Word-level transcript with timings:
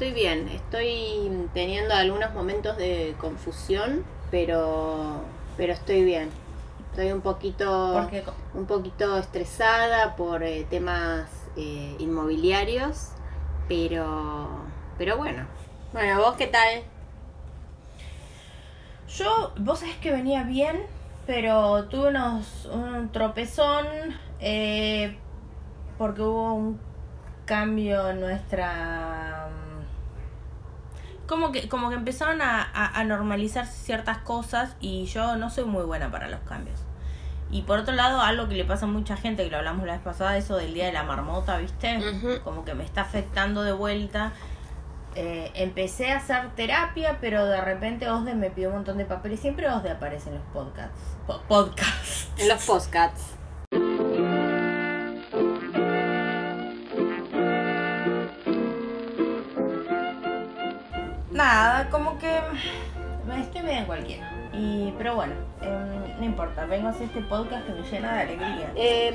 estoy 0.00 0.14
bien. 0.14 0.48
Estoy 0.48 1.30
teniendo 1.52 1.92
algunos 1.92 2.32
momentos 2.32 2.74
de 2.78 3.14
confusión, 3.18 4.02
pero 4.30 5.20
pero 5.58 5.74
estoy 5.74 6.04
bien. 6.04 6.30
Estoy 6.90 7.12
un 7.12 7.20
poquito 7.20 8.08
un 8.54 8.64
poquito 8.64 9.18
estresada 9.18 10.16
por 10.16 10.42
eh, 10.42 10.66
temas 10.70 11.28
eh, 11.54 11.96
inmobiliarios, 11.98 13.10
pero 13.68 14.48
pero 14.96 15.18
bueno. 15.18 15.46
Bueno, 15.92 16.18
¿vos 16.22 16.34
qué 16.36 16.46
tal? 16.46 16.82
Yo, 19.06 19.52
vos 19.58 19.80
sabés 19.80 19.96
que 19.96 20.12
venía 20.12 20.44
bien, 20.44 20.80
pero 21.26 21.84
tuve 21.88 22.08
unos, 22.08 22.70
un 22.72 23.12
tropezón 23.12 23.84
eh, 24.38 25.18
porque 25.98 26.22
hubo 26.22 26.54
un 26.54 26.80
cambio 27.44 28.08
en 28.08 28.20
nuestra... 28.20 29.59
Como 31.30 31.52
que, 31.52 31.68
como 31.68 31.90
que 31.90 31.94
empezaron 31.94 32.42
a, 32.42 32.60
a, 32.60 32.98
a 32.98 33.04
normalizar 33.04 33.64
ciertas 33.64 34.18
cosas 34.18 34.74
y 34.80 35.04
yo 35.06 35.36
no 35.36 35.48
soy 35.48 35.62
muy 35.64 35.84
buena 35.84 36.10
para 36.10 36.28
los 36.28 36.40
cambios. 36.40 36.80
Y 37.52 37.62
por 37.62 37.78
otro 37.78 37.94
lado, 37.94 38.20
algo 38.20 38.48
que 38.48 38.56
le 38.56 38.64
pasa 38.64 38.86
a 38.86 38.88
mucha 38.88 39.16
gente, 39.16 39.44
que 39.44 39.50
lo 39.50 39.58
hablamos 39.58 39.86
la 39.86 39.92
vez 39.92 40.02
pasada, 40.02 40.36
eso 40.36 40.56
del 40.56 40.74
día 40.74 40.86
de 40.86 40.92
la 40.92 41.04
marmota, 41.04 41.56
¿viste? 41.58 42.00
Como 42.42 42.64
que 42.64 42.74
me 42.74 42.82
está 42.84 43.02
afectando 43.02 43.62
de 43.62 43.70
vuelta. 43.72 44.32
Eh, 45.14 45.50
empecé 45.54 46.10
a 46.12 46.16
hacer 46.16 46.50
terapia, 46.56 47.18
pero 47.20 47.46
de 47.46 47.60
repente 47.60 48.08
Osde 48.10 48.34
me 48.34 48.50
pidió 48.50 48.68
un 48.70 48.76
montón 48.76 48.98
de 48.98 49.04
papeles. 49.04 49.38
Siempre 49.40 49.68
Osde 49.68 49.90
aparece 49.92 50.30
en 50.30 50.36
los 50.36 50.44
podcasts. 50.52 50.98
Po- 51.28 51.42
podcasts. 51.48 52.28
En 52.38 52.48
los 52.48 52.64
postcats. 52.64 53.20
Nada, 61.80 61.90
como 61.90 62.18
que 62.18 62.40
me 63.26 63.40
estoy 63.40 63.62
bien 63.62 63.86
cualquiera. 63.86 64.30
Y, 64.52 64.92
pero 64.98 65.14
bueno, 65.14 65.32
em, 65.62 66.18
no 66.18 66.24
importa. 66.24 66.66
Vengo 66.66 66.88
a 66.88 66.90
hacer 66.90 67.04
este 67.04 67.20
podcast 67.22 67.66
que 67.66 67.72
me 67.72 67.82
llena 67.82 68.14
de 68.14 68.20
alegría. 68.20 68.72
Em, 68.74 69.14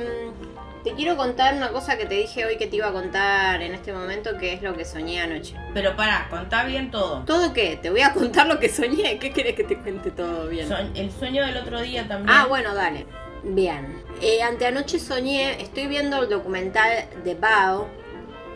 te 0.84 0.94
quiero 0.94 1.16
contar 1.16 1.54
una 1.56 1.70
cosa 1.70 1.96
que 1.98 2.06
te 2.06 2.16
dije 2.16 2.46
hoy 2.46 2.58
que 2.58 2.68
te 2.68 2.78
iba 2.78 2.88
a 2.88 2.92
contar 2.92 3.62
en 3.62 3.74
este 3.74 3.94
momento, 3.94 4.38
que 4.40 4.54
es 4.54 4.64
lo 4.64 4.76
que 4.76 4.84
soñé 4.84 5.22
anoche. 5.22 5.56
Pero 5.74 5.96
pará, 5.96 6.28
contá 6.30 6.64
bien 6.64 6.90
todo. 6.90 7.24
¿Todo 7.26 7.54
qué? 7.54 7.78
Te 7.80 7.90
voy 7.92 8.02
a 8.02 8.14
contar 8.14 8.48
lo 8.48 8.60
que 8.60 8.70
soñé. 8.70 9.20
¿Qué 9.20 9.32
querés 9.32 9.56
que 9.56 9.64
te 9.64 9.78
cuente 9.78 10.10
todo 10.12 10.48
bien? 10.48 10.68
El 10.96 11.12
sueño 11.12 11.46
del 11.46 11.58
otro 11.58 11.82
día 11.82 12.08
también. 12.08 12.36
Ah, 12.36 12.46
bueno, 12.48 12.74
dale. 12.74 13.06
Bien. 13.44 14.04
Eh, 14.22 14.42
anteanoche 14.42 14.98
soñé, 14.98 15.62
estoy 15.62 15.86
viendo 15.86 16.24
el 16.24 16.30
documental 16.30 16.90
de 17.24 17.36
Bao. 17.36 17.88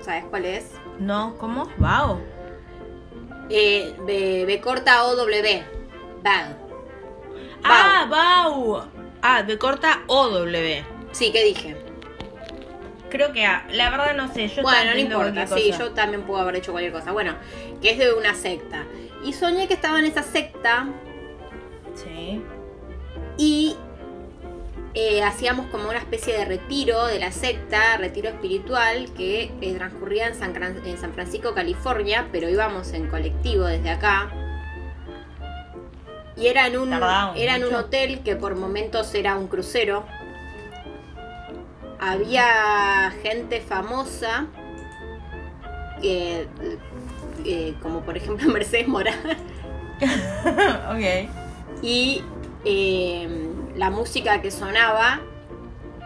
¿Sabes 0.02 0.24
cuál 0.30 0.46
es? 0.46 0.72
No, 1.00 1.36
¿cómo? 1.38 1.70
Wow. 1.78 2.20
Eh, 3.50 3.96
B, 4.06 4.46
B 4.46 4.62
corta 4.62 5.06
O 5.06 5.16
W. 5.16 5.64
Bao. 6.24 6.70
Ah, 7.64 8.08
Bau. 8.10 8.84
Ah, 9.22 9.44
de 9.44 9.58
corta 9.58 10.04
OW. 10.08 10.46
Sí, 11.12 11.32
¿qué 11.32 11.44
dije? 11.44 11.76
Creo 13.10 13.34
que 13.34 13.46
A. 13.46 13.66
La 13.72 13.90
verdad 13.90 14.16
no 14.16 14.32
sé. 14.34 14.48
Yo 14.48 14.62
bueno, 14.62 14.92
no 14.94 15.00
importa. 15.00 15.48
Sí, 15.48 15.72
cosa. 15.72 15.80
yo 15.80 15.92
también 15.92 16.24
puedo 16.24 16.42
haber 16.42 16.58
hecho 16.58 16.72
cualquier 16.72 16.94
cosa. 16.94 17.12
Bueno, 17.12 17.36
que 17.82 17.92
es 17.92 17.98
de 17.98 18.14
una 18.14 18.36
secta. 18.36 18.86
Y 19.24 19.34
soñé 19.34 19.68
que 19.68 19.74
estaba 19.74 20.00
en 20.00 20.06
esa 20.06 20.24
secta 20.24 20.88
Sí. 21.96 22.42
y 23.38 23.76
eh, 24.94 25.24
hacíamos 25.24 25.68
como 25.68 25.90
una 25.90 26.00
especie 26.00 26.36
de 26.38 26.46
retiro 26.46 27.06
de 27.06 27.20
la 27.20 27.32
secta, 27.32 27.98
retiro 27.98 28.30
espiritual, 28.30 29.08
que 29.16 29.52
eh, 29.62 29.74
transcurría 29.76 30.28
en 30.28 30.36
San, 30.36 30.54
Cran- 30.54 30.86
en 30.86 30.98
San 30.98 31.14
Francisco, 31.14 31.54
California, 31.54 32.28
pero 32.32 32.50
íbamos 32.50 32.92
en 32.94 33.08
colectivo 33.08 33.66
desde 33.66 33.90
acá. 33.92 34.32
Y 36.36 36.48
era 36.48 36.68
en 36.68 36.78
un, 36.78 36.90
Tardábamos 36.90 37.38
era 37.38 37.56
en 37.58 37.66
un 37.66 37.76
hotel 37.76 38.22
que 38.24 38.36
por 38.36 38.56
momentos 38.56 39.14
era 39.14 39.36
un 39.36 39.48
crucero. 39.48 40.06
Había 42.00 43.12
gente 43.22 43.60
famosa, 43.62 44.48
que, 46.02 46.48
eh, 47.46 47.74
como 47.82 48.02
por 48.02 48.16
ejemplo 48.16 48.48
Mercedes 48.54 48.88
Morán. 48.88 49.20
ok. 50.90 51.30
Y 51.82 52.24
eh, 52.64 53.49
la 53.80 53.90
música 53.90 54.42
que 54.42 54.52
sonaba 54.52 55.22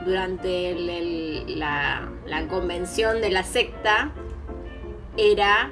durante 0.06 0.70
el- 0.72 0.90
el- 0.90 1.60
la, 1.60 2.08
la 2.26 2.48
convención 2.48 3.20
de 3.20 3.32
la 3.32 3.44
secta 3.44 4.12
era 5.18 5.72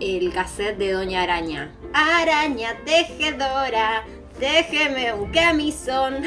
el 0.00 0.32
cassette 0.32 0.76
de 0.78 0.92
Doña 0.92 1.22
Araña. 1.22 1.70
Araña 1.94 2.76
tejedora, 2.84 4.02
déjeme 4.40 5.12
un 5.12 5.30
camisón. 5.30 6.22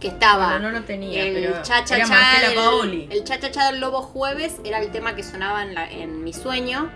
Que 0.00 0.08
estaba 0.08 0.50
Bueno, 0.58 0.70
no 0.70 0.80
lo 0.80 0.84
tenía, 0.84 1.24
el 1.24 1.32
pero 1.34 1.62
cha 1.62 1.82
cha 1.84 1.96
era 1.96 2.04
cha 2.06 2.12
Marcela 2.14 2.48
del- 2.48 2.58
Paoli. 2.58 3.08
el 3.10 3.24
cha 3.24 3.38
cha 3.40 3.50
cha 3.50 3.72
del 3.72 3.80
lobo 3.80 4.02
jueves 4.02 4.56
era 4.62 4.78
el 4.80 4.90
tema 4.90 5.14
que 5.16 5.22
sonaba 5.22 5.62
en, 5.62 5.72
la- 5.74 5.90
en 5.90 6.22
mi 6.22 6.34
sueño 6.34 6.90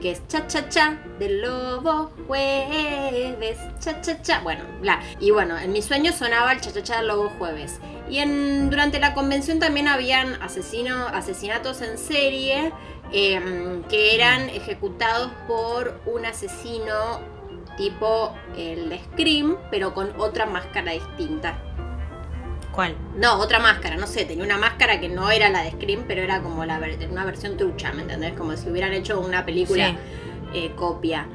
que 0.00 0.12
es 0.12 0.26
cha 0.28 0.46
cha 0.46 0.68
cha 0.68 0.98
del 1.18 1.40
lobo 1.40 2.10
jueves 2.26 3.58
cha 3.80 4.00
cha 4.00 4.20
cha 4.22 4.40
bueno 4.40 4.64
bla. 4.80 5.00
Y 5.20 5.30
bueno 5.30 5.58
en 5.58 5.72
mi 5.72 5.82
sueño 5.82 6.12
sonaba 6.12 6.52
el 6.52 6.60
cha 6.60 6.72
cha 6.72 6.82
cha 6.82 6.96
del 6.98 7.08
lobo 7.08 7.30
jueves. 7.38 7.80
Y 8.08 8.18
en 8.18 8.70
durante 8.70 8.98
la 8.98 9.14
convención 9.14 9.58
también 9.58 9.88
habían 9.88 10.42
asesino, 10.42 11.06
asesinatos 11.08 11.80
en 11.80 11.96
serie 11.96 12.72
em, 13.12 13.82
que 13.84 14.14
eran 14.14 14.48
ejecutados 14.50 15.30
por 15.46 16.00
un 16.06 16.26
asesino 16.26 17.20
tipo 17.76 18.34
el 18.56 18.88
de 18.88 19.00
Scream 19.00 19.56
pero 19.70 19.94
con 19.94 20.12
otra 20.20 20.46
máscara 20.46 20.92
distinta 20.92 21.58
¿Cuál? 22.74 22.96
no, 23.16 23.38
otra 23.38 23.58
máscara, 23.60 23.96
no 23.96 24.06
sé, 24.06 24.24
tenía 24.24 24.44
una 24.44 24.58
máscara 24.58 24.98
que 25.00 25.08
no 25.08 25.30
era 25.30 25.48
la 25.48 25.62
de 25.62 25.70
Scream, 25.72 26.04
pero 26.08 26.22
era 26.22 26.40
como 26.40 26.64
la 26.64 26.80
una 27.10 27.24
versión 27.24 27.56
trucha, 27.56 27.92
¿me 27.92 28.02
entendés? 28.02 28.32
Como 28.34 28.56
si 28.56 28.68
hubieran 28.68 28.92
hecho 28.92 29.20
una 29.20 29.44
película 29.44 29.90
Sí. 29.90 29.96
eh, 30.54 30.72
copia. 30.76 31.26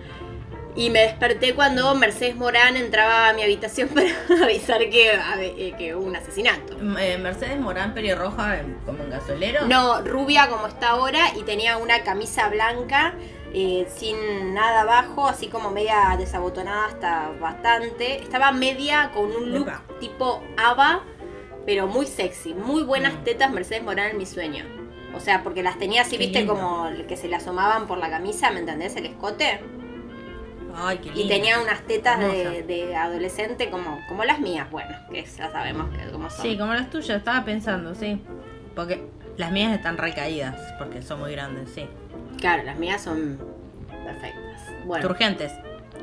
Y 0.75 0.91
me 0.91 0.99
desperté 1.01 1.55
cuando 1.55 1.93
Mercedes 1.95 2.35
Morán 2.35 2.77
entraba 2.77 3.29
a 3.29 3.33
mi 3.33 3.41
habitación 3.43 3.89
para 3.95 4.09
avisar 4.43 4.79
que, 4.89 5.11
eh, 5.39 5.73
que 5.77 5.95
hubo 5.95 6.05
un 6.05 6.15
asesinato. 6.15 6.77
Eh, 6.99 7.17
Mercedes 7.17 7.59
Morán 7.59 7.93
pelirroja 7.93 8.61
como 8.85 9.03
en 9.03 9.09
gasolero. 9.09 9.65
No, 9.65 10.01
rubia 10.01 10.47
como 10.49 10.67
está 10.67 10.89
ahora 10.91 11.33
y 11.37 11.43
tenía 11.43 11.77
una 11.77 12.03
camisa 12.03 12.47
blanca 12.49 13.13
eh, 13.53 13.87
sin 13.93 14.53
nada 14.53 14.81
abajo, 14.81 15.27
así 15.27 15.47
como 15.47 15.71
media 15.71 16.15
desabotonada 16.17 16.85
hasta 16.85 17.29
bastante. 17.41 18.21
Estaba 18.21 18.51
media 18.51 19.09
con 19.13 19.31
un 19.35 19.51
look 19.51 19.71
tipo 19.99 20.43
ABBA, 20.55 21.01
pero 21.69 21.85
muy 21.85 22.07
sexy. 22.07 22.55
Muy 22.55 22.81
buenas 22.81 23.13
Mm. 23.13 23.23
tetas 23.25 23.51
Mercedes 23.51 23.83
Morán 23.83 24.09
en 24.09 24.17
mi 24.17 24.25
sueño. 24.25 24.65
O 25.13 25.19
sea, 25.19 25.43
porque 25.43 25.61
las 25.61 25.77
tenía 25.77 26.01
así, 26.01 26.17
Qué 26.17 26.23
viste, 26.23 26.39
lindo. 26.39 26.55
como 26.55 26.89
que 27.07 27.15
se 27.15 27.27
le 27.27 27.35
asomaban 27.35 27.85
por 27.85 27.99
la 27.99 28.09
camisa, 28.09 28.49
¿me 28.49 28.61
entendés? 28.61 28.95
El 28.95 29.05
escote. 29.05 29.59
Ay, 30.75 30.97
qué 30.97 31.11
lindo. 31.11 31.19
Y 31.21 31.27
tenía 31.27 31.59
unas 31.61 31.81
tetas 31.81 32.17
de, 32.19 32.95
adolescente 32.95 33.69
como, 33.69 33.99
como 34.07 34.23
las 34.23 34.39
mías, 34.39 34.67
bueno, 34.71 34.89
que 35.11 35.23
ya 35.23 35.51
sabemos 35.51 35.95
que 35.95 36.11
como 36.11 36.31
son. 36.31 36.41
Sí, 36.41 36.57
como 36.57 36.73
las 36.73 36.89
tuyas, 36.89 37.19
estaba 37.19 37.45
pensando, 37.45 37.93
sí. 37.93 38.19
Porque 38.75 39.03
las 39.37 39.51
mías 39.51 39.71
están 39.71 39.99
recaídas, 39.99 40.55
porque 40.79 41.03
son 41.03 41.19
muy 41.19 41.33
grandes, 41.33 41.69
sí. 41.69 41.87
Claro, 42.39 42.63
las 42.63 42.79
mías 42.79 42.99
son 43.03 43.37
perfectas. 44.05 44.63
Bueno. 44.85 45.07
Turgentes. 45.07 45.51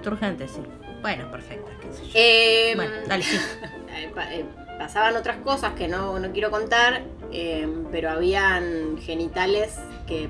Turgentes, 0.01 0.49
sí. 0.53 0.61
Bueno, 1.03 1.29
perfectas, 1.33 1.75
qué 1.81 1.93
sé 1.93 2.05
yo. 2.05 2.13
Eh, 2.15 2.73
bueno, 2.77 2.93
dale, 3.09 3.25
sí. 3.25 3.37
pa- 4.77 4.87
pasaban 4.87 5.17
otras 5.17 5.37
cosas 5.39 5.73
que 5.75 5.89
no, 5.89 6.19
no 6.19 6.33
quiero 6.33 6.51
contar, 6.51 7.03
eh, 7.33 7.69
pero 7.91 8.11
habían 8.11 8.99
genitales 8.99 9.77
que 10.07 10.29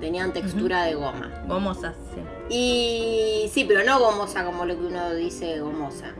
tenían 0.00 0.32
textura 0.32 0.84
de 0.84 0.94
goma. 0.94 1.30
Gomosas, 1.46 1.94
sí. 2.14 2.20
Y 2.54 3.48
sí, 3.48 3.64
pero 3.64 3.82
no 3.84 3.98
gomosa 4.00 4.44
como 4.44 4.64
lo 4.64 4.78
que 4.78 4.86
uno 4.86 5.14
dice 5.14 5.60
gomosa. 5.60 6.12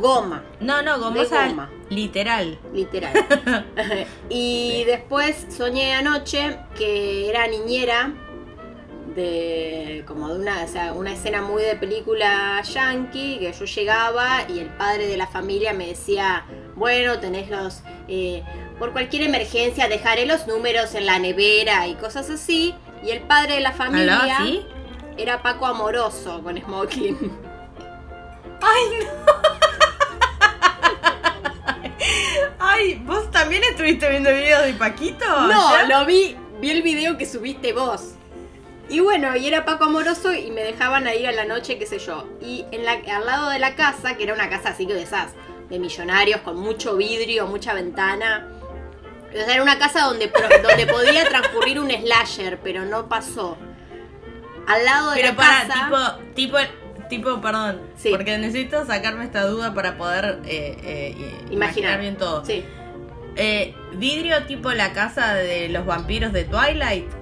Goma, 0.00 0.44
No, 0.60 0.80
no, 0.82 0.98
gomosa 1.00 1.48
goma. 1.48 1.70
literal. 1.90 2.58
literal. 2.72 3.12
y 4.28 4.84
después 4.84 5.46
soñé 5.50 5.94
anoche 5.94 6.56
que 6.76 7.28
era 7.28 7.46
niñera 7.48 8.12
de 9.14 10.04
como 10.06 10.28
de 10.28 10.40
una, 10.40 10.64
o 10.64 10.68
sea, 10.68 10.92
una 10.92 11.12
escena 11.12 11.42
muy 11.42 11.62
de 11.62 11.76
película 11.76 12.62
yankee, 12.62 13.38
que 13.38 13.52
yo 13.52 13.64
llegaba 13.64 14.42
y 14.48 14.58
el 14.58 14.68
padre 14.70 15.06
de 15.06 15.16
la 15.16 15.26
familia 15.26 15.72
me 15.72 15.86
decía, 15.86 16.44
bueno, 16.74 17.18
tenés 17.18 17.50
los, 17.50 17.82
eh, 18.08 18.42
por 18.78 18.92
cualquier 18.92 19.22
emergencia 19.22 19.88
dejaré 19.88 20.26
los 20.26 20.46
números 20.46 20.94
en 20.94 21.06
la 21.06 21.18
nevera 21.18 21.86
y 21.86 21.94
cosas 21.94 22.28
así. 22.30 22.74
Y 23.02 23.10
el 23.10 23.22
padre 23.22 23.54
de 23.54 23.60
la 23.60 23.72
familia 23.72 24.38
era 25.16 25.42
Paco 25.42 25.66
Amoroso 25.66 26.42
con 26.42 26.56
smoking. 26.58 27.18
Ay, 28.60 28.84
no. 29.00 29.32
Ay, 32.58 33.02
¿vos 33.04 33.30
también 33.30 33.62
estuviste 33.64 34.08
viendo 34.08 34.30
videos 34.30 34.64
de 34.64 34.74
Paquito? 34.74 35.26
No, 35.26 35.86
lo 35.88 36.06
vi 36.06 36.36
vi 36.62 36.70
el 36.70 36.82
video 36.82 37.18
que 37.18 37.26
subiste 37.26 37.72
vos. 37.72 38.14
Y 38.92 39.00
bueno, 39.00 39.34
y 39.34 39.46
era 39.46 39.64
Paco 39.64 39.84
Amoroso 39.84 40.34
y 40.34 40.50
me 40.50 40.62
dejaban 40.62 41.06
ahí 41.06 41.24
a 41.24 41.32
la 41.32 41.46
noche, 41.46 41.78
qué 41.78 41.86
sé 41.86 41.98
yo. 41.98 42.28
Y 42.42 42.66
en 42.72 42.84
la, 42.84 42.92
al 43.16 43.24
lado 43.24 43.48
de 43.48 43.58
la 43.58 43.74
casa, 43.74 44.18
que 44.18 44.24
era 44.24 44.34
una 44.34 44.50
casa 44.50 44.68
así 44.68 44.86
que 44.86 44.92
de 44.92 45.00
esas, 45.00 45.32
de 45.70 45.78
millonarios, 45.78 46.42
con 46.42 46.58
mucho 46.58 46.94
vidrio, 46.94 47.46
mucha 47.46 47.72
ventana. 47.72 48.48
O 49.30 49.32
sea, 49.32 49.54
era 49.54 49.62
una 49.62 49.78
casa 49.78 50.02
donde, 50.02 50.30
donde 50.62 50.86
podía 50.86 51.26
transcurrir 51.26 51.80
un 51.80 51.90
slasher, 51.90 52.60
pero 52.62 52.84
no 52.84 53.08
pasó. 53.08 53.56
Al 54.66 54.84
lado 54.84 55.12
de 55.12 55.16
Pero 55.16 55.28
la 55.28 55.36
para, 55.36 55.66
casa. 55.66 56.20
tipo, 56.34 56.34
tipo, 56.34 56.58
tipo, 57.08 57.40
perdón. 57.40 57.80
Sí. 57.96 58.10
Porque 58.10 58.36
necesito 58.36 58.84
sacarme 58.84 59.24
esta 59.24 59.46
duda 59.46 59.72
para 59.72 59.96
poder 59.96 60.40
eh, 60.44 60.76
eh, 60.84 61.16
eh, 61.18 61.34
imaginar. 61.50 61.52
Imaginar. 61.52 62.00
bien 62.00 62.16
todo. 62.16 62.44
Sí. 62.44 62.62
Eh, 63.36 63.74
¿Vidrio 63.94 64.44
tipo 64.44 64.70
la 64.72 64.92
casa 64.92 65.34
de 65.34 65.70
los 65.70 65.86
vampiros 65.86 66.34
de 66.34 66.44
Twilight? 66.44 67.21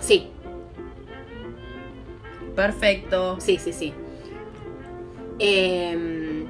Sí, 0.00 0.30
Perfecto. 2.56 3.38
sí, 3.40 3.58
sí, 3.58 3.72
sí. 3.72 3.94
Em, 5.38 6.46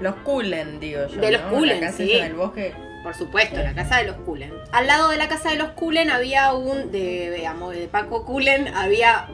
Los 0.00 0.14
Cullen, 0.16 0.78
digo 0.80 1.06
yo. 1.08 1.20
De 1.20 1.32
los 1.32 1.42
¿no? 1.42 1.48
Cullen, 1.50 1.80
La 1.80 1.86
casa 1.86 1.96
sí. 1.98 2.12
en 2.12 2.24
el 2.24 2.34
bosque. 2.34 2.74
por 3.02 3.14
supuesto, 3.14 3.56
la 3.56 3.74
casa 3.74 3.98
de 3.98 4.04
los 4.04 4.16
Cullen. 4.18 4.52
Al 4.72 4.86
lado 4.86 5.08
de 5.10 5.16
la 5.16 5.28
casa 5.28 5.50
de 5.50 5.56
los 5.56 5.70
Cullen 5.70 6.10
había 6.10 6.52
un, 6.52 6.92
de, 6.92 7.30
veamos, 7.30 7.74
de 7.74 7.88
Paco 7.88 8.24
Cullen, 8.24 8.68
había 8.68 9.28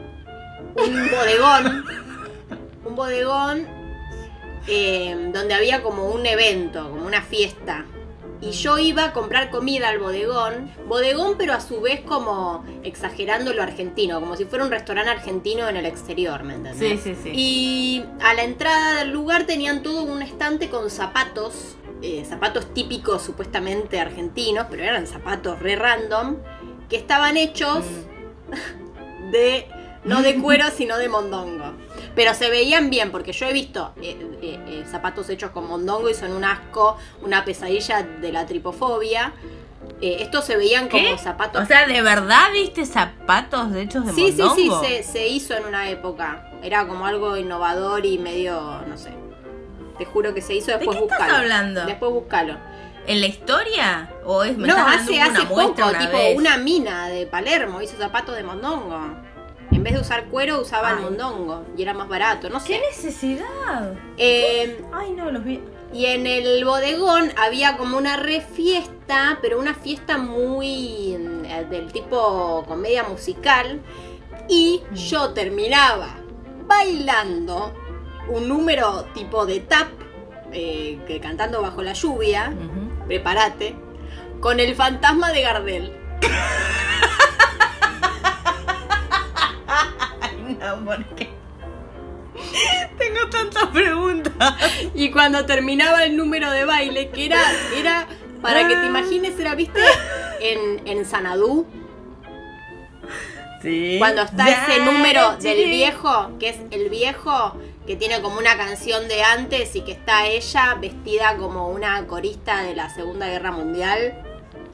un 0.75 1.09
bodegón. 1.11 1.85
un 2.85 2.95
bodegón 2.95 3.67
em, 4.67 5.31
donde 5.31 5.53
había 5.53 5.81
como 5.83 6.09
un 6.09 6.25
evento, 6.25 6.89
como 6.89 7.05
una 7.05 7.21
fiesta. 7.21 7.85
Y 8.41 8.51
yo 8.51 8.77
iba 8.77 9.05
a 9.05 9.13
comprar 9.13 9.49
comida 9.49 9.89
al 9.89 9.99
bodegón. 9.99 10.71
Bodegón, 10.87 11.35
pero 11.37 11.53
a 11.53 11.59
su 11.59 11.81
vez 11.81 12.01
como 12.01 12.63
exagerando 12.83 13.53
lo 13.53 13.61
argentino, 13.63 14.19
como 14.21 14.35
si 14.37 14.45
fuera 14.45 14.63
un 14.63 14.71
restaurante 14.71 15.11
argentino 15.11 15.67
en 15.67 15.75
el 15.75 15.85
exterior, 15.85 16.43
¿me 16.43 16.53
entendés? 16.55 17.01
Sí, 17.01 17.15
sí, 17.15 17.21
sí. 17.21 17.31
Y 17.33 18.05
a 18.21 18.33
la 18.33 18.43
entrada 18.43 18.99
del 18.99 19.11
lugar 19.11 19.45
tenían 19.45 19.83
todo 19.83 20.03
un 20.03 20.21
estante 20.21 20.69
con 20.69 20.89
zapatos, 20.89 21.75
eh, 22.01 22.23
zapatos 22.23 22.73
típicos 22.73 23.21
supuestamente 23.21 23.99
argentinos, 23.99 24.67
pero 24.69 24.83
eran 24.83 25.05
zapatos 25.05 25.59
re 25.59 25.75
random, 25.75 26.37
que 26.89 26.95
estaban 26.95 27.35
hechos 27.35 27.83
Mm. 27.85 28.09
de, 29.31 29.67
no 30.05 30.21
de 30.21 30.39
cuero, 30.41 30.65
sino 30.75 30.97
de 30.97 31.09
mondongo. 31.09 31.73
Pero 32.15 32.33
se 32.33 32.49
veían 32.49 32.89
bien, 32.89 33.11
porque 33.11 33.31
yo 33.31 33.45
he 33.47 33.53
visto 33.53 33.93
eh, 34.01 34.17
eh, 34.41 34.59
eh, 34.67 34.83
zapatos 34.89 35.29
hechos 35.29 35.51
con 35.51 35.67
mondongo 35.67 36.09
y 36.09 36.13
son 36.13 36.33
un 36.33 36.43
asco, 36.43 36.97
una 37.21 37.45
pesadilla 37.45 38.03
de 38.03 38.31
la 38.31 38.45
tripofobia. 38.45 39.33
Eh, 40.01 40.17
estos 40.21 40.45
se 40.45 40.55
veían 40.55 40.87
como 40.87 41.17
zapatos 41.17 41.63
O 41.63 41.65
sea, 41.65 41.85
¿de 41.87 42.01
verdad 42.01 42.51
viste 42.53 42.85
zapatos 42.85 43.73
hechos 43.75 44.05
de 44.05 44.13
Sí, 44.13 44.31
sí, 44.31 44.41
sí, 44.55 44.65
mondongo? 44.69 44.83
se, 44.83 45.03
se 45.03 45.27
hizo 45.27 45.55
en 45.55 45.65
una 45.65 45.89
época. 45.89 46.49
Era 46.63 46.87
como 46.87 47.05
algo 47.05 47.37
innovador 47.37 48.05
y 48.05 48.17
medio, 48.17 48.81
no 48.87 48.97
sé. 48.97 49.11
Te 49.97 50.05
juro 50.05 50.33
que 50.33 50.41
se 50.41 50.53
hizo, 50.55 50.71
después 50.71 50.97
qué 50.97 51.03
estás 51.03 51.17
buscalo. 51.19 51.37
hablando? 51.39 51.85
Después 51.85 52.11
buscalo. 52.11 52.55
¿En 53.07 53.21
la 53.21 53.27
historia? 53.27 54.09
¿O 54.25 54.43
es 54.43 54.55
me 54.57 54.67
No, 54.67 54.77
hace, 54.77 55.13
una 55.13 55.25
hace 55.25 55.45
muestra 55.45 55.85
poco, 55.85 55.89
una 55.89 55.99
tipo 55.99 56.17
vez? 56.17 56.37
una 56.37 56.57
mina 56.57 57.07
de 57.09 57.25
Palermo 57.25 57.81
hizo 57.81 57.97
zapatos 57.97 58.35
de 58.35 58.43
mondongo. 58.43 58.99
En 59.79 59.83
vez 59.85 59.93
de 59.93 60.01
usar 60.01 60.25
cuero, 60.25 60.59
usaba 60.59 60.89
el 60.91 60.97
Ay. 60.97 61.03
mondongo. 61.05 61.63
Y 61.77 61.81
era 61.83 61.93
más 61.93 62.09
barato, 62.09 62.49
no 62.49 62.61
¿Qué 62.61 62.73
sé. 62.73 62.81
necesidad? 62.89 63.93
Eh, 64.17 64.83
Ay, 64.91 65.11
no, 65.13 65.31
los 65.31 65.41
vi. 65.45 65.61
y 65.93 66.07
en 66.07 66.27
el 66.27 66.65
bodegón 66.65 67.31
había 67.37 67.77
como 67.77 67.97
una 67.97 68.17
re 68.17 68.41
fiesta, 68.41 69.39
pero 69.41 69.57
una 69.57 69.73
fiesta 69.73 70.17
muy 70.17 71.15
eh, 71.45 71.65
del 71.69 71.93
tipo 71.93 72.65
comedia 72.67 73.03
musical. 73.05 73.79
Y 74.49 74.81
Mm. 74.91 74.95
yo 74.95 75.29
terminaba 75.29 76.09
bailando 76.67 77.73
un 78.27 78.49
número 78.49 79.05
tipo 79.13 79.45
de 79.45 79.61
tap, 79.61 79.87
eh, 80.51 80.99
que 81.07 81.21
cantando 81.21 81.61
bajo 81.61 81.81
la 81.83 81.93
lluvia, 81.93 82.53
prepárate, 83.07 83.77
con 84.41 84.59
el 84.59 84.75
fantasma 84.75 85.31
de 85.31 85.41
Gardel. 85.41 85.93
Ay, 90.61 90.69
no, 90.79 90.85
¿por 90.85 91.05
qué? 91.15 91.29
Tengo 92.97 93.29
tantas 93.29 93.65
preguntas. 93.67 94.33
Y 94.93 95.11
cuando 95.11 95.45
terminaba 95.45 96.03
el 96.03 96.15
número 96.15 96.51
de 96.51 96.65
baile, 96.65 97.09
que 97.09 97.25
era, 97.25 97.41
era 97.75 98.07
para 98.41 98.67
que 98.67 98.75
te 98.75 98.85
imagines, 98.85 99.37
era, 99.39 99.55
viste, 99.55 99.81
en, 100.39 100.87
en 100.87 101.05
Sanadú, 101.05 101.65
Sí. 103.61 103.95
Cuando 103.99 104.21
está 104.21 104.47
Ya, 104.47 104.65
ese 104.67 104.85
número 104.85 105.35
sí. 105.37 105.49
del 105.49 105.69
viejo, 105.69 106.31
que 106.39 106.47
es 106.47 106.57
el 106.71 106.89
viejo 106.89 107.57
que 107.85 107.97
tiene 107.97 108.21
como 108.21 108.37
una 108.39 108.55
canción 108.55 109.09
de 109.09 109.21
antes 109.21 109.75
y 109.75 109.81
que 109.81 109.91
está 109.91 110.27
ella 110.27 110.75
vestida 110.79 111.35
como 111.35 111.67
una 111.67 112.07
corista 112.07 112.63
de 112.63 112.73
la 112.73 112.89
Segunda 112.89 113.27
Guerra 113.27 113.51
Mundial. 113.51 114.23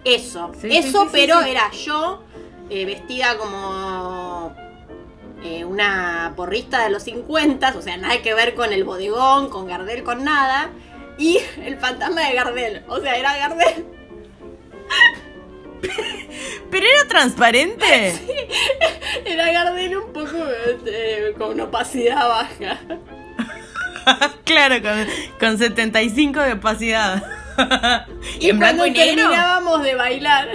Eso, 0.03 0.51
Sí, 0.61 0.69
eso, 0.77 1.07
pero 1.11 1.41
era 1.41 1.71
yo 1.71 2.21
eh, 2.69 2.85
vestida 2.85 3.37
como 3.39 4.55
eh, 5.45 5.63
una 5.63 6.33
porrista 6.35 6.83
de 6.83 6.89
los 6.89 7.03
50, 7.03 7.75
o 7.77 7.81
sea, 7.81 7.97
nada 7.97 8.19
que 8.23 8.33
ver 8.33 8.55
con 8.55 8.73
el 8.73 8.83
bodegón, 8.83 9.49
con 9.51 9.67
Gardel, 9.67 10.03
con 10.03 10.23
nada. 10.23 10.71
Y 11.19 11.37
el 11.63 11.77
fantasma 11.77 12.21
de 12.21 12.33
Gardel, 12.33 12.83
o 12.87 12.99
sea, 12.99 13.15
era 13.15 13.37
Gardel. 13.37 13.85
¿Pero 16.71 16.85
era 16.85 17.07
transparente? 17.07 18.15
Era 19.25 19.51
Gardel 19.51 19.97
un 19.97 20.13
poco 20.13 20.35
eh, 20.85 21.33
con 21.37 21.59
opacidad 21.59 22.27
baja. 22.27 22.79
claro, 24.43 24.81
con, 24.81 25.07
con 25.39 25.57
75 25.57 26.39
de 26.39 26.53
opacidad. 26.53 27.23
Y, 28.39 28.49
en 28.49 28.59
blanco 28.59 28.85
y 28.85 28.91
negro? 28.91 29.15
terminábamos 29.15 29.83
de 29.83 29.95
bailar, 29.95 30.49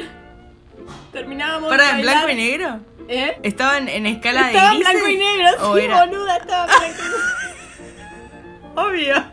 terminábamos 1.12 1.70
¿Para 1.70 1.84
de 1.84 1.90
en 1.90 1.96
bailar. 1.96 2.14
blanco 2.16 2.32
y 2.32 2.34
negro? 2.36 2.80
¿Eh? 3.12 3.38
¿Estaban 3.42 3.88
en 3.88 4.06
escala 4.06 4.48
Estaba 4.50 4.70
de 4.70 4.76
en 4.76 4.80
blanco 4.82 5.08
y 5.08 5.16
negro, 5.16 5.48
¿O 5.68 5.76
sí, 5.76 5.82
era- 5.84 6.06
boluda, 6.06 6.36
estaba 6.36 6.62
en 6.72 6.78
blanco 6.78 7.02
y 7.02 7.08
negro. 7.08 7.20
Obvio. 8.86 9.24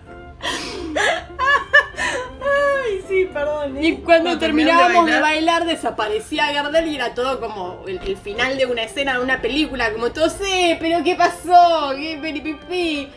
Ay, 2.42 3.04
sí, 3.08 3.30
perdón. 3.32 3.84
Y 3.84 3.98
cuando 3.98 4.40
terminábamos 4.40 5.06
de 5.06 5.20
bailar- 5.20 5.22
bailar, 5.22 5.66
desaparecía 5.66 6.52
Gardel 6.54 6.88
y 6.88 6.96
era 6.96 7.14
todo 7.14 7.40
como 7.40 7.84
el, 7.88 8.00
el 8.00 8.18
final 8.18 8.58
de 8.58 8.66
una 8.66 8.82
escena 8.84 9.14
de 9.14 9.20
una 9.20 9.42
película, 9.42 9.92
como 9.94 10.12
todo, 10.12 10.28
sí, 10.30 10.76
pero 10.80 11.04
¿qué 11.04 11.16
pasó? 11.16 11.92
¿Qué 11.96 12.18
peripipi? 12.20 13.10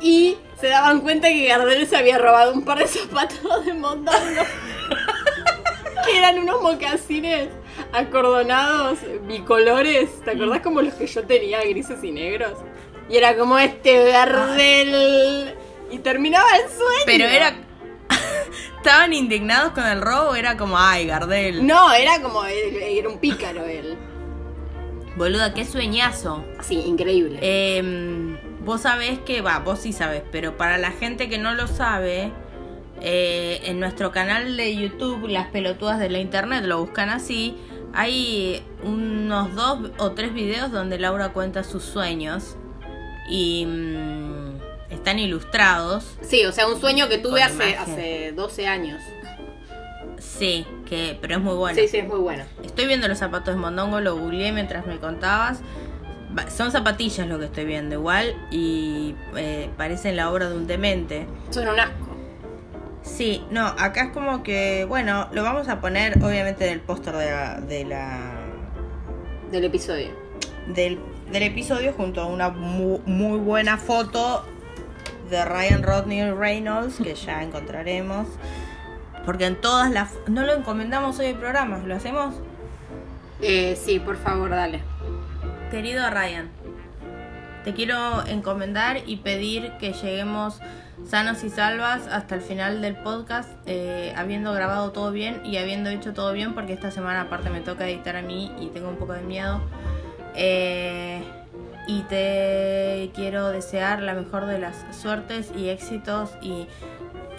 Y 0.00 0.36
se 0.60 0.68
daban 0.68 1.00
cuenta 1.00 1.28
que 1.28 1.46
Gardel 1.46 1.86
se 1.86 1.96
había 1.96 2.18
robado 2.18 2.52
un 2.52 2.64
par 2.64 2.78
de 2.78 2.86
zapatos 2.86 3.64
de 3.64 3.72
mondongo. 3.74 4.42
que 6.04 6.18
eran 6.18 6.38
unos 6.38 6.60
mocasines 6.60 7.48
acordonados 7.92 8.98
bicolores. 9.26 10.20
¿Te 10.24 10.32
acordás 10.32 10.60
como 10.60 10.82
los 10.82 10.94
que 10.94 11.06
yo 11.06 11.24
tenía, 11.24 11.62
grises 11.64 12.02
y 12.02 12.10
negros? 12.12 12.52
Y 13.08 13.16
era 13.16 13.36
como 13.36 13.58
este 13.58 14.10
Gardel. 14.10 15.54
Y 15.90 15.98
terminaba 15.98 16.48
el 16.56 16.70
sueño. 16.70 17.02
Pero 17.06 17.24
era. 17.24 17.54
¿Estaban 18.76 19.12
indignados 19.12 19.72
con 19.72 19.84
el 19.86 20.00
robo? 20.00 20.34
Era 20.34 20.56
como, 20.56 20.78
ay, 20.78 21.06
Gardel. 21.06 21.66
No, 21.66 21.92
era 21.92 22.20
como. 22.20 22.44
Era 22.44 23.08
un 23.08 23.18
pícaro 23.18 23.64
él. 23.64 23.98
Boluda, 25.16 25.52
qué 25.52 25.64
sueñazo. 25.64 26.42
Sí, 26.62 26.80
increíble. 26.86 27.38
Em, 27.42 28.38
vos 28.64 28.82
sabés 28.82 29.18
que, 29.20 29.42
va, 29.42 29.58
vos 29.58 29.80
sí 29.80 29.92
sabés, 29.92 30.22
pero 30.32 30.56
para 30.56 30.78
la 30.78 30.90
gente 30.90 31.28
que 31.28 31.36
no 31.36 31.52
lo 31.52 31.66
sabe, 31.66 32.32
eh, 33.04 33.60
en 33.64 33.80
nuestro 33.80 34.12
canal 34.12 34.56
de 34.56 34.76
YouTube, 34.76 35.26
Las 35.28 35.48
Pelotudas 35.48 35.98
de 35.98 36.08
la 36.08 36.20
Internet, 36.20 36.64
lo 36.64 36.78
buscan 36.78 37.10
así, 37.10 37.56
hay 37.92 38.62
unos 38.84 39.54
dos 39.54 39.90
o 39.98 40.12
tres 40.12 40.32
videos 40.32 40.70
donde 40.70 40.98
Laura 40.98 41.30
cuenta 41.30 41.64
sus 41.64 41.82
sueños 41.82 42.56
y 43.28 43.66
mm, 43.66 44.92
están 44.92 45.18
ilustrados. 45.18 46.16
Sí, 46.22 46.44
o 46.44 46.52
sea, 46.52 46.68
un 46.68 46.80
sueño 46.80 47.08
que 47.08 47.18
tuve 47.18 47.42
hace, 47.42 47.76
hace 47.76 48.32
12 48.32 48.66
años. 48.66 49.02
Sí, 50.18 50.64
que, 50.88 51.18
pero 51.20 51.34
es 51.34 51.40
muy 51.40 51.54
bueno. 51.54 51.78
Sí, 51.78 51.88
sí, 51.88 51.98
es 51.98 52.06
muy 52.06 52.20
bueno. 52.20 52.44
Estoy 52.62 52.86
viendo 52.86 53.08
los 53.08 53.18
zapatos 53.18 53.54
de 53.54 53.60
Mondongo, 53.60 54.00
lo 54.00 54.16
googleé 54.16 54.52
mientras 54.52 54.86
me 54.86 54.98
contabas. 54.98 55.60
Son 56.54 56.70
zapatillas 56.70 57.26
lo 57.26 57.38
que 57.38 57.46
estoy 57.46 57.64
viendo 57.64 57.96
igual 57.96 58.34
y 58.50 59.14
eh, 59.36 59.68
parecen 59.76 60.16
la 60.16 60.30
obra 60.30 60.48
de 60.48 60.56
un 60.56 60.66
demente. 60.66 61.26
Son 61.50 61.68
un 61.68 61.78
asco. 61.78 62.11
Sí, 63.02 63.44
no, 63.50 63.66
acá 63.66 64.04
es 64.04 64.10
como 64.12 64.42
que, 64.42 64.84
bueno, 64.88 65.28
lo 65.32 65.42
vamos 65.42 65.68
a 65.68 65.80
poner 65.80 66.22
obviamente 66.22 66.66
en 66.66 66.72
el 66.74 66.80
póster 66.80 67.14
de 67.16 67.30
la, 67.30 67.60
de 67.60 67.84
la 67.84 68.18
Del 69.50 69.64
episodio. 69.64 70.10
del, 70.68 71.00
del 71.30 71.42
episodio 71.42 71.92
junto 71.94 72.20
a 72.20 72.26
una 72.26 72.48
mu- 72.50 73.00
muy 73.04 73.38
buena 73.38 73.76
foto 73.76 74.44
de 75.30 75.44
Ryan 75.44 75.82
Rodney 75.82 76.30
Reynolds 76.30 76.96
que 77.02 77.14
ya 77.14 77.42
encontraremos. 77.42 78.28
Porque 79.24 79.46
en 79.46 79.60
todas 79.60 79.90
las... 79.90 80.10
No 80.26 80.42
lo 80.42 80.52
encomendamos 80.52 81.18
hoy 81.18 81.26
el 81.26 81.36
programa, 81.36 81.78
¿lo 81.78 81.94
hacemos? 81.94 82.34
Eh, 83.40 83.76
sí, 83.80 83.98
por 84.00 84.16
favor, 84.16 84.50
dale. 84.50 84.80
Querido 85.70 86.08
Ryan, 86.10 86.50
te 87.64 87.72
quiero 87.72 88.24
encomendar 88.26 88.98
y 89.06 89.16
pedir 89.18 89.72
que 89.78 89.92
lleguemos 89.92 90.60
sanos 91.06 91.44
y 91.44 91.50
salvas 91.50 92.06
hasta 92.08 92.34
el 92.36 92.40
final 92.40 92.80
del 92.80 92.96
podcast, 92.96 93.50
eh, 93.66 94.12
habiendo 94.16 94.52
grabado 94.52 94.92
todo 94.92 95.12
bien 95.12 95.42
y 95.44 95.56
habiendo 95.58 95.90
hecho 95.90 96.12
todo 96.14 96.32
bien, 96.32 96.54
porque 96.54 96.72
esta 96.72 96.90
semana 96.90 97.22
aparte 97.22 97.50
me 97.50 97.60
toca 97.60 97.88
editar 97.88 98.16
a 98.16 98.22
mí 98.22 98.52
y 98.60 98.68
tengo 98.68 98.88
un 98.88 98.96
poco 98.96 99.12
de 99.12 99.22
miedo. 99.22 99.60
Eh, 100.34 101.22
y 101.86 102.02
te 102.02 103.10
quiero 103.14 103.48
desear 103.48 104.02
la 104.02 104.14
mejor 104.14 104.46
de 104.46 104.58
las 104.58 104.84
suertes 104.96 105.52
y 105.56 105.68
éxitos 105.68 106.30
y 106.40 106.66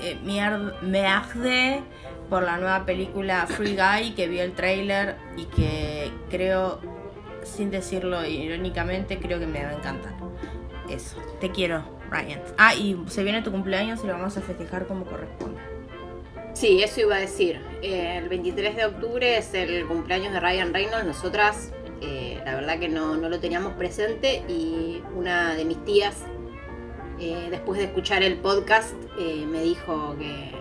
eh, 0.01 0.17
mier- 0.25 0.79
me 0.81 1.07
arde 1.07 1.81
por 2.29 2.43
la 2.43 2.57
nueva 2.57 2.85
película 2.85 3.47
Free 3.47 3.75
Guy 3.77 4.11
que 4.11 4.27
vi 4.27 4.39
el 4.39 4.53
trailer 4.53 5.15
y 5.37 5.45
que 5.45 6.11
creo, 6.29 6.79
sin 7.43 7.71
decirlo 7.71 8.25
irónicamente, 8.25 9.17
creo 9.19 9.39
que 9.39 9.47
me 9.47 9.63
va 9.63 9.69
a 9.71 9.73
encantar. 9.73 10.13
Eso, 10.89 11.15
te 11.39 11.49
quiero, 11.49 11.83
Ryan. 12.13 12.41
Ah, 12.57 12.75
y 12.75 12.97
se 13.07 13.23
viene 13.23 13.41
tu 13.41 13.51
cumpleaños 13.51 14.01
y 14.03 14.07
lo 14.07 14.13
vamos 14.13 14.37
a 14.37 14.41
festejar 14.41 14.87
como 14.87 15.05
corresponde. 15.05 15.59
Sí, 16.53 16.83
eso 16.83 17.01
iba 17.01 17.15
a 17.15 17.19
decir. 17.19 17.59
Eh, 17.81 18.17
el 18.17 18.29
23 18.29 18.75
de 18.75 18.85
octubre 18.85 19.37
es 19.37 19.53
el 19.53 19.85
cumpleaños 19.87 20.31
de 20.33 20.39
Ryan 20.39 20.73
Reynolds. 20.73 21.05
Nosotras, 21.05 21.71
eh, 22.01 22.39
la 22.45 22.55
verdad 22.55 22.79
que 22.79 22.89
no, 22.89 23.17
no 23.17 23.29
lo 23.29 23.39
teníamos 23.39 23.73
presente 23.73 24.43
y 24.47 25.01
una 25.15 25.55
de 25.55 25.65
mis 25.65 25.83
tías, 25.83 26.17
eh, 27.19 27.47
después 27.49 27.79
de 27.79 27.85
escuchar 27.85 28.21
el 28.21 28.37
podcast, 28.37 28.93
me 29.17 29.61
dijo 29.61 30.15
que, 30.17 30.51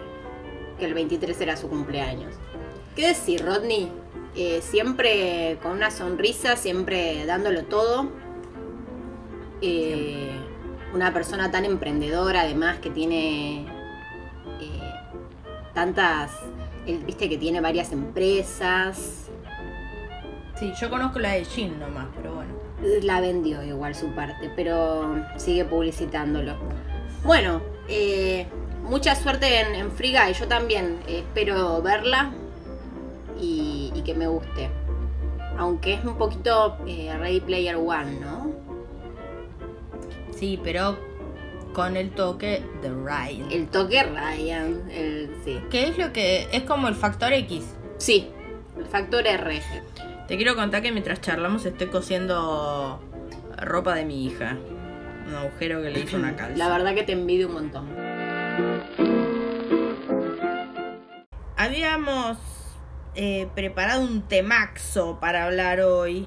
que 0.78 0.85
el 0.87 0.94
23 0.94 1.38
era 1.40 1.56
su 1.56 1.68
cumpleaños. 1.68 2.35
¿Qué 2.97 3.09
decir, 3.09 3.44
Rodney? 3.44 3.90
Siempre 4.61 5.59
con 5.62 5.73
una 5.73 5.90
sonrisa, 5.90 6.56
siempre 6.56 7.26
dándolo 7.26 7.64
todo. 7.64 8.11
Eh, 9.64 10.32
una 10.93 11.13
persona 11.13 11.51
tan 11.51 11.65
emprendedora, 11.65 12.43
además, 12.43 12.79
que 12.79 12.91
tiene 12.91 13.67
eh, 14.61 14.95
tantas. 15.75 16.33
Él, 16.87 17.03
viste 17.05 17.29
que 17.29 17.39
tiene 17.39 17.61
varias 17.61 17.93
empresas. 17.93 19.31
Sí, 20.59 20.73
yo 20.81 20.91
conozco 20.91 21.19
la 21.19 21.33
de 21.33 21.45
Jin 21.45 21.79
nomás, 21.79 22.07
pero 22.17 22.35
bueno. 22.35 22.53
La 23.03 23.21
vendió 23.21 23.63
igual 23.63 23.95
su 23.95 24.09
parte, 24.15 24.51
pero 24.57 25.25
sigue 25.37 25.65
publicitándolo. 25.65 26.57
Bueno, 27.25 27.63
eh, 27.89 28.47
mucha 28.83 29.15
suerte 29.15 29.61
en, 29.61 29.75
en 29.75 29.93
Free 29.93 30.13
Guy. 30.13 30.33
Yo 30.35 30.49
también 30.49 30.99
eh, 31.07 31.21
espero 31.21 31.81
verla 31.81 32.33
y, 33.41 33.93
y 33.95 34.03
que 34.03 34.15
me 34.15 34.27
guste. 34.27 34.69
Aunque 35.57 35.95
es 35.95 36.05
un 36.05 36.17
poquito 36.17 36.79
eh, 36.87 37.15
Ready 37.17 37.41
Player 37.41 37.77
One, 37.77 38.21
¿no? 38.21 38.72
Sí, 40.43 40.59
pero 40.65 40.99
con 41.73 41.97
el 41.97 42.11
toque 42.11 42.65
de 42.83 42.89
Ryan. 42.89 43.53
El 43.53 43.69
toque 43.69 44.03
Ryan, 44.03 44.91
el, 44.91 45.31
sí. 45.45 45.61
¿Qué 45.71 45.87
es 45.87 45.99
lo 45.99 46.13
que 46.13 46.49
es 46.51 46.65
como 46.65 46.89
el 46.89 46.97
factor 46.97 47.33
X? 47.33 47.77
Sí, 47.99 48.29
el 48.77 48.87
factor 48.87 49.25
R. 49.25 49.63
Te 50.27 50.37
quiero 50.37 50.57
contar 50.57 50.83
que 50.83 50.91
mientras 50.91 51.21
charlamos 51.21 51.65
estoy 51.65 51.87
cosiendo 51.87 53.01
ropa 53.57 53.95
de 53.95 54.05
mi 54.05 54.27
hija. 54.27 54.57
Un 55.29 55.35
agujero 55.37 55.81
que 55.81 55.91
le 55.91 56.01
hizo 56.01 56.17
una 56.17 56.35
calza. 56.35 56.59
La 56.59 56.69
verdad 56.69 56.93
que 56.97 57.05
te 57.05 57.13
envidio 57.13 57.47
un 57.47 57.55
montón. 57.55 57.89
Habíamos 61.57 62.37
eh, 63.15 63.47
preparado 63.55 64.03
un 64.03 64.23
temaxo 64.23 65.21
para 65.21 65.45
hablar 65.45 65.83
hoy. 65.83 66.27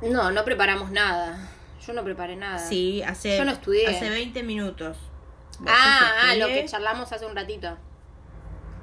No, 0.00 0.30
no 0.30 0.44
preparamos 0.44 0.92
nada. 0.92 1.57
Yo 1.88 1.94
no 1.94 2.04
preparé 2.04 2.36
nada. 2.36 2.58
Sí, 2.58 3.02
hace, 3.02 3.38
Yo 3.38 3.46
no 3.46 3.52
estudié. 3.52 3.86
hace 3.86 4.10
20 4.10 4.42
minutos. 4.42 4.98
Ah, 5.66 6.10
ah, 6.24 6.34
lo 6.36 6.48
que 6.48 6.66
charlamos 6.66 7.10
hace 7.12 7.24
un 7.24 7.34
ratito. 7.34 7.78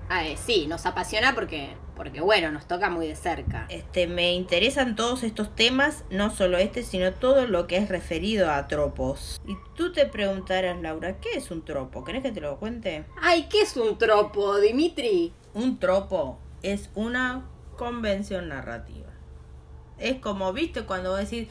Ah, 0.09 0.25
eh, 0.25 0.35
sí, 0.43 0.65
nos 0.65 0.87
apasiona 0.87 1.35
porque, 1.35 1.75
porque, 1.95 2.21
bueno, 2.21 2.51
nos 2.51 2.67
toca 2.67 2.89
muy 2.89 3.07
de 3.07 3.15
cerca. 3.15 3.67
Este, 3.69 4.07
me 4.07 4.33
interesan 4.33 4.95
todos 4.95 5.21
estos 5.21 5.55
temas, 5.55 6.03
no 6.09 6.31
solo 6.31 6.57
este, 6.57 6.81
sino 6.81 7.13
todo 7.13 7.45
lo 7.45 7.67
que 7.67 7.77
es 7.77 7.89
referido 7.89 8.51
a 8.51 8.67
tropos. 8.67 9.39
Y 9.45 9.55
tú 9.75 9.91
te 9.91 10.07
preguntarás, 10.07 10.81
Laura, 10.81 11.19
¿qué 11.19 11.33
es 11.35 11.51
un 11.51 11.63
tropo? 11.63 12.03
¿Querés 12.03 12.23
que 12.23 12.31
te 12.31 12.41
lo 12.41 12.57
cuente? 12.57 13.05
Ay, 13.21 13.45
¿qué 13.51 13.61
es 13.61 13.77
un 13.77 13.99
tropo, 13.99 14.59
Dimitri? 14.59 15.31
Un 15.53 15.77
tropo 15.77 16.39
es 16.63 16.89
una 16.95 17.45
convención 17.77 18.49
narrativa. 18.49 19.11
Es 19.99 20.15
como, 20.15 20.51
viste, 20.53 20.85
cuando 20.85 21.11
vos 21.11 21.19
decís, 21.19 21.49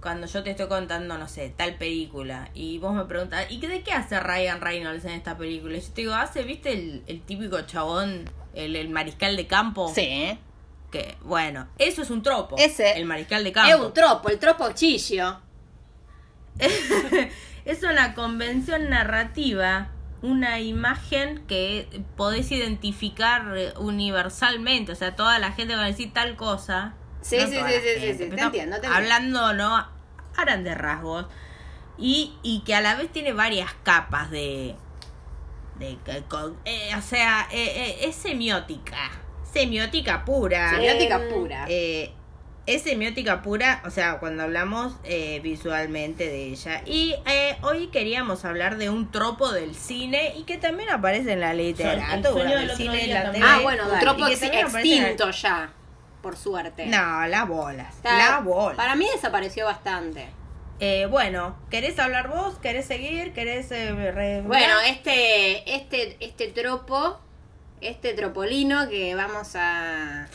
cuando 0.00 0.26
yo 0.26 0.42
te 0.42 0.50
estoy 0.50 0.68
contando, 0.68 1.18
no 1.18 1.28
sé, 1.28 1.52
tal 1.56 1.74
película, 1.74 2.50
y 2.54 2.78
vos 2.78 2.94
me 2.94 3.04
preguntas, 3.04 3.46
¿y 3.50 3.58
de 3.60 3.82
qué 3.82 3.92
hace 3.92 4.20
Ryan 4.20 4.60
Reynolds 4.60 5.04
en 5.04 5.12
esta 5.12 5.36
película? 5.36 5.76
Y 5.76 5.80
yo 5.80 5.88
te 5.88 6.00
digo, 6.02 6.14
hace, 6.14 6.42
viste, 6.44 6.72
el, 6.72 7.02
el 7.06 7.20
típico 7.22 7.60
chabón, 7.62 8.30
el, 8.54 8.76
el 8.76 8.88
mariscal 8.90 9.36
de 9.36 9.46
campo. 9.46 9.92
Sí. 9.94 10.38
Que, 10.92 11.16
bueno, 11.22 11.68
eso 11.78 12.02
es 12.02 12.10
un 12.10 12.22
tropo. 12.22 12.56
Ese 12.58 12.92
El 12.92 13.04
mariscal 13.04 13.44
de 13.44 13.52
campo. 13.52 13.74
Es 13.74 13.80
un 13.80 13.92
tropo, 13.92 14.28
el 14.30 14.38
tropo 14.38 14.72
chillo. 14.72 15.40
es 17.64 17.82
una 17.82 18.14
convención 18.14 18.88
narrativa, 18.88 19.90
una 20.22 20.60
imagen 20.60 21.44
que 21.46 22.02
podés 22.16 22.50
identificar 22.50 23.56
eh, 23.56 23.74
universalmente. 23.78 24.92
O 24.92 24.94
sea, 24.94 25.14
toda 25.14 25.38
la 25.38 25.52
gente 25.52 25.74
va 25.74 25.84
a 25.84 25.86
decir 25.86 26.12
tal 26.12 26.36
cosa. 26.36 26.94
Sí, 27.20 27.36
No 27.38 27.46
sí, 27.46 27.52
sí, 27.54 27.60
sí, 27.60 27.80
sí, 27.94 28.00
gente, 28.06 28.24
sí, 28.30 28.30
te 28.36 28.40
entiendo, 28.42 28.80
te. 28.80 28.86
Hablando, 28.86 29.52
¿no? 29.54 29.76
A 29.76 29.90
grandes 30.44 30.76
rasgos. 30.78 31.26
Y, 31.98 32.34
y 32.42 32.60
que 32.60 32.74
a 32.74 32.80
la 32.80 32.94
vez 32.94 33.10
tiene 33.12 33.32
varias 33.32 33.72
capas 33.82 34.30
de. 34.30 34.76
de 35.78 35.98
que 36.04 36.22
con- 36.28 36.56
eh, 36.64 36.90
o 36.96 37.02
sea, 37.02 37.48
eh, 37.50 37.72
eh, 37.76 38.08
es 38.08 38.14
semiótica. 38.16 39.10
Semiótica 39.52 40.24
pura. 40.24 40.70
Semiótica 40.70 41.20
pura. 41.28 41.66
Eh, 41.68 42.12
es 42.66 42.82
semiótica 42.82 43.40
pura, 43.40 43.82
o 43.86 43.90
sea, 43.90 44.18
cuando 44.18 44.42
hablamos 44.42 44.92
eh, 45.02 45.40
visualmente 45.42 46.28
de 46.28 46.48
ella. 46.48 46.82
Y 46.84 47.14
eh, 47.26 47.56
hoy 47.62 47.86
queríamos 47.86 48.44
hablar 48.44 48.76
de 48.76 48.90
un 48.90 49.10
tropo 49.10 49.50
del 49.50 49.74
cine 49.74 50.34
y 50.36 50.42
que 50.42 50.58
también 50.58 50.90
aparece 50.90 51.32
en 51.32 51.40
la 51.40 51.54
literatura, 51.54 52.30
sueño 52.30 52.58
del 52.58 52.70
cine, 52.76 52.96
día 53.06 53.24
la 53.24 53.32
tele. 53.32 53.44
ah, 53.48 53.60
bueno, 53.62 53.84
un 53.84 53.88
Dale. 53.90 54.00
tropo 54.02 54.26
extinto 54.28 55.30
ya, 55.30 55.72
por 56.22 56.36
suerte. 56.36 56.86
No, 56.86 57.26
las 57.26 57.46
bolas, 57.48 57.94
O 57.98 58.02
sea, 58.02 58.18
las 58.18 58.44
bolas. 58.44 58.76
Para 58.76 58.94
mí 58.96 59.06
desapareció 59.14 59.64
bastante. 59.66 60.28
Eh, 60.80 61.06
bueno, 61.10 61.56
¿querés 61.70 61.98
hablar 61.98 62.28
vos? 62.28 62.58
¿Querés 62.60 62.86
seguir? 62.86 63.32
¿Querés... 63.32 63.70
eh, 63.72 64.42
Bueno, 64.46 64.74
este, 64.86 65.74
este, 65.74 66.16
este 66.24 66.48
tropo, 66.48 67.18
este 67.80 68.14
tropolino 68.14 68.88
que 68.88 69.14
vamos 69.16 69.56
a, 69.56 70.28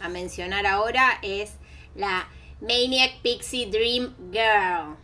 a 0.00 0.08
mencionar 0.08 0.66
ahora 0.66 1.18
es 1.22 1.52
la 1.94 2.26
Maniac 2.62 3.20
Pixie 3.22 3.70
Dream 3.70 4.14
Girl. 4.32 4.96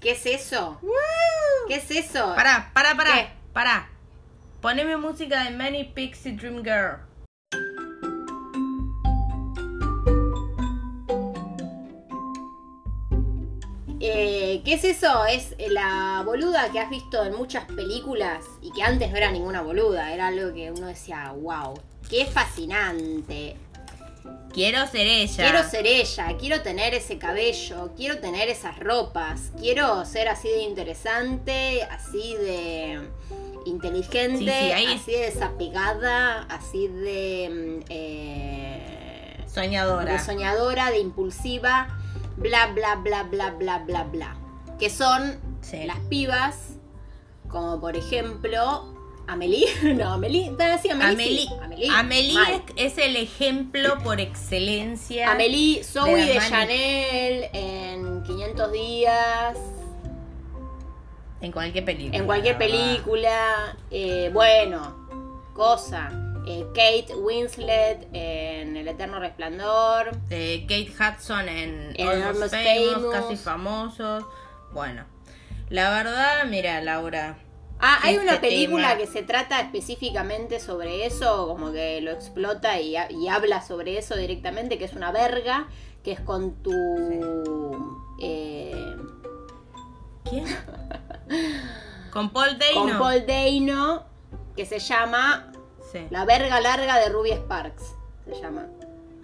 ¿Qué 0.00 0.10
es 0.10 0.26
eso? 0.26 0.78
¿Qué 1.68 1.76
es 1.76 1.90
eso? 1.90 2.34
Pará, 2.34 2.70
pará, 2.74 2.94
pará, 2.94 3.14
¿Qué? 3.14 3.28
pará. 3.54 3.88
Poneme 4.60 4.98
música 4.98 5.44
de 5.44 5.50
Manny 5.50 5.84
Pixie 5.84 6.32
Dream 6.32 6.62
Girl. 6.62 6.98
Eh, 14.06 14.62
¿Qué 14.64 14.74
es 14.74 14.84
eso? 14.84 15.24
Es 15.26 15.54
la 15.70 16.22
boluda 16.24 16.70
que 16.70 16.78
has 16.80 16.90
visto 16.90 17.24
en 17.24 17.34
muchas 17.34 17.64
películas 17.64 18.44
y 18.62 18.70
que 18.72 18.82
antes 18.82 19.10
no 19.10 19.16
era 19.16 19.30
ninguna 19.30 19.62
boluda, 19.62 20.12
era 20.12 20.28
algo 20.28 20.52
que 20.54 20.70
uno 20.70 20.86
decía, 20.88 21.32
wow, 21.36 21.74
qué 22.10 22.26
fascinante. 22.26 23.56
Quiero 24.52 24.86
ser 24.86 25.06
ella. 25.06 25.44
Quiero 25.44 25.68
ser 25.68 25.86
ella, 25.86 26.36
quiero 26.38 26.62
tener 26.62 26.94
ese 26.94 27.18
cabello, 27.18 27.90
quiero 27.96 28.18
tener 28.20 28.48
esas 28.48 28.78
ropas, 28.78 29.50
quiero 29.58 30.04
ser 30.04 30.28
así 30.28 30.48
de 30.48 30.62
interesante, 30.62 31.82
así 31.90 32.34
de 32.36 33.00
inteligente, 33.66 34.38
Sí, 34.38 34.44
sí, 34.44 34.50
ahí 34.72 34.84
es- 34.92 35.00
así 35.00 35.12
de 35.12 35.18
desapegada, 35.30 36.42
así 36.50 36.86
de, 36.88 37.80
mm, 37.80 37.84
eh, 37.88 39.44
Soñadora. 39.52 40.12
de 40.12 40.18
soñadora, 40.20 40.90
de 40.90 40.98
impulsiva, 41.00 41.88
bla, 42.36 42.66
bla, 42.68 42.96
bla, 42.96 43.22
bla, 43.24 43.50
bla, 43.52 43.78
bla, 43.78 44.04
bla. 44.04 44.36
Que 44.78 44.90
son 44.90 45.38
Sí. 45.60 45.84
las 45.84 45.98
pibas, 46.10 46.76
como 47.48 47.80
por 47.80 47.96
ejemplo, 47.96 48.92
Amelie. 49.26 49.66
No, 49.94 50.12
Amelie, 50.14 50.52
sí, 50.82 50.90
Amelie. 50.90 51.12
Amelie, 51.12 51.38
sí, 51.46 51.50
Amelie, 51.62 51.90
Amelie 51.90 52.62
es, 52.76 52.92
es 52.92 52.98
el 52.98 53.16
ejemplo 53.16 53.98
por 54.02 54.20
excelencia. 54.20 55.30
Amelie, 55.32 55.82
Zoe 55.84 56.26
de. 56.26 56.38
Chanel 56.48 57.48
en 57.54 58.22
500 58.24 58.72
días, 58.72 59.56
En 61.40 61.52
cualquier 61.52 61.84
película. 61.84 62.18
en 62.18 62.26
cualquier 62.26 62.58
película. 62.58 63.76
eh, 63.90 64.30
bueno, 64.32 65.06
cosa. 65.54 66.10
Eh, 66.46 66.64
Kate 66.74 67.14
Winslet 67.16 68.06
en 68.12 68.76
El 68.76 68.88
Eterno 68.88 69.18
Resplandor. 69.20 70.10
Eh, 70.30 70.62
Kate 70.68 70.90
Hudson 70.92 71.48
en 71.48 71.92
En 71.96 72.08
Almost 72.08 72.26
Almost 72.26 72.54
Famous, 72.54 72.92
Famous. 72.94 73.14
Casi 73.14 73.36
Famosos. 73.36 74.24
Bueno, 74.72 75.04
la 75.70 75.90
verdad, 75.90 76.44
mira, 76.48 76.80
Laura. 76.80 77.38
Ah, 77.80 77.98
hay 78.02 78.14
Este 78.14 78.26
una 78.28 78.40
película 78.40 78.88
tema. 78.90 79.00
que 79.00 79.06
se 79.06 79.22
trata 79.22 79.60
específicamente 79.60 80.60
sobre 80.60 81.06
eso, 81.06 81.46
como 81.48 81.72
que 81.72 82.00
lo 82.00 82.12
explota 82.12 82.80
y, 82.80 82.96
ha- 82.96 83.10
y 83.10 83.28
habla 83.28 83.60
sobre 83.62 83.98
eso 83.98 84.16
directamente, 84.16 84.78
que 84.78 84.84
es 84.84 84.92
una 84.94 85.10
verga, 85.12 85.66
que 86.02 86.12
es 86.12 86.20
con 86.20 86.62
tu... 86.62 86.72
eh, 88.20 88.94
¿Quién? 90.28 90.44
Con 92.12 92.30
Paul 92.30 92.56
Dano. 92.58 92.80
con 92.80 92.98
Paul 92.98 93.26
Dano, 93.26 94.04
que 94.56 94.64
se 94.66 94.78
llama 94.78 95.50
Sí. 95.94 96.06
La 96.10 96.24
verga 96.26 96.60
larga 96.60 96.98
de 96.98 97.08
Ruby 97.08 97.30
Sparks. 97.32 97.94
Se 98.26 98.40
llama. 98.42 98.66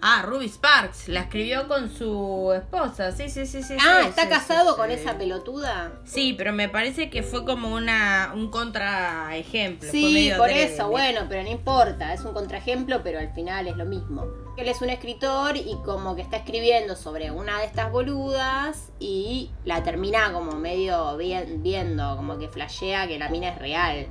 Ah, 0.03 0.23
Ruby 0.25 0.47
Sparks. 0.49 1.09
La 1.09 1.19
escribió 1.19 1.67
con 1.67 1.87
su 1.93 2.51
esposa. 2.55 3.11
Sí, 3.11 3.29
sí, 3.29 3.45
sí, 3.45 3.61
sí. 3.61 3.75
ah, 3.79 3.99
sí, 4.01 4.07
¿está 4.09 4.23
sí, 4.23 4.29
casado 4.29 4.71
sí, 4.71 4.77
con 4.77 4.89
esa 4.89 5.15
pelotuda? 5.19 5.91
Sí, 6.05 6.33
pero 6.35 6.53
me 6.53 6.69
parece 6.69 7.11
que 7.11 7.21
fue 7.21 7.45
como 7.45 7.75
una 7.75 8.31
un 8.33 8.49
contraejemplo. 8.49 9.91
Sí, 9.91 10.31
por 10.37 10.49
eso, 10.49 10.89
bueno, 10.89 11.21
pero 11.29 11.43
no 11.43 11.49
importa, 11.49 12.13
es 12.15 12.21
un 12.21 12.33
contraejemplo, 12.33 13.03
pero 13.03 13.19
al 13.19 13.31
final 13.33 13.67
es 13.67 13.75
lo 13.77 13.85
mismo. 13.85 14.25
Él 14.57 14.67
es 14.67 14.81
un 14.81 14.89
escritor 14.89 15.55
y 15.57 15.75
como 15.85 16.15
que 16.15 16.23
está 16.23 16.37
escribiendo 16.37 16.95
sobre 16.95 17.29
una 17.29 17.59
de 17.59 17.65
estas 17.65 17.91
boludas 17.91 18.89
y 18.99 19.51
la 19.65 19.83
termina 19.83 20.33
como 20.33 20.53
medio 20.53 21.15
vi- 21.17 21.35
viendo, 21.57 22.15
como 22.15 22.39
que 22.39 22.47
flashea 22.47 23.07
que 23.07 23.19
la 23.19 23.29
mina 23.29 23.49
es 23.49 23.59
real. 23.59 24.07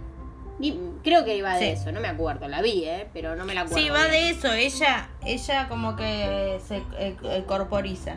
Creo 1.03 1.25
que 1.25 1.37
iba 1.37 1.55
de 1.57 1.61
Sí. 1.75 1.81
eso, 1.81 1.93
no 1.93 2.01
me 2.01 2.09
acuerdo, 2.09 2.47
la 2.49 2.61
vi, 2.61 2.85
¿eh? 2.85 3.07
pero 3.13 3.35
no 3.37 3.45
me 3.45 3.55
la 3.55 3.63
acuerdo. 3.63 3.79
Sí, 3.83 3.89
va 3.91 4.07
bien. 4.09 4.11
de 4.11 4.31
eso. 4.31 4.53
Ella, 4.53 5.09
ella 5.25 5.69
como 5.69 5.97
que 5.97 6.59
se 6.67 6.77
eh, 6.99 7.17
eh, 7.25 7.45
corporiza. 7.47 8.17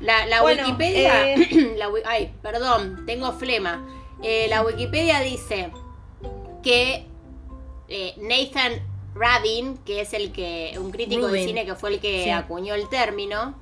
La, 0.00 0.26
la 0.26 0.40
Bueno, 0.42 0.62
Wikipedia. 0.64 1.32
eh, 1.34 1.74
la 1.76 1.88
ay, 2.06 2.32
perdón, 2.42 3.04
tengo 3.06 3.32
flema. 3.32 3.86
Eh, 4.22 4.46
la 4.48 4.62
Wikipedia 4.62 5.20
dice 5.20 5.70
que 6.62 7.06
Nathan 8.18 8.72
Radin, 9.14 9.76
que 9.78 10.00
es 10.00 10.12
el 10.14 10.32
que. 10.32 10.74
un 10.80 10.90
crítico 10.90 11.28
de 11.28 11.44
cine 11.44 11.66
que 11.66 11.74
fue 11.74 11.90
el 11.90 12.00
que 12.00 12.24
Sí. 12.24 12.30
acuñó 12.30 12.74
el 12.74 12.88
término. 12.88 13.54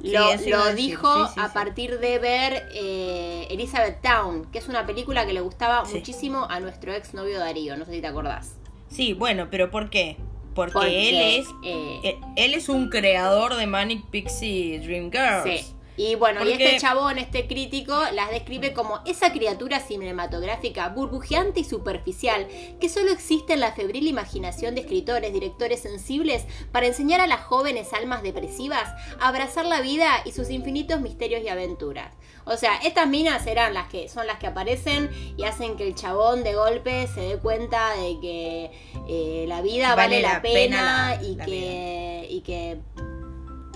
Sí, 0.00 0.12
Lo, 0.12 0.74
dijo 0.74 1.26
sí, 1.26 1.32
sí, 1.34 1.40
a 1.40 1.52
partir 1.52 1.98
de 1.98 2.18
ver 2.18 2.68
eh, 2.74 3.46
Elizabeth 3.50 4.00
Town, 4.00 4.46
que 4.50 4.58
es 4.58 4.68
una 4.68 4.86
película 4.86 5.26
que 5.26 5.32
le 5.32 5.40
gustaba 5.40 5.84
muchísimo 5.84 6.46
a 6.48 6.60
nuestro 6.60 6.92
ex 6.94 7.12
novio 7.14 7.38
Darío, 7.38 7.76
no 7.76 7.84
sé 7.84 7.92
si 7.92 8.00
te 8.00 8.06
acordás. 8.06 8.56
Sí, 8.88 9.12
bueno, 9.12 9.48
pero 9.50 9.70
¿por 9.70 9.90
qué? 9.90 10.16
Porque, 10.54 10.72
Porque, 10.72 11.08
él 11.08 11.40
es 11.40 11.46
eh, 11.64 12.00
eh, 12.02 12.20
él 12.36 12.54
es 12.54 12.68
un 12.68 12.88
creador 12.88 13.54
de 13.56 13.66
Manic 13.66 14.04
Pixie 14.06 14.80
Dream 14.80 15.10
Girls. 15.12 15.44
Sí. 15.44 15.74
Y 16.02 16.14
bueno, 16.14 16.42
y 16.44 16.52
este 16.52 16.78
chabón, 16.78 17.18
este 17.18 17.46
crítico, 17.46 17.94
las 18.14 18.30
describe 18.30 18.72
como 18.72 19.00
esa 19.04 19.32
criatura 19.32 19.80
cinematográfica 19.80 20.88
burbujeante 20.88 21.60
y 21.60 21.64
superficial 21.64 22.46
que 22.80 22.88
solo 22.88 23.10
existe 23.12 23.52
en 23.52 23.60
la 23.60 23.72
febril 23.72 24.06
imaginación 24.08 24.74
de 24.74 24.80
escritores, 24.82 25.32
directores 25.32 25.80
sensibles 25.80 26.44
para 26.72 26.86
enseñar 26.86 27.20
a 27.20 27.26
las 27.26 27.40
jóvenes 27.40 27.92
almas 27.92 28.22
depresivas 28.22 28.88
a 29.20 29.28
abrazar 29.28 29.66
la 29.66 29.80
vida 29.80 30.22
y 30.24 30.32
sus 30.32 30.50
infinitos 30.50 31.00
misterios 31.00 31.42
y 31.44 31.48
aventuras. 31.48 32.14
O 32.46 32.56
sea, 32.56 32.76
estas 32.78 33.06
minas 33.06 33.46
eran 33.46 33.74
las 33.74 33.88
que 33.88 34.08
son 34.08 34.26
las 34.26 34.38
que 34.38 34.46
aparecen 34.46 35.10
y 35.36 35.44
hacen 35.44 35.76
que 35.76 35.86
el 35.86 35.94
chabón 35.94 36.42
de 36.42 36.54
golpe 36.54 37.06
se 37.08 37.20
dé 37.20 37.36
cuenta 37.36 37.90
de 37.96 38.18
que 38.20 38.70
eh, 39.08 39.44
la 39.46 39.60
vida 39.60 39.94
vale, 39.94 40.16
Vale 40.16 40.22
la, 40.22 40.32
la 40.34 40.42
pena, 40.42 40.54
pena 40.54 41.14
la- 41.16 41.22
y 41.22 41.34
la 41.36 41.44
que 41.44 42.26
y 42.30 42.40
que 42.40 42.78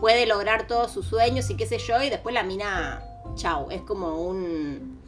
puede 0.05 0.27
lograr 0.27 0.67
todos 0.67 0.93
sus 0.93 1.07
sueños 1.07 1.49
y 1.49 1.57
qué 1.57 1.65
sé 1.65 1.79
yo, 1.79 2.03
y 2.03 2.11
después 2.11 2.35
la 2.35 2.43
mina, 2.43 3.03
chau, 3.37 3.71
es 3.71 3.81
como 3.81 4.21
un... 4.21 5.01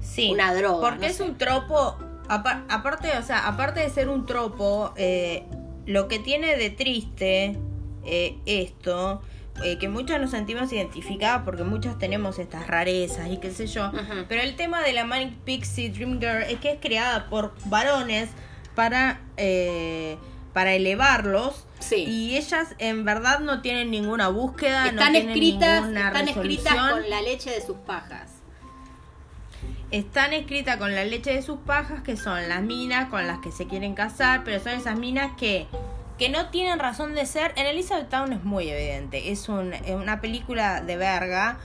Sí, 0.00 0.30
Una 0.32 0.54
droga, 0.54 0.80
Porque 0.80 1.00
no 1.04 1.10
es 1.10 1.16
sé. 1.16 1.24
un 1.24 1.36
tropo, 1.36 1.98
apa- 2.26 2.64
aparte, 2.70 3.10
o 3.18 3.22
sea, 3.22 3.46
aparte 3.46 3.80
de 3.80 3.90
ser 3.90 4.08
un 4.08 4.24
tropo, 4.24 4.94
eh, 4.96 5.44
lo 5.84 6.08
que 6.08 6.18
tiene 6.20 6.56
de 6.56 6.70
triste 6.70 7.58
eh, 8.06 8.38
esto, 8.46 9.20
eh, 9.62 9.76
que 9.76 9.90
muchas 9.90 10.18
nos 10.22 10.30
sentimos 10.30 10.72
identificadas 10.72 11.42
porque 11.44 11.64
muchas 11.64 11.98
tenemos 11.98 12.38
estas 12.38 12.66
rarezas 12.66 13.28
y 13.28 13.36
qué 13.36 13.50
sé 13.50 13.66
yo, 13.66 13.92
pero 14.26 14.40
el 14.40 14.56
tema 14.56 14.82
de 14.82 14.94
la 14.94 15.04
Manic 15.04 15.34
Pixie 15.44 15.90
Dream 15.90 16.18
Girl 16.18 16.44
es 16.48 16.58
que 16.60 16.70
es 16.72 16.78
creada 16.80 17.28
por 17.28 17.52
varones 17.66 18.30
para, 18.74 19.20
eh, 19.36 20.16
para 20.54 20.72
elevarlos. 20.72 21.66
Sí. 21.80 21.96
Y 21.96 22.36
ellas 22.38 22.74
en 22.78 23.04
verdad 23.04 23.40
no 23.40 23.60
tienen 23.60 23.90
ninguna 23.90 24.28
búsqueda, 24.28 24.86
están 24.88 25.12
no 25.12 25.18
escritas, 25.18 25.84
están 26.06 26.28
escritas 26.28 26.74
con 26.92 27.10
la 27.10 27.20
leche 27.20 27.50
de 27.50 27.60
sus 27.60 27.76
pajas. 27.78 28.30
Están 29.90 30.32
escritas 30.32 30.76
con 30.78 30.94
la 30.94 31.04
leche 31.04 31.32
de 31.34 31.42
sus 31.42 31.58
pajas, 31.60 32.02
que 32.02 32.16
son 32.16 32.48
las 32.48 32.62
minas 32.62 33.10
con 33.10 33.26
las 33.26 33.38
que 33.40 33.52
se 33.52 33.66
quieren 33.66 33.94
casar, 33.94 34.42
pero 34.44 34.58
son 34.62 34.72
esas 34.72 34.98
minas 34.98 35.32
que, 35.36 35.66
que 36.18 36.30
no 36.30 36.48
tienen 36.50 36.78
razón 36.80 37.14
de 37.14 37.26
ser. 37.26 37.52
En 37.56 37.66
Elizabeth 37.66 38.08
Town 38.08 38.32
es 38.32 38.42
muy 38.44 38.68
evidente. 38.68 39.30
Es, 39.30 39.48
un- 39.48 39.72
es 39.74 39.94
una 39.94 40.20
película 40.20 40.80
de 40.80 40.96
verga. 40.96 41.58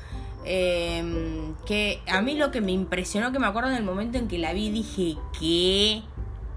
eh, 0.45 1.51
que 1.65 2.01
a 2.07 2.21
mí 2.21 2.35
lo 2.35 2.49
que 2.51 2.61
me 2.61 2.71
impresionó, 2.71 3.31
que 3.31 3.39
me 3.39 3.47
acuerdo 3.47 3.69
en 3.71 3.75
el 3.75 3.83
momento 3.83 4.17
en 4.17 4.27
que 4.27 4.37
la 4.37 4.53
vi, 4.53 4.69
dije 4.71 5.17
que 5.37 6.01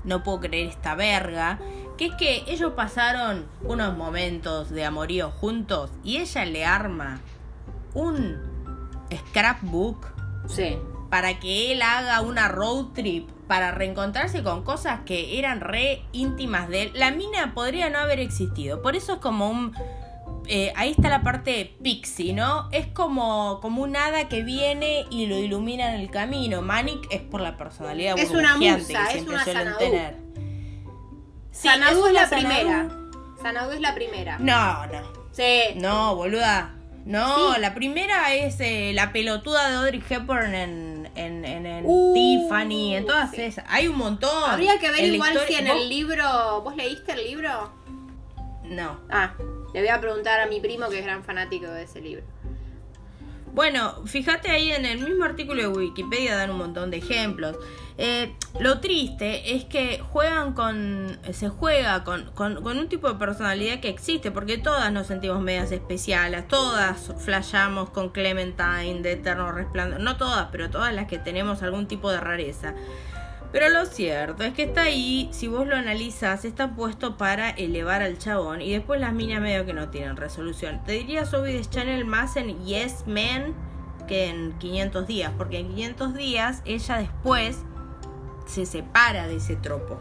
no 0.05 0.23
puedo 0.23 0.41
creer 0.41 0.69
esta 0.69 0.95
verga. 0.95 1.59
Que 2.03 2.09
es 2.09 2.15
que 2.17 2.53
ellos 2.53 2.73
pasaron 2.75 3.47
unos 3.63 3.97
momentos 3.97 4.71
de 4.71 4.85
amorío 4.85 5.31
juntos 5.31 5.91
y 6.03 6.17
ella 6.17 6.45
le 6.45 6.65
arma 6.65 7.21
un 7.95 8.39
scrapbook 9.15 10.09
Sí. 10.49 10.77
para 11.11 11.39
que 11.39 11.71
él 11.71 11.81
haga 11.81 12.21
una 12.23 12.49
road 12.49 12.87
trip 12.95 13.31
para 13.47 13.71
reencontrarse 13.71 14.43
con 14.43 14.65
cosas 14.65 15.03
que 15.07 15.39
eran 15.39 15.61
re 15.61 16.03
íntimas 16.11 16.69
de 16.69 16.83
él. 16.85 16.91
La 16.95 17.13
mina 17.13 17.55
podría 17.55 17.89
no 17.89 18.01
haber 18.01 18.19
existido. 18.19 18.83
Por 18.83 18.97
eso 18.97 19.13
es 19.15 19.19
como 19.21 19.49
un... 19.49 19.73
eh, 20.49 20.73
ahí 20.75 20.91
está 20.91 21.09
la 21.09 21.23
parte 21.23 21.77
pixie, 21.85 22.33
¿no? 22.33 22.69
Es 22.73 22.89
como, 22.89 23.61
como 23.63 23.81
un 23.81 23.95
hada 23.95 24.29
que 24.29 24.43
viene 24.43 25.07
y 25.11 25.27
lo 25.27 25.37
ilumina 25.37 25.95
en 25.95 26.01
el 26.01 26.11
camino. 26.11 26.63
Manic 26.63 27.07
es 27.13 27.21
por 27.21 27.41
la 27.41 27.57
personalidad 27.57 28.19
Es 28.19 28.31
una 28.31 28.57
musa, 28.57 29.07
que 29.13 29.19
es 29.19 29.27
una 29.29 29.45
tener. 29.45 30.32
Sí, 31.53 31.69
Sanadú 31.69 32.07
es, 32.07 32.13
la 32.15 32.29
primera. 32.29 32.89
Sanadú 33.41 33.71
es 33.73 33.81
la 33.81 33.95
primera. 33.95 34.39
No, 34.39 34.87
no. 34.87 35.03
Sí. 35.33 35.61
No, 35.77 36.17
boluda. 36.17 36.75
No, 37.05 37.55
Sí. 37.55 37.61
la 37.61 37.75
primera 37.75 38.33
es 38.35 38.61
eh, 38.61 38.93
la 38.95 39.13
pelotuda 39.13 39.69
de 39.69 39.77
Audrey 39.77 40.03
Hepburn 40.09 40.55
en, 40.55 41.11
en, 41.17 41.45
en, 41.45 41.67
en 41.67 41.83
Uh, 41.87 42.15
Tiffany, 42.15 42.95
en 42.95 43.07
todas 43.07 43.31
sí. 43.33 43.43
esas. 43.43 43.65
Hay 43.69 43.89
un 43.89 43.99
montón. 43.99 44.51
Habría 44.51 44.79
que 44.79 44.91
ver 44.91 45.01
En 45.05 45.15
igual 45.15 45.37
si 45.47 45.55
en 45.55 45.67
¿Vos? 45.67 45.77
el 45.77 45.89
libro... 45.89 46.61
¿Vos 46.63 46.77
leíste 46.77 47.13
el 47.13 47.25
libro? 47.25 47.73
No. 48.65 49.01
Ah, 49.11 49.33
le 49.75 49.81
voy 49.81 49.89
a 49.89 50.01
preguntar 50.01 50.41
a 50.41 50.47
mi 50.47 50.61
primo 50.61 50.89
que 50.89 51.01
es 51.01 51.05
gran 51.05 51.25
fanático 51.25 51.67
de 51.67 51.83
ese 51.83 52.01
libro. 52.01 52.25
Bueno, 53.53 54.07
fíjate 54.07 54.51
ahí 54.51 54.73
en 54.73 54.87
el 54.87 54.99
mismo 54.99 55.25
artículo 55.25 55.61
de 55.61 55.69
Wikipedia 55.69 56.37
dan 56.37 56.51
un 56.51 56.59
montón 56.59 56.91
de 56.91 56.97
ejemplos. 56.97 57.57
Eh, 57.99 58.35
lo 58.59 58.81
triste 58.81 59.55
es 59.55 59.67
que 59.67 59.99
juegan 59.99 60.55
con, 60.55 61.19
se 61.33 61.51
juega 61.51 62.03
con, 62.03 62.31
con, 62.33 62.63
con 62.63 62.79
un 62.79 62.89
tipo 62.89 63.13
de 63.13 63.19
personalidad 63.19 63.81
que 63.81 63.91
existe, 63.91 64.31
porque 64.31 64.57
todas 64.57 64.91
nos 64.91 65.07
sentimos 65.07 65.43
medias 65.43 65.71
especiales, 65.71 66.49
todas 66.49 67.13
flashamos 67.19 67.91
con 67.91 68.09
Clementine 68.09 69.03
de 69.03 69.13
Eterno 69.13 69.53
Resplandor, 69.53 70.01
no 70.01 70.17
todas, 70.17 70.49
pero 70.51 70.71
todas 70.71 70.95
las 70.95 71.07
que 71.07 71.19
tenemos 71.19 71.63
algún 71.63 71.87
tipo 71.87 72.11
de 72.11 72.21
rareza. 72.21 72.75
Pero 73.53 73.69
lo 73.69 73.85
cierto 73.85 74.43
es 74.45 74.55
que 74.55 74.63
está 74.63 74.83
ahí, 74.85 75.29
si 75.33 75.47
vos 75.47 75.67
lo 75.67 75.77
analizas, 75.77 76.45
está 76.47 76.75
puesto 76.75 77.19
para 77.19 77.51
elevar 77.51 78.03
al 78.03 78.17
chabón 78.19 78.63
y 78.63 78.73
después 78.73 78.99
las 78.99 79.13
minas 79.13 79.43
medio 79.43 79.67
que 79.67 79.75
no 79.75 79.91
tienen 79.91 80.17
resolución. 80.17 80.83
Te 80.87 80.93
diría 80.93 81.25
de 81.25 81.61
Channel 81.69 82.05
más 82.07 82.37
en 82.37 82.65
Yes 82.65 83.05
Man 83.07 83.55
que 84.09 84.29
en 84.31 84.53
500 84.59 85.07
días, 85.07 85.33
porque 85.37 85.59
en 85.59 85.69
500 85.69 86.15
días 86.15 86.63
ella 86.65 86.97
después 86.97 87.59
se 88.47 88.65
separa 88.67 89.29
de 89.29 89.37
ese 89.37 89.57
tropo. 89.57 90.01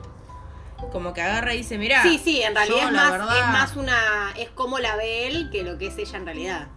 Como 0.92 1.14
que 1.14 1.22
agarra 1.22 1.54
y 1.54 1.58
dice, 1.58 1.78
mira, 1.78 2.02
Sí, 2.04 2.20
sí, 2.24 2.42
en 2.42 2.56
realidad 2.56 2.82
yo, 2.82 2.88
es, 2.88 2.94
más, 2.94 3.12
verdad- 3.12 3.38
es 3.40 3.48
más 3.48 3.76
una... 3.76 3.98
Es 4.38 4.50
como 4.50 4.80
la 4.80 4.96
ve 4.96 5.28
él 5.28 5.50
que 5.52 5.64
lo 5.64 5.78
que 5.78 5.88
es 5.88 5.98
ella 5.98 6.18
en 6.18 6.26
realidad. 6.26 6.68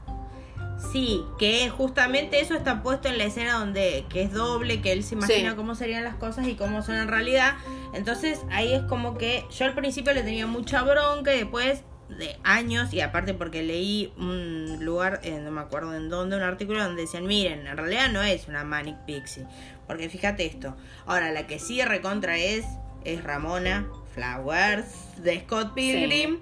Sí, 0.93 1.25
que 1.39 1.69
justamente 1.71 2.41
eso 2.41 2.55
está 2.55 2.83
puesto 2.83 3.09
en 3.09 3.19
la 3.19 3.25
escena 3.25 3.59
donde 3.59 4.05
que 4.09 4.23
es 4.23 4.33
doble, 4.33 4.81
que 4.81 4.93
él 4.93 5.03
se 5.03 5.15
imagina 5.15 5.51
Sí. 5.51 5.57
cómo 5.57 5.75
serían 5.75 6.05
las 6.05 6.15
cosas 6.17 6.47
y 6.47 6.55
cómo 6.55 6.83
son 6.83 6.97
en 6.97 7.09
realidad. 7.09 7.55
Entonces 7.95 8.41
ahí 8.51 8.73
es 8.73 8.83
como 8.83 9.17
que 9.19 9.45
yo 9.51 9.65
al 9.65 9.75
principio 9.75 10.13
le 10.13 10.23
tenía 10.23 10.47
mucha 10.47 10.83
bronca 10.83 11.35
y 11.35 11.39
después 11.39 11.83
de 12.09 12.37
años 12.45 12.93
y 12.93 13.01
aparte 13.01 13.35
porque 13.35 13.63
leí 13.63 14.13
un 14.19 14.85
lugar, 14.85 15.21
eh, 15.25 15.39
no 15.43 15.51
me 15.51 15.63
acuerdo 15.63 15.95
en 15.95 16.11
dónde, 16.11 16.37
un 16.37 16.43
artículo 16.43 16.83
donde 16.85 17.03
decían, 17.03 17.27
miren, 17.27 17.67
en 17.67 17.77
realidad 17.77 18.11
no 18.13 18.23
es 18.23 18.47
una 18.47 18.63
Manic 18.63 18.99
Pixie, 19.07 19.47
porque 19.87 20.09
fíjate 20.11 20.45
esto, 20.45 20.77
ahora 21.07 21.33
la 21.33 21.47
que 21.47 21.59
sí 21.59 21.83
recontra 21.83 22.37
es 22.37 22.65
es 23.05 23.23
Ramona 23.25 23.87
Flowers 24.15 25.23
de 25.23 25.41
Scott 25.41 25.75
Pilgrim, 25.75 26.39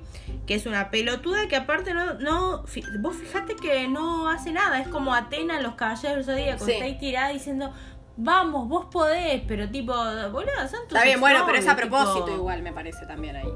que 0.47 0.55
es 0.55 0.67
una 0.67 0.91
pelotuda 0.91 1.49
que 1.49 1.57
aparte 1.57 1.95
no, 1.95 2.15
no, 2.15 2.65
vos 3.01 3.17
fijate 3.17 3.57
que 3.57 3.89
no 3.89 4.29
hace 4.29 4.53
nada, 4.53 4.81
es 4.81 4.89
como 4.89 5.15
Atena 5.15 5.57
en 5.57 5.63
los 5.63 5.75
caballeros 5.75 6.27
del 6.27 6.37
Zodíaco, 6.37 6.65
Sí. 6.65 6.73
está 6.73 6.85
ahí 6.85 6.99
tirada 6.99 7.29
diciendo, 7.31 7.73
vamos, 8.17 8.69
vos 8.69 8.87
podés, 8.93 9.43
pero 9.49 9.69
tipo, 9.71 9.93
boludo, 9.95 10.51
son 10.71 10.81
tus 10.89 10.93
Está 10.97 11.05
bien, 11.05 11.21
bueno, 11.21 11.45
pero 11.47 11.59
es 11.59 11.67
a 11.69 11.77
propósito 11.77 12.25
tipo- 12.27 12.37
igual, 12.37 12.63
me 12.63 12.73
parece 12.73 13.07
también 13.07 13.37
ahí. 13.37 13.49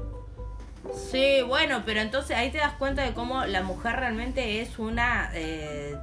Sí, 1.11 1.41
bueno, 1.45 1.83
pero 1.85 1.99
entonces 1.99 2.35
ahí 2.37 2.49
te 2.49 2.59
das 2.59 2.73
cuenta 2.73 3.03
de 3.03 3.13
cómo 3.13 3.43
la 3.45 3.61
mujer 3.61 3.97
realmente 3.97 4.61
es 4.61 4.79
una, 4.79 5.29
eh, 5.33 5.97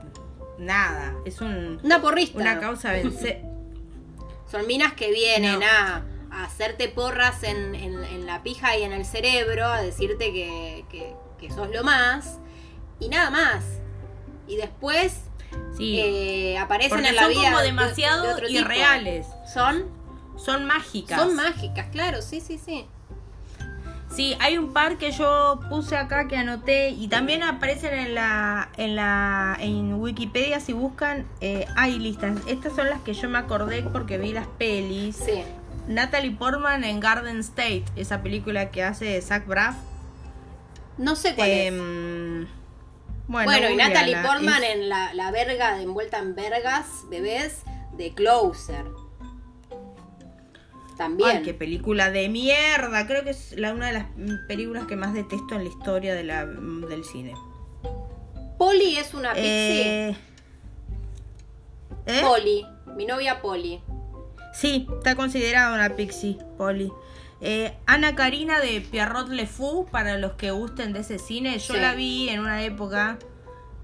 nada, 0.59 1.15
es 1.25 1.41
un, 1.41 1.81
Una 1.83 2.01
porrista. 2.03 2.39
una 2.39 2.61
causa 2.61 2.93
vencer. 2.93 3.43
Son 4.51 4.67
minas 4.67 4.93
que 4.93 5.11
vienen 5.11 5.59
No. 5.61 5.67
a, 5.67 6.03
a 6.35 6.45
hacerte 6.45 6.89
porras 6.89 7.43
en, 7.45 7.75
en- 7.75 8.05
en 8.05 8.27
la 8.27 8.43
pija 8.43 8.77
y 8.77 8.83
en 8.83 8.93
el 8.93 9.05
cerebro, 9.05 9.67
a 9.67 9.81
decirte 9.83 10.33
que, 10.33 10.85
que- 10.91 11.15
que 11.39 11.51
sos 11.51 11.69
lo 11.71 11.83
más, 11.85 12.39
y 13.01 13.09
nada 13.09 13.31
más. 13.31 13.65
Y 14.47 14.57
después 14.57 15.21
Sí, 15.77 16.01
eh, 16.01 16.59
aparecen 16.59 16.91
porque 16.99 17.09
en 17.11 17.17
la 17.17 17.23
son 17.23 17.31
vida. 17.31 17.43
como 17.45 17.59
de- 17.59 17.65
demasiado 17.67 18.35
de 18.37 18.43
tipo. 18.47 18.61
irreales, 18.61 19.27
Son, 19.53 19.85
son 20.37 20.65
mágicas. 20.67 21.19
son 21.21 21.35
mágicas, 21.37 21.87
claro, 21.93 22.21
sí, 22.23 22.41
sí, 22.41 22.59
sí. 22.59 22.87
Sí, 24.15 24.37
hay 24.41 24.59
un 24.59 24.73
par 24.73 24.97
que 24.97 25.11
yo 25.11 25.59
puse 25.69 25.97
acá 25.97 26.29
que 26.29 26.37
anoté 26.37 26.91
y 26.91 27.09
también 27.09 27.43
aparecen 27.43 27.95
en 27.99 28.15
la 28.15 28.69
en 28.77 28.95
la 28.95 29.57
en 29.59 29.95
Wikipedia 29.95 30.61
si 30.61 30.73
buscan 30.73 31.27
eh, 31.41 31.67
hay 31.75 31.99
listas. 31.99 32.37
Estas 32.47 32.77
son 32.77 32.89
las 32.91 33.01
que 33.01 33.13
yo 33.13 33.29
me 33.29 33.39
acordé 33.39 33.83
porque 33.83 34.17
vi 34.19 34.33
las 34.33 34.47
pelis. 34.47 35.17
Sí. 35.17 35.43
Natalie 35.87 36.31
Portman 36.33 36.85
en 36.85 37.01
Garden 37.01 37.41
State, 37.41 37.85
esa 37.97 38.23
película 38.23 38.71
que 38.71 38.83
hace 38.83 39.21
Zach 39.21 39.47
Braff. 39.47 39.77
No 40.99 41.17
sé 41.17 41.35
cuál 41.35 41.49
es. 41.51 41.69
Em, 41.73 42.47
Bueno, 43.27 43.51
bueno, 43.51 43.71
y 43.71 43.77
Natalie. 43.77 44.17
Portman 44.23 44.63
Es- 44.63 44.71
en 44.77 44.89
la, 44.89 45.13
la 45.15 45.31
verga 45.31 45.77
de 45.77 45.83
envuelta 45.83 46.19
en 46.19 46.35
vergas, 46.35 46.87
bebés, 47.11 47.63
de 47.97 48.13
Closer. 48.15 48.85
También. 50.97 51.31
Ay, 51.39 51.43
qué 51.43 51.55
película 51.55 52.11
de 52.11 52.29
mierda. 52.29 53.07
Creo 53.07 53.25
que 53.25 53.31
es 53.31 53.53
la, 53.59 53.73
una 53.75 53.89
de 53.89 53.93
las 53.95 54.07
películas 54.47 54.87
que 54.87 54.95
más 54.95 55.13
detesto 55.13 55.57
en 55.57 55.65
la 55.65 55.71
historia 55.71 56.15
de 56.15 56.23
la, 56.23 56.47
del 56.47 57.05
cine. 57.05 57.35
Polly 58.59 58.97
es 58.99 59.13
una 59.13 59.33
pixie. 59.33 60.11
Eh, 60.11 60.17
¿eh? 62.07 62.21
Polly, 62.23 62.65
mi 62.97 63.07
novia 63.07 63.43
Polly. 63.43 63.83
Sí, 64.55 64.87
está 64.97 65.15
considerada 65.17 65.75
una 65.75 65.97
pixie, 65.97 66.39
Polly. 66.57 66.91
Eh, 67.41 67.77
Ana 67.87 68.15
Karina 68.15 68.61
de 68.61 68.81
Pierrot 68.81 69.29
Le 69.29 69.47
Fou, 69.47 69.87
para 69.87 70.17
los 70.17 70.33
que 70.35 70.51
gusten 70.53 70.93
de 70.93 71.01
ese 71.01 71.19
cine. 71.19 71.59
Yo 71.59 71.75
Sí. 71.75 71.81
la 71.81 71.95
vi 71.95 72.29
en 72.31 72.41
una 72.41 72.63
época 72.63 73.19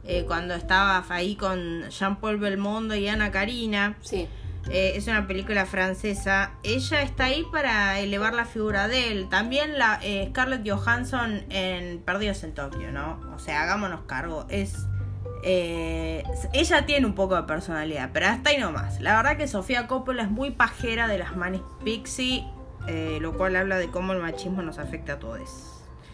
eh, 0.04 0.24
cuando 0.26 0.54
estaba 0.54 1.04
ahí 1.10 1.36
con 1.36 1.88
Jean-Paul 1.90 2.38
Belmondo 2.38 2.94
y 2.94 3.06
Ana 3.08 3.30
Karina. 3.30 3.98
Sí. 4.00 4.26
Eh, 4.70 4.92
es 4.94 5.06
una 5.08 5.26
película 5.26 5.66
francesa. 5.66 6.52
Ella 6.62 7.02
está 7.02 7.24
ahí 7.24 7.44
para 7.52 7.98
elevar 8.00 8.32
la 8.34 8.44
figura 8.46 8.88
de 8.88 9.10
él. 9.12 9.28
También 9.28 9.78
la 9.78 9.98
eh, 10.02 10.26
Scarlett 10.30 10.66
Johansson 10.68 11.44
en 11.50 11.98
Perdidos 12.00 12.44
en 12.44 12.54
Tokio, 12.54 12.92
¿no? 12.92 13.20
O 13.34 13.38
sea, 13.38 13.62
hagámonos 13.62 14.02
cargo. 14.06 14.46
Es. 14.48 14.74
Eh, 15.42 16.22
ella 16.52 16.86
tiene 16.86 17.06
un 17.06 17.14
poco 17.14 17.36
de 17.36 17.42
personalidad, 17.44 18.10
pero 18.12 18.26
hasta 18.26 18.50
ahí 18.50 18.58
nomás. 18.58 19.00
La 19.00 19.16
verdad 19.16 19.36
que 19.36 19.48
Sofía 19.48 19.86
Coppola 19.86 20.22
es 20.22 20.30
muy 20.30 20.50
pajera 20.50 21.08
de 21.08 21.18
las 21.18 21.36
Manic 21.36 21.62
Pixie, 21.84 22.44
eh, 22.86 23.18
lo 23.20 23.36
cual 23.36 23.56
habla 23.56 23.78
de 23.78 23.88
cómo 23.88 24.12
el 24.12 24.20
machismo 24.20 24.62
nos 24.62 24.78
afecta 24.78 25.14
a 25.14 25.18
todos. 25.18 25.66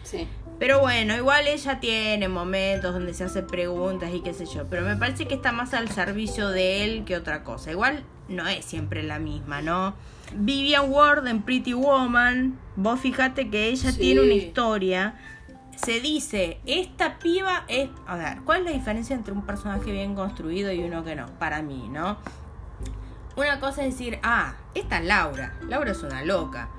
Sí. 0.03 0.27
Pero 0.59 0.79
bueno, 0.79 1.15
igual 1.15 1.47
ella 1.47 1.79
tiene 1.79 2.29
momentos 2.29 2.93
donde 2.93 3.13
se 3.13 3.25
hace 3.25 3.43
preguntas 3.43 4.09
y 4.13 4.21
qué 4.21 4.33
sé 4.33 4.45
yo. 4.45 4.65
Pero 4.69 4.83
me 4.83 4.95
parece 4.95 5.27
que 5.27 5.35
está 5.35 5.51
más 5.51 5.73
al 5.73 5.89
servicio 5.89 6.49
de 6.49 6.83
él 6.85 7.03
que 7.05 7.15
otra 7.15 7.43
cosa. 7.43 7.71
Igual 7.71 8.03
no 8.27 8.47
es 8.47 8.65
siempre 8.65 9.03
la 9.03 9.19
misma, 9.19 9.61
¿no? 9.61 9.93
Vivian 10.33 10.89
Ward 10.91 11.27
en 11.27 11.41
Pretty 11.43 11.73
Woman. 11.73 12.57
Vos 12.75 12.99
fíjate 13.01 13.49
que 13.49 13.67
ella 13.67 13.91
Sí. 13.91 13.99
tiene 13.99 14.21
una 14.21 14.33
historia. 14.33 15.15
Se 15.77 15.99
dice, 16.01 16.59
esta 16.65 17.19
piba 17.19 17.63
es... 17.67 17.89
A 18.07 18.15
ver, 18.15 18.41
¿cuál 18.43 18.59
es 18.59 18.65
la 18.65 18.71
diferencia 18.71 19.15
entre 19.15 19.31
un 19.31 19.45
personaje 19.45 19.91
bien 19.91 20.15
construido 20.15 20.71
y 20.71 20.83
uno 20.83 21.03
que 21.03 21.15
no? 21.15 21.27
Para 21.39 21.61
mí, 21.61 21.87
¿no? 21.89 22.17
Una 23.35 23.59
cosa 23.59 23.85
es 23.85 23.93
decir, 23.93 24.19
ah, 24.23 24.55
esta 24.73 24.97
es 24.97 25.05
Laura. 25.05 25.53
Laura 25.69 25.91
es 25.91 26.01
una 26.01 26.23
loca. 26.23 26.69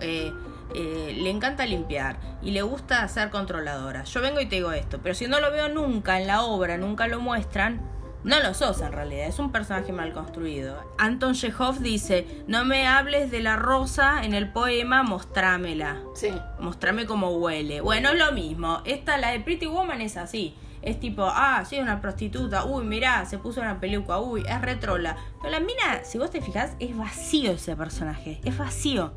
Eh, 0.00 0.32
eh, 0.74 1.16
le 1.16 1.30
encanta 1.30 1.64
limpiar 1.64 2.18
y 2.42 2.50
le 2.50 2.62
gusta 2.62 3.06
ser 3.08 3.30
controladora. 3.30 4.04
Yo 4.04 4.20
vengo 4.20 4.40
y 4.40 4.46
te 4.46 4.56
digo 4.56 4.72
esto, 4.72 4.98
pero 5.02 5.14
si 5.14 5.26
no 5.26 5.40
lo 5.40 5.50
veo 5.50 5.68
nunca 5.68 6.20
en 6.20 6.26
la 6.26 6.42
obra, 6.42 6.76
nunca 6.76 7.06
lo 7.06 7.20
muestran, 7.20 7.80
no 8.28 8.40
lo 8.42 8.52
sos 8.52 8.82
en 8.82 8.92
realidad, 8.92 9.26
es 9.26 9.38
un 9.38 9.50
personaje 9.50 9.90
mal 9.90 10.12
construido. 10.12 10.76
Anton 10.98 11.32
Chekhov 11.32 11.78
dice, 11.80 12.26
no 12.46 12.64
me 12.66 12.86
hables 12.86 13.30
de 13.30 13.40
la 13.40 13.56
rosa 13.56 14.22
en 14.22 14.34
el 14.34 14.52
poema, 14.52 15.02
mostrámela. 15.02 15.96
Sí. 16.14 16.28
Mostrame 16.60 17.06
cómo 17.06 17.30
huele. 17.38 17.80
Bueno, 17.80 18.10
es 18.10 18.18
lo 18.18 18.32
mismo. 18.32 18.82
Esta, 18.84 19.16
la 19.16 19.30
de 19.30 19.40
Pretty 19.40 19.64
Woman, 19.66 20.02
es 20.02 20.18
así. 20.18 20.54
Es 20.82 21.00
tipo, 21.00 21.24
ah, 21.24 21.64
sí, 21.68 21.78
una 21.80 22.02
prostituta. 22.02 22.66
Uy, 22.66 22.84
mirá, 22.84 23.24
se 23.24 23.38
puso 23.38 23.62
una 23.62 23.80
peluca. 23.80 24.18
Uy, 24.20 24.44
es 24.46 24.60
retrola. 24.60 25.16
Pero 25.40 25.50
la 25.50 25.60
mina, 25.60 26.04
si 26.04 26.18
vos 26.18 26.30
te 26.30 26.42
fijas, 26.42 26.72
es 26.80 26.94
vacío 26.96 27.52
ese 27.52 27.74
personaje. 27.76 28.40
Es 28.44 28.58
vacío. 28.58 29.12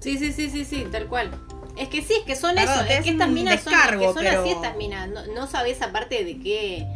Sí, 0.00 0.18
sí, 0.18 0.32
sí, 0.32 0.50
sí, 0.50 0.64
sí, 0.64 0.84
tal 0.90 1.06
cual. 1.06 1.30
Es 1.76 1.88
que 1.88 2.02
sí, 2.02 2.14
es 2.18 2.24
que 2.24 2.34
son 2.34 2.56
Perdón, 2.56 2.74
eso, 2.74 2.84
es 2.86 2.90
es 2.98 3.04
que 3.04 3.10
estas 3.10 3.28
minas 3.28 3.60
son, 3.62 3.72
es 3.72 3.80
que 3.98 4.04
son 4.04 4.14
pero- 4.18 4.40
así 4.40 4.50
estas 4.50 4.76
minas. 4.76 5.08
No, 5.08 5.24
no 5.32 5.46
sabes 5.46 5.80
aparte 5.80 6.24
de 6.24 6.40
qué, 6.40 6.86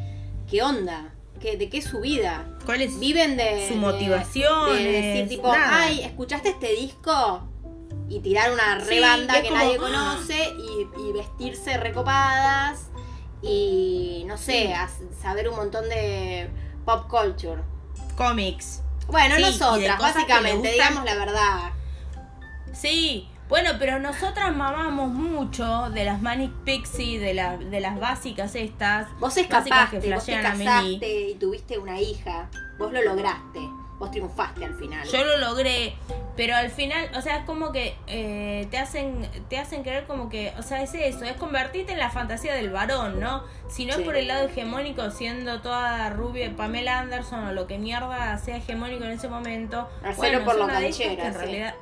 qué 0.50 0.60
onda, 0.62 1.14
de 1.56 1.68
qué 1.68 1.78
es 1.78 1.84
su 1.84 2.00
vida. 2.00 2.46
¿Cuál 2.64 2.82
es? 2.82 2.98
Viven 2.98 3.36
de. 3.36 3.66
Su 3.68 3.74
motivación, 3.76 4.76
De, 4.76 4.84
decir 4.92 5.28
tipo, 5.28 5.52
nada. 5.52 5.82
ay, 5.82 6.02
¿escuchaste 6.02 6.50
este 6.50 6.72
disco? 6.74 7.48
Y 8.08 8.20
tirar 8.20 8.52
una 8.52 8.80
Sí, 8.80 8.88
re 8.90 9.00
banda 9.00 9.34
es 9.36 9.42
que 9.42 9.48
como, 9.48 9.60
nadie 9.60 9.74
¡ah! 9.76 9.80
conoce 9.80 10.52
y, 10.58 11.00
y 11.08 11.12
vestirse 11.12 11.76
recopadas 11.78 12.86
y 13.42 14.24
no 14.26 14.36
sé, 14.38 14.74
saber 15.20 15.48
un 15.48 15.56
montón 15.56 15.88
de 15.88 16.48
pop 16.84 17.08
culture. 17.08 17.62
Cómics. 18.16 18.82
Bueno, 19.08 19.34
Sí, 19.36 19.42
nosotras, 19.42 19.98
básicamente, 19.98 20.70
digamos 20.72 21.04
la 21.04 21.14
verdad. 21.16 21.72
Sí. 22.72 23.28
Bueno, 23.52 23.72
pero 23.78 23.98
nosotras 23.98 24.56
mamamos 24.56 25.10
mucho 25.10 25.90
de 25.90 26.06
las 26.06 26.22
Manic 26.22 26.50
Pixie, 26.64 27.18
de, 27.18 27.34
la, 27.34 27.58
de 27.58 27.80
las 27.80 28.00
básicas 28.00 28.54
estas. 28.54 29.08
Vos 29.20 29.36
escapaste, 29.36 30.00
que 30.00 30.14
vos 30.14 30.24
te 30.24 30.40
casaste 30.40 31.28
y 31.28 31.34
tuviste 31.34 31.76
una 31.76 32.00
hija. 32.00 32.48
Vos 32.78 32.90
lo 32.90 33.02
lograste. 33.02 33.60
Vos 33.98 34.10
triunfaste 34.10 34.64
al 34.64 34.74
final. 34.76 35.06
Yo 35.06 35.22
lo 35.22 35.36
logré, 35.36 35.92
pero 36.34 36.56
al 36.56 36.70
final, 36.70 37.10
o 37.14 37.20
sea, 37.20 37.36
es 37.40 37.44
como 37.44 37.72
que 37.72 37.94
eh, 38.06 38.68
te 38.70 38.78
hacen 38.78 39.28
te 39.50 39.58
hacen 39.58 39.82
creer 39.82 40.06
como 40.06 40.30
que, 40.30 40.54
o 40.58 40.62
sea, 40.62 40.82
es 40.82 40.94
eso, 40.94 41.26
es 41.26 41.34
convertirte 41.34 41.92
en 41.92 41.98
la 41.98 42.08
fantasía 42.08 42.54
del 42.54 42.70
varón, 42.70 43.20
¿no? 43.20 43.44
Si 43.68 43.84
no 43.84 43.92
Sí. 43.92 44.00
es 44.00 44.06
por 44.06 44.16
el 44.16 44.28
lado 44.28 44.46
hegemónico, 44.46 45.10
siendo 45.10 45.60
toda 45.60 46.08
rubia 46.08 46.50
Pamela 46.56 47.00
Anderson 47.00 47.48
o 47.48 47.52
lo 47.52 47.66
que 47.66 47.76
mierda 47.76 48.38
sea 48.38 48.56
hegemónico 48.56 49.04
en 49.04 49.10
ese 49.10 49.28
momento, 49.28 49.90
Hacelo 50.02 50.42
por 50.42 50.56
lo 50.56 50.66
canchera, 50.68 51.16
que 51.16 51.26
en 51.26 51.34
sí. 51.34 51.76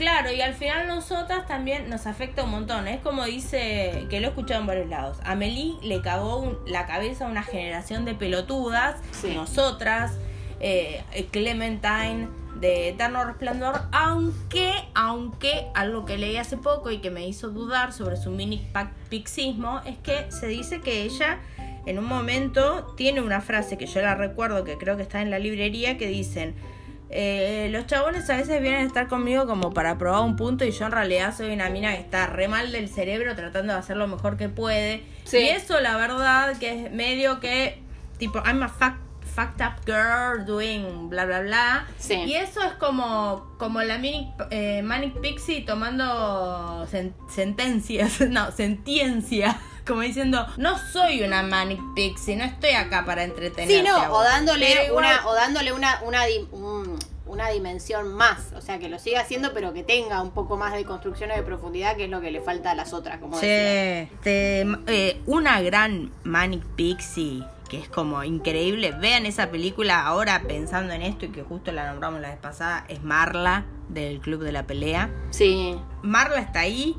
Claro, 0.00 0.32
y 0.32 0.40
al 0.40 0.54
final 0.54 0.88
nosotras 0.88 1.46
también 1.46 1.90
nos 1.90 2.06
afecta 2.06 2.44
un 2.44 2.50
montón. 2.52 2.88
Es 2.88 3.00
como 3.02 3.26
dice, 3.26 4.06
que 4.08 4.18
lo 4.20 4.28
he 4.28 4.30
escuchado 4.30 4.62
en 4.62 4.66
varios 4.66 4.88
lados. 4.88 5.18
A 5.24 5.34
Meli 5.34 5.76
le 5.82 6.00
cagó 6.00 6.38
un- 6.38 6.58
la 6.66 6.86
cabeza 6.86 7.26
a 7.26 7.28
una 7.28 7.42
generación 7.42 8.06
de 8.06 8.14
pelotudas. 8.14 8.96
Sí. 9.12 9.34
Nosotras, 9.34 10.12
eh, 10.58 11.02
Clementine 11.30 12.28
de 12.58 12.88
Eterno 12.88 13.24
Resplandor. 13.26 13.82
Aunque, 13.92 14.72
aunque, 14.94 15.66
algo 15.74 16.06
que 16.06 16.16
leí 16.16 16.38
hace 16.38 16.56
poco 16.56 16.90
y 16.90 17.02
que 17.02 17.10
me 17.10 17.26
hizo 17.28 17.50
dudar 17.50 17.92
sobre 17.92 18.16
su 18.16 18.30
mini 18.30 18.66
pixismo, 19.10 19.82
es 19.84 19.98
que 19.98 20.32
se 20.32 20.46
dice 20.46 20.80
que 20.80 21.02
ella 21.02 21.40
en 21.84 21.98
un 21.98 22.06
momento 22.06 22.94
tiene 22.96 23.20
una 23.20 23.42
frase 23.42 23.76
que 23.76 23.84
yo 23.84 24.00
la 24.00 24.14
recuerdo, 24.14 24.64
que 24.64 24.78
creo 24.78 24.96
que 24.96 25.02
está 25.02 25.20
en 25.20 25.30
la 25.30 25.38
librería, 25.38 25.98
que 25.98 26.06
dicen... 26.06 26.54
Eh, 27.12 27.68
los 27.72 27.86
chabones 27.86 28.30
a 28.30 28.36
veces 28.36 28.60
vienen 28.62 28.82
a 28.82 28.86
estar 28.86 29.08
conmigo 29.08 29.44
como 29.46 29.74
para 29.74 29.98
probar 29.98 30.22
un 30.22 30.36
punto 30.36 30.64
y 30.64 30.70
yo 30.70 30.86
en 30.86 30.92
realidad 30.92 31.34
soy 31.36 31.52
una 31.52 31.68
mina 31.68 31.92
que 31.92 32.00
está 32.00 32.26
re 32.28 32.46
mal 32.46 32.70
del 32.70 32.88
cerebro 32.88 33.34
tratando 33.34 33.72
de 33.72 33.78
hacer 33.80 33.96
lo 33.96 34.06
mejor 34.06 34.36
que 34.36 34.48
puede. 34.48 35.02
Sí. 35.24 35.38
Y 35.38 35.48
eso 35.48 35.80
la 35.80 35.96
verdad 35.96 36.56
que 36.58 36.86
es 36.86 36.92
medio 36.92 37.40
que 37.40 37.80
tipo 38.18 38.40
I'm 38.46 38.62
a 38.62 38.68
fuck- 38.68 38.98
fucked 39.34 39.60
up 39.64 39.74
girl 39.86 40.44
doing 40.46 41.08
bla 41.10 41.24
bla 41.24 41.40
bla. 41.40 41.86
Sí. 41.98 42.14
Y 42.14 42.34
eso 42.34 42.62
es 42.62 42.72
como 42.74 43.54
como 43.58 43.82
la 43.82 43.98
mini, 43.98 44.32
eh, 44.50 44.82
Manic 44.82 45.20
Pixie 45.20 45.62
tomando 45.62 46.86
sen- 46.90 47.12
sentencias, 47.28 48.20
no, 48.28 48.52
sentiencia. 48.52 49.58
Como 49.90 50.02
diciendo, 50.02 50.46
no 50.56 50.78
soy 50.78 51.22
una 51.22 51.42
Manic 51.42 51.80
Pixie, 51.94 52.36
no 52.36 52.44
estoy 52.44 52.70
acá 52.70 53.04
para 53.04 53.24
entretenerte. 53.24 53.76
Sí, 53.76 53.82
no, 53.82 53.96
a 53.96 54.08
vos". 54.08 54.18
o 54.18 54.22
dándole 54.22 54.86
igual- 54.86 55.04
una, 55.04 55.26
o 55.28 55.34
dándole 55.34 55.72
una, 55.72 56.00
una, 56.04 56.20
un- 56.52 56.98
una 57.26 57.48
dimensión 57.50 58.12
más. 58.14 58.52
O 58.56 58.60
sea, 58.60 58.78
que 58.78 58.88
lo 58.88 58.98
siga 58.98 59.20
haciendo, 59.20 59.52
pero 59.52 59.72
que 59.72 59.82
tenga 59.84 60.20
un 60.22 60.30
poco 60.32 60.56
más 60.56 60.72
de 60.72 60.84
construcción 60.84 61.30
y 61.32 61.36
de 61.36 61.42
profundidad, 61.42 61.96
que 61.96 62.04
es 62.04 62.10
lo 62.10 62.20
que 62.20 62.30
le 62.32 62.40
falta 62.40 62.72
a 62.72 62.74
las 62.74 62.92
otras, 62.92 63.18
como 63.18 63.34
Sí, 63.36 63.46
te- 64.22 64.66
eh, 64.88 65.20
una 65.26 65.60
gran 65.60 66.10
Manic 66.24 66.64
Pixie 66.76 67.44
que 67.68 67.78
es 67.78 67.88
como 67.88 68.24
increíble. 68.24 68.90
Vean 68.90 69.26
esa 69.26 69.50
película 69.52 70.04
ahora 70.04 70.42
pensando 70.48 70.92
en 70.92 71.02
esto 71.02 71.26
y 71.26 71.28
que 71.28 71.44
justo 71.44 71.70
la 71.70 71.86
nombramos 71.88 72.20
la 72.20 72.30
vez 72.30 72.38
pasada, 72.38 72.84
es 72.88 73.00
Marla 73.04 73.64
del 73.88 74.18
Club 74.20 74.42
de 74.42 74.50
la 74.50 74.66
Pelea. 74.66 75.08
Sí, 75.30 75.76
Marla 76.02 76.40
está 76.40 76.60
ahí 76.60 76.96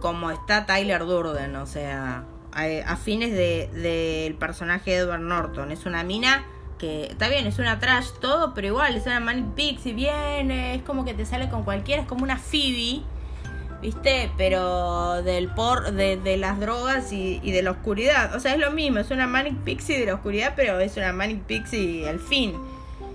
como 0.00 0.30
está 0.30 0.66
Tyler 0.66 1.00
Durden, 1.04 1.56
o 1.56 1.66
sea, 1.66 2.24
a, 2.52 2.96
fines 2.96 3.32
de- 3.32 3.68
del 3.72 4.34
personaje 4.34 4.90
de 4.92 4.96
Edward 4.98 5.20
Norton. 5.20 5.70
Es 5.72 5.86
una 5.86 6.04
mina 6.04 6.44
que 6.78 7.06
está 7.06 7.28
bien, 7.28 7.46
es 7.46 7.58
una 7.58 7.78
trash 7.78 8.08
todo, 8.20 8.52
pero 8.54 8.66
igual 8.66 8.96
es 8.96 9.06
una 9.06 9.20
Manic 9.20 9.46
Pixie, 9.54 9.92
viene, 9.94 10.74
es 10.74 10.82
como 10.82 11.04
que 11.04 11.14
te 11.14 11.24
sale 11.24 11.48
con 11.48 11.62
cualquiera, 11.64 12.02
es 12.02 12.08
como 12.08 12.24
una 12.24 12.36
Phoebe, 12.36 13.02
¿viste? 13.80 14.30
Pero 14.36 15.22
del 15.22 15.48
por, 15.48 15.92
de, 15.92 16.16
de 16.16 16.36
las 16.36 16.58
drogas 16.60 17.12
y, 17.12 17.40
y 17.42 17.52
de 17.52 17.62
la 17.62 17.70
oscuridad. 17.72 18.34
O 18.34 18.40
sea, 18.40 18.54
es 18.54 18.58
lo 18.60 18.70
mismo, 18.72 18.98
es 18.98 19.10
una 19.10 19.26
Manic 19.26 19.56
Pixie 19.58 19.98
de 20.00 20.06
la 20.06 20.14
oscuridad, 20.14 20.54
pero 20.56 20.80
es 20.80 20.96
una 20.96 21.12
Manic 21.12 21.42
Pixie 21.42 22.08
al 22.08 22.18
fin. 22.18 22.54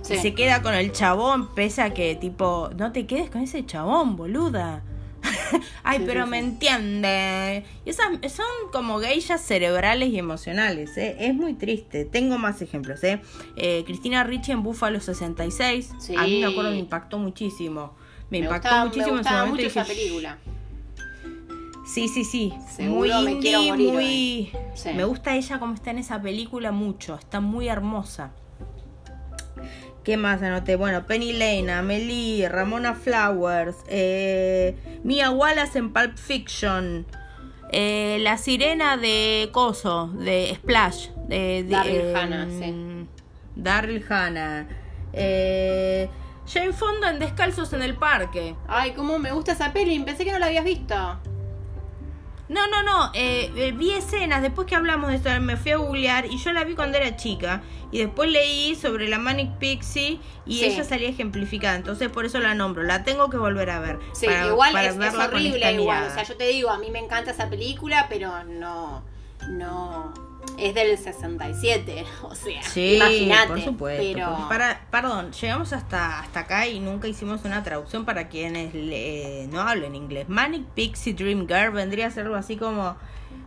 sí. 0.01 0.13
Y 0.15 0.17
se 0.19 0.33
queda 0.33 0.61
con 0.61 0.73
el 0.73 0.91
chabón, 0.91 1.47
pese 1.53 1.81
a 1.81 1.93
que 1.93 2.15
tipo, 2.15 2.69
no 2.77 2.91
te 2.91 3.05
quedes 3.05 3.29
con 3.29 3.41
ese 3.41 3.65
chabón, 3.65 4.15
boluda. 4.15 4.81
Ay, 5.83 5.99
Sí, 5.99 6.03
pero 6.05 6.25
sí, 6.25 6.29
me 6.31 6.39
sí. 6.39 6.45
entiende. 6.45 7.65
Y 7.85 7.89
esas 7.89 8.07
son 8.31 8.45
como 8.71 8.99
geishas 8.99 9.41
cerebrales 9.41 10.09
y 10.09 10.19
emocionales, 10.19 10.97
¿eh? 10.97 11.15
Es 11.19 11.33
muy 11.33 11.53
triste. 11.53 12.05
Tengo 12.05 12.37
más 12.37 12.61
ejemplos, 12.61 13.03
¿eh? 13.03 13.21
Eh, 13.55 13.83
Cristina 13.85 14.23
Ricci 14.23 14.51
en 14.51 14.63
Búfalo 14.63 14.99
66. 14.99 15.91
Sí. 15.99 16.15
A 16.15 16.23
mí 16.23 16.39
me 16.41 16.47
acuerdo, 16.47 16.71
me 16.71 16.77
impactó 16.77 17.17
muchísimo. 17.17 17.95
Me, 18.29 18.39
Me 18.39 18.45
impactó 18.45 18.67
gustaba, 18.69 18.85
muchísimo 18.85 19.05
me 19.13 19.19
en 19.19 19.23
su 19.23 19.29
gustaba 19.29 19.45
momento. 19.45 19.55
mucho 19.63 19.79
dije, 19.79 19.79
esa 19.79 19.87
película. 19.87 20.37
Sí, 21.85 22.07
sí, 22.07 22.23
sí. 22.23 22.53
Seguro 22.75 23.15
muy 23.15 23.25
me 23.25 23.31
indie, 23.31 23.41
quiero 23.49 23.63
morir 23.63 23.93
muy... 23.93 24.51
Sí. 24.75 24.89
Me 24.93 25.03
gusta 25.05 25.35
ella 25.35 25.59
como 25.59 25.73
está 25.73 25.89
en 25.91 25.97
esa 25.97 26.21
película 26.21 26.71
mucho. 26.71 27.15
Está 27.15 27.39
muy 27.39 27.67
hermosa. 27.67 28.31
¿Qué 30.03 30.17
más 30.17 30.41
anoté? 30.41 30.75
Bueno, 30.75 31.05
Penny 31.05 31.33
Lane, 31.33 31.71
Amelie, 31.71 32.47
Ramona 32.49 32.95
Flowers, 32.95 33.75
eh, 33.87 34.75
Mia 35.03 35.29
Wallace 35.31 35.77
en 35.77 35.91
Pulp 35.91 36.17
Fiction, 36.17 37.05
eh, 37.71 38.17
La 38.21 38.37
Sirena 38.37 38.97
de 38.97 39.49
Coso, 39.51 40.07
de 40.07 40.53
Splash, 40.55 41.09
de, 41.27 41.63
de, 41.63 41.69
Daryl 41.69 41.95
eh, 41.95 42.13
Hannah, 42.15 42.47
sí. 42.49 43.07
Daryl 43.55 44.05
Hannah. 44.09 44.67
Eh, 45.13 46.09
Jane 46.51 46.73
Fonda 46.73 47.11
en 47.11 47.19
Descalzos 47.19 47.73
en 47.73 47.83
el 47.83 47.95
Parque. 47.95 48.55
Ay, 48.67 48.93
cómo 48.93 49.19
me 49.19 49.31
gusta 49.31 49.51
esa 49.51 49.71
peli. 49.71 49.99
Pensé 49.99 50.25
que 50.25 50.31
no 50.31 50.39
la 50.39 50.47
habías 50.47 50.63
visto. 50.63 50.95
No, 52.49 52.67
no, 52.67 52.81
no, 52.81 53.11
eh, 53.13 53.51
eh, 53.55 53.71
vi 53.73 53.91
escenas 53.91 54.41
después 54.41 54.65
que 54.67 54.75
hablamos 54.75 55.09
de 55.11 55.17
esto, 55.17 55.29
me 55.39 55.55
fui 55.55 55.71
a 55.71 55.77
googlear 55.77 56.25
y 56.25 56.37
yo 56.39 56.51
la 56.51 56.63
vi 56.63 56.73
cuando 56.73 56.97
era 56.97 57.15
chica 57.15 57.61
y 57.91 57.99
después 57.99 58.29
leí 58.31 58.75
sobre 58.75 59.07
la 59.07 59.19
Manic 59.19 59.51
Pixie 59.59 60.19
y 60.47 60.57
Sí. 60.57 60.65
ella 60.65 60.83
salía 60.83 61.09
ejemplificada, 61.09 61.75
entonces 61.75 62.09
por 62.09 62.25
eso 62.25 62.39
la 62.39 62.55
nombro, 62.55 62.81
la 62.83 63.03
tengo 63.03 63.29
que 63.29 63.37
volver 63.37 63.69
a 63.69 63.79
ver. 63.79 63.99
Sí, 64.13 64.25
para- 64.25 64.47
igual 64.47 64.71
para 64.73 64.89
es, 64.89 64.97
es 64.97 65.13
horrible 65.15 65.71
igual. 65.73 66.07
O 66.07 66.13
sea, 66.13 66.23
yo 66.23 66.35
te 66.37 66.47
digo, 66.47 66.71
a 66.71 66.79
mí 66.79 66.89
me 66.89 66.99
encanta 66.99 67.31
esa 67.31 67.49
película, 67.49 68.07
pero 68.09 68.43
no. 68.43 69.03
No. 69.47 70.11
Es 70.57 70.73
del 70.73 70.97
67. 70.97 72.05
O 72.23 72.35
sea, 72.35 72.61
Sí, 72.63 72.95
imagínate. 72.95 73.47
por 73.47 73.61
supuesto. 73.61 74.03
Pero. 74.13 74.45
para, 74.49 74.81
perdón, 74.91 75.31
llegamos 75.31 75.73
hasta, 75.73 76.19
hasta 76.19 76.41
acá 76.41 76.67
y 76.67 76.79
nunca 76.79 77.07
hicimos 77.07 77.45
una 77.45 77.63
traducción 77.63 78.05
para 78.05 78.27
quienes 78.27 78.73
le- 78.73 79.47
no 79.51 79.61
hablen 79.61 79.95
inglés. 79.95 80.27
Manic 80.29 80.65
Pixie 80.75 81.13
Dream 81.13 81.47
Girl 81.47 81.71
vendría 81.71 82.07
a 82.07 82.11
ser 82.11 82.25
algo 82.25 82.35
así 82.35 82.57
como 82.57 82.95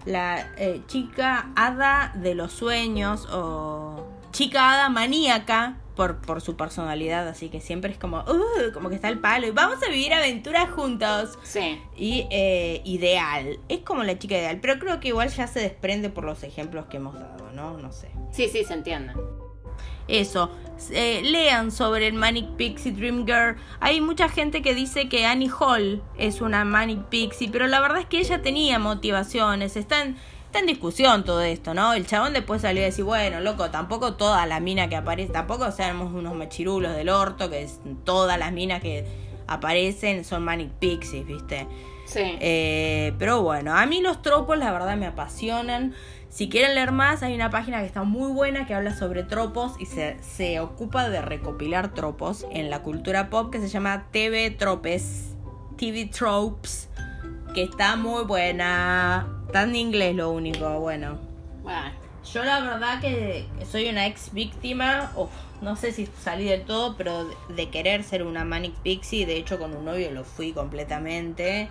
la 0.06 0.48
eh, 0.56 0.80
chica 0.88 1.50
hada 1.54 2.12
de 2.14 2.34
los 2.34 2.52
sueños 2.52 3.26
o 3.32 4.06
chica 4.32 4.72
hada 4.72 4.88
maníaca 4.88 5.76
por, 5.94 6.20
por 6.20 6.40
su 6.40 6.56
personalidad, 6.56 7.28
así 7.28 7.48
que 7.48 7.60
siempre 7.60 7.92
es 7.92 7.98
como, 7.98 8.20
"Uh", 8.20 8.72
como 8.72 8.88
que 8.88 8.94
está 8.94 9.08
el 9.08 9.18
palo 9.18 9.46
y 9.46 9.50
vamos 9.50 9.78
a 9.86 9.90
vivir 9.90 10.12
aventuras 10.14 10.70
juntos. 10.70 11.38
Sí. 11.42 11.80
Y 11.96 12.26
eh, 12.30 12.80
ideal, 12.84 13.58
es 13.68 13.80
como 13.80 14.02
la 14.02 14.18
chica 14.18 14.36
ideal, 14.36 14.58
pero 14.60 14.78
creo 14.78 15.00
que 15.00 15.08
igual 15.08 15.28
ya 15.28 15.46
se 15.46 15.60
desprende 15.60 16.10
por 16.10 16.24
los 16.24 16.42
ejemplos 16.42 16.86
que 16.86 16.96
hemos 16.98 17.14
dado, 17.14 17.50
¿no? 17.52 17.76
No 17.78 17.92
sé. 17.92 18.08
Sí, 18.32 18.48
sí, 18.48 18.64
se 18.64 18.74
entiende. 18.74 19.12
Eso, 20.08 20.50
eh, 20.90 21.22
lean 21.24 21.70
sobre 21.70 22.08
el 22.08 22.14
Manic 22.14 22.56
Pixie 22.56 22.90
Dream 22.92 23.24
Girl. 23.24 23.56
Hay 23.78 24.00
mucha 24.00 24.28
gente 24.28 24.60
que 24.60 24.74
dice 24.74 25.08
que 25.08 25.26
Annie 25.26 25.48
Hall 25.60 26.02
es 26.18 26.40
una 26.40 26.64
Manic 26.64 27.04
Pixie, 27.04 27.48
pero 27.50 27.68
la 27.68 27.80
verdad 27.80 28.00
es 28.00 28.06
que 28.06 28.18
ella 28.18 28.42
tenía 28.42 28.78
motivaciones. 28.80 29.76
Está 29.76 30.02
en, 30.02 30.16
está 30.52 30.58
en 30.60 30.66
discusión 30.66 31.24
todo 31.24 31.40
esto, 31.40 31.72
¿no? 31.72 31.94
El 31.94 32.06
chabón 32.06 32.34
después 32.34 32.60
salió 32.60 32.82
a 32.82 32.84
decir, 32.84 33.06
bueno, 33.06 33.40
loco, 33.40 33.70
tampoco 33.70 34.16
toda 34.16 34.44
la 34.44 34.60
mina 34.60 34.86
que 34.90 34.96
aparece, 34.96 35.32
tampoco 35.32 35.70
seamos 35.72 36.12
unos 36.12 36.34
machirulos 36.34 36.94
del 36.94 37.08
orto, 37.08 37.48
que 37.48 37.62
es- 37.62 37.80
todas 38.04 38.38
las 38.38 38.52
minas 38.52 38.82
que 38.82 39.06
aparecen 39.46 40.26
son 40.26 40.44
Manic 40.44 40.70
Pixies, 40.72 41.26
¿viste? 41.26 41.66
Sí. 42.04 42.20
Eh, 42.40 43.14
pero 43.18 43.40
bueno, 43.40 43.74
a 43.74 43.86
mí 43.86 44.02
los 44.02 44.20
tropos 44.20 44.58
la 44.58 44.70
verdad 44.72 44.94
me 44.98 45.06
apasionan. 45.06 45.94
Si 46.28 46.50
quieren 46.50 46.74
leer 46.74 46.92
más, 46.92 47.22
hay 47.22 47.34
una 47.34 47.48
página 47.48 47.80
que 47.80 47.86
está 47.86 48.02
muy 48.02 48.30
buena 48.30 48.66
que 48.66 48.74
habla 48.74 48.94
sobre 48.94 49.22
tropos 49.22 49.72
y 49.80 49.86
se, 49.86 50.18
se 50.22 50.60
ocupa 50.60 51.08
de 51.08 51.22
recopilar 51.22 51.94
tropos 51.94 52.44
en 52.52 52.68
la 52.68 52.82
cultura 52.82 53.30
pop 53.30 53.50
que 53.50 53.58
se 53.58 53.68
llama 53.68 54.08
TV 54.12 54.50
Tropes, 54.50 55.30
TV 55.78 56.04
Tropes, 56.06 56.90
que 57.54 57.62
está 57.64 57.96
muy 57.96 58.24
buena. 58.24 59.26
Está 59.46 59.62
en 59.64 59.76
inglés 59.76 60.14
lo 60.16 60.30
único, 60.30 60.80
bueno. 60.80 61.18
Bueno. 61.62 61.92
Yo 62.32 62.44
la 62.44 62.60
verdad 62.60 63.00
que 63.00 63.46
soy 63.70 63.88
una 63.88 64.06
ex 64.06 64.32
víctima, 64.32 65.10
uf, 65.16 65.28
no 65.60 65.74
sé 65.74 65.90
si 65.90 66.06
salí 66.06 66.44
del 66.44 66.62
todo, 66.64 66.96
pero 66.96 67.28
de, 67.48 67.68
querer 67.68 68.04
ser 68.04 68.22
una 68.22 68.44
Manic 68.44 68.74
Pixie, 68.76 69.26
de 69.26 69.36
hecho 69.36 69.58
con 69.58 69.74
un 69.76 69.84
novio 69.84 70.08
lo 70.12 70.22
fui 70.22 70.52
completamente, 70.52 71.68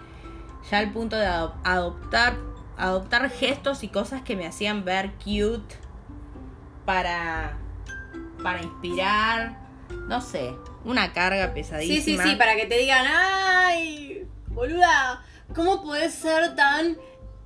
ya 0.70 0.80
al 0.80 0.92
punto 0.92 1.16
de 1.16 1.26
ado- 1.26 1.56
adoptar, 1.64 2.36
adoptar 2.78 3.30
gestos 3.30 3.82
y 3.84 3.88
cosas 3.88 4.24
que 4.24 4.36
me 4.36 4.46
hacían 4.46 4.84
ver 4.84 5.12
cute 5.24 5.74
para, 6.86 7.58
para 8.44 8.62
inspirar, 8.62 9.58
no 10.10 10.20
sé, 10.20 10.54
una 10.84 11.14
carga 11.14 11.48
Sí, 11.48 11.54
pesadísima. 11.54 12.24
sí, 12.24 12.30
sí, 12.32 12.36
para 12.36 12.56
que 12.58 12.66
te 12.66 12.78
digan, 12.78 13.06
¡ay! 13.08 14.28
Boluda, 14.48 15.24
¿cómo 15.56 15.82
podés 15.84 16.14
ser 16.14 16.56
tan 16.56 16.98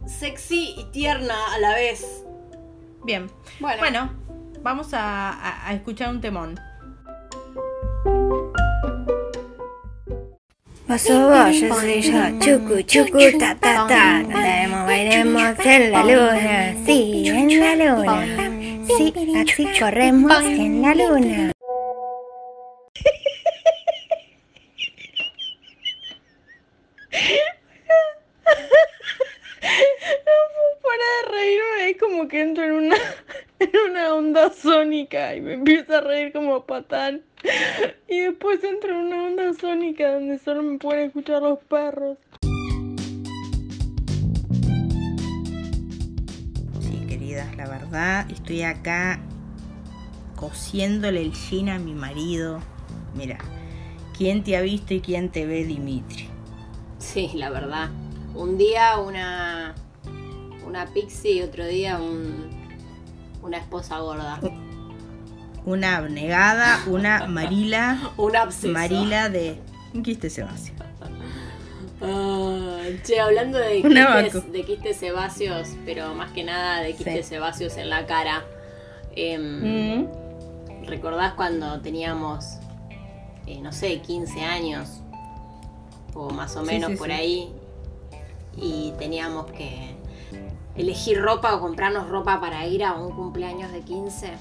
sexy 0.05 0.75
y 0.77 0.85
tierna 0.91 1.35
a 1.53 1.59
la 1.59 1.73
vez? 1.75 2.23
Bien, 3.03 3.29
Bueno. 3.59 3.77
bueno, 3.79 4.13
vamos 4.61 4.93
a, 4.93 5.29
a- 5.31 5.67
a 5.69 5.73
escuchar 5.73 6.09
un 6.09 6.21
temón. 6.21 6.59
Vos, 10.87 11.03
yo 11.03 11.29
soy 11.73 12.01
yo, 12.01 12.19
chucu, 12.39 12.81
chucu, 12.83 13.37
ta, 13.39 13.55
ta, 13.55 13.87
ta. 13.87 14.17
Andaremos, 14.17 14.85
bailemos 14.85 15.59
en 15.65 15.91
la 15.91 16.03
luna, 16.03 16.75
sí, 16.85 17.27
en 17.27 17.59
la 17.59 17.75
luna. 17.75 18.85
Sí, 18.95 19.13
así 19.35 19.67
corremos 19.79 20.43
en 20.43 20.81
la 20.83 20.93
luna. 20.93 21.51
No 29.61 30.33
puedo 30.53 30.79
parar 30.81 31.31
de 31.31 31.37
reírme, 31.37 31.89
es 31.91 31.97
como 31.97 32.27
que 32.27 32.41
entro 32.41 32.63
en 32.63 32.71
una, 32.73 32.95
en 33.59 33.71
una 33.91 34.13
onda 34.15 34.51
sónica 34.51 35.14
y 35.33 35.41
me 35.41 35.53
empiezo 35.53 35.97
a 35.97 36.01
reír 36.01 36.33
como 36.33 36.65
patán. 36.65 37.23
Y 38.07 38.19
después 38.19 38.63
entro 38.63 38.91
en 38.91 39.05
una 39.07 39.23
onda 39.23 39.53
sónica 39.53 40.13
donde 40.13 40.37
solo 40.37 40.61
me 40.61 40.77
pueden 40.77 41.07
escuchar 41.07 41.41
los 41.41 41.59
perros. 41.59 42.17
Sí, 46.81 47.05
queridas, 47.07 47.55
la 47.55 47.67
verdad, 47.67 48.29
estoy 48.29 48.63
acá 48.63 49.19
cosiéndole 50.35 51.21
el 51.21 51.31
jean 51.31 51.69
a 51.69 51.79
mi 51.79 51.93
marido. 51.93 52.59
Mira, 53.15 53.37
¿quién 54.17 54.43
te 54.43 54.57
ha 54.57 54.61
visto 54.61 54.93
y 54.93 55.01
quién 55.01 55.29
te 55.29 55.45
ve, 55.45 55.63
Dimitri? 55.63 56.27
Sí, 56.99 57.31
la 57.35 57.49
verdad. 57.49 57.89
Un 58.35 58.57
día 58.57 58.99
una 58.99 59.73
una 60.65 60.87
pixie 60.87 61.33
y 61.33 61.41
otro 61.41 61.65
día 61.65 61.97
un, 61.97 62.49
una 63.41 63.57
esposa 63.57 63.99
gorda. 63.99 64.39
Una 65.65 65.97
abnegada, 65.97 66.79
una 66.87 67.25
Marila. 67.27 68.11
Un 68.17 68.35
absceso. 68.35 68.71
Marila 68.73 69.29
de 69.29 69.57
un 69.93 70.03
quiste 70.03 70.29
sebáceo. 70.29 70.75
Ah, 72.01 72.77
che, 73.03 73.19
hablando 73.19 73.57
de 73.57 73.81
quistes, 73.81 74.51
de 74.51 74.63
quistes 74.63 74.97
sebáceos, 74.97 75.69
pero 75.85 76.13
más 76.13 76.31
que 76.31 76.43
nada 76.43 76.81
de 76.81 76.93
quistes 76.93 77.25
Sí. 77.25 77.35
sebáceos 77.35 77.77
en 77.77 77.89
la 77.89 78.05
cara. 78.05 78.43
em, 79.17 80.01
Mm. 80.01 80.07
¿Recordás 80.87 81.33
cuando 81.35 81.79
teníamos 81.81 82.57
eh, 83.47 83.61
no 83.61 83.71
sé, 83.71 83.99
15 84.01 84.41
años 84.43 85.01
o 86.13 86.29
más 86.31 86.55
o 86.57 86.63
menos 86.63 86.91
sí, 86.91 86.97
por 86.97 87.11
ahí 87.11 87.49
y 88.57 88.91
teníamos 88.99 89.45
que 89.51 89.95
elegir 90.75 91.21
ropa 91.21 91.55
o 91.55 91.59
comprarnos 91.61 92.09
ropa 92.09 92.41
para 92.41 92.65
ir 92.67 92.83
a 92.83 92.93
un 92.93 93.15
cumpleaños 93.15 93.71
de 93.71 93.81
15, 93.81 94.31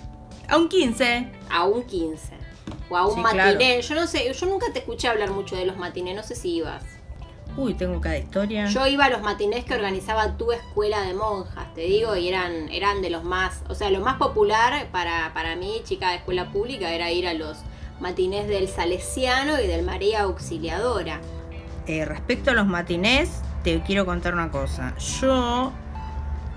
A 0.48 0.56
un 0.56 0.68
15. 0.68 1.32
a 1.50 1.64
un 1.64 1.82
15 1.84 2.34
o 2.90 2.96
a 2.96 3.06
un 3.06 3.14
Sí, 3.14 3.20
matiné. 3.20 3.80
Yo 3.82 3.94
no 3.94 4.06
sé, 4.06 4.32
yo 4.32 4.46
nunca 4.46 4.66
te 4.72 4.80
escuché 4.80 5.08
hablar 5.08 5.30
mucho 5.30 5.56
de 5.56 5.64
los 5.64 5.76
matinés, 5.76 6.16
no 6.16 6.22
sé 6.22 6.34
si 6.34 6.56
ibas. 6.56 6.82
Uy, 7.56 7.74
tengo 7.74 8.00
cada 8.00 8.18
historia. 8.18 8.66
Yo 8.66 8.86
iba 8.86 9.04
a 9.04 9.10
los 9.10 9.22
matinés 9.22 9.64
que 9.64 9.74
organizaba 9.74 10.36
tu 10.36 10.50
escuela 10.50 11.02
de 11.02 11.14
monjas, 11.14 11.72
te 11.74 11.82
digo, 11.82 12.16
y 12.16 12.28
eran, 12.28 12.68
eran 12.70 13.00
de 13.00 13.10
los 13.10 13.22
más, 13.22 13.62
o 13.68 13.74
sea, 13.76 13.90
lo 13.90 14.00
más 14.00 14.16
popular 14.16 14.88
para, 14.90 15.32
para 15.34 15.54
mí, 15.54 15.80
chica 15.84 16.10
de 16.10 16.16
escuela 16.16 16.50
pública, 16.50 16.92
era 16.92 17.12
ir 17.12 17.28
a 17.28 17.34
los 17.34 17.58
matinés 18.00 18.48
del 18.48 18.66
Salesiano 18.66 19.60
y 19.60 19.68
del 19.68 19.84
María 19.84 20.22
Auxiliadora. 20.22 21.20
Eh, 21.86 22.04
respecto 22.04 22.50
a 22.50 22.54
los 22.54 22.66
matinés, 22.66 23.42
te 23.62 23.80
quiero 23.82 24.04
contar 24.04 24.34
una 24.34 24.50
cosa. 24.50 24.94
Yo 25.20 25.72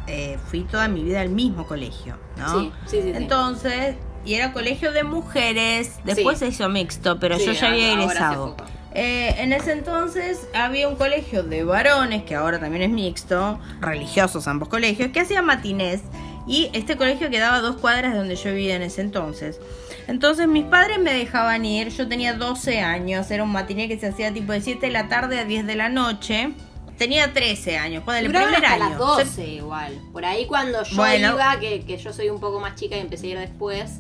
eh, 0.07 0.37
fui 0.49 0.61
toda 0.63 0.87
mi 0.87 1.03
vida 1.03 1.21
al 1.21 1.29
mismo 1.29 1.67
colegio, 1.67 2.17
¿no? 2.37 2.59
Sí, 2.59 2.71
sí, 2.85 3.01
sí. 3.03 3.11
Entonces, 3.13 3.95
y 4.25 4.33
era 4.35 4.53
colegio 4.53 4.91
de 4.91 5.03
mujeres, 5.03 5.95
después 6.03 6.39
Sí. 6.39 6.45
se 6.45 6.51
hizo 6.51 6.69
mixto, 6.69 7.19
pero 7.19 7.37
Sí, 7.37 7.45
yo 7.45 7.51
ya 7.53 7.67
había 7.69 7.93
egresado. 7.93 8.55
Eh, 8.93 9.35
en 9.37 9.53
ese 9.53 9.73
entonces 9.73 10.47
había 10.55 10.87
un 10.87 10.95
colegio 10.95 11.43
de 11.43 11.63
varones, 11.63 12.23
que 12.23 12.35
ahora 12.35 12.59
también 12.59 12.81
es 12.83 12.89
mixto, 12.89 13.59
religiosos 13.79 14.47
ambos 14.47 14.69
colegios, 14.69 15.11
que 15.11 15.19
hacían 15.19 15.45
matinés. 15.45 16.01
Y 16.47 16.69
este 16.73 16.95
colegio 16.95 17.29
quedaba 17.29 17.57
a 17.57 17.61
dos 17.61 17.75
cuadras 17.75 18.13
de 18.13 18.17
donde 18.19 18.35
yo 18.37 18.49
vivía 18.51 18.75
en 18.77 18.81
ese 18.81 19.01
entonces. 19.01 19.59
Entonces 20.07 20.47
mis 20.47 20.63
padres 20.63 20.97
me 20.99 21.13
dejaban 21.13 21.65
ir, 21.65 21.89
yo 21.89 22.07
tenía 22.07 22.33
12 22.33 22.79
años, 22.79 23.29
era 23.29 23.43
un 23.43 23.51
matiné 23.51 23.89
que 23.89 23.99
se 23.99 24.07
hacía 24.07 24.33
tipo 24.33 24.53
de 24.53 24.61
7 24.61 24.85
de 24.87 24.91
la 24.93 25.09
tarde 25.09 25.39
a 25.39 25.45
10 25.45 25.67
de 25.67 25.75
la 25.75 25.89
noche. 25.89 26.53
Tenía 26.97 27.33
13 27.33 27.77
años, 27.77 28.03
pues 28.05 28.19
el 28.21 28.29
primer 28.29 28.55
hasta 28.55 28.73
año. 28.73 28.89
las 28.89 28.97
12 28.97 29.45
igual. 29.47 29.99
Por 30.11 30.25
ahí 30.25 30.45
cuando 30.47 30.83
yo 30.83 30.95
Bueno. 30.97 31.33
iba, 31.33 31.59
que, 31.59 31.85
que 31.85 31.97
yo 31.97 32.11
soy 32.13 32.29
un 32.29 32.39
poco 32.39 32.59
más 32.59 32.75
chica 32.75 32.95
y 32.97 32.99
empecé 32.99 33.27
a 33.27 33.29
ir 33.31 33.39
después, 33.39 33.93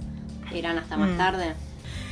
eran 0.53 0.77
hasta 0.79 0.97
más 0.97 1.09
Mm. 1.11 1.17
tarde. 1.17 1.53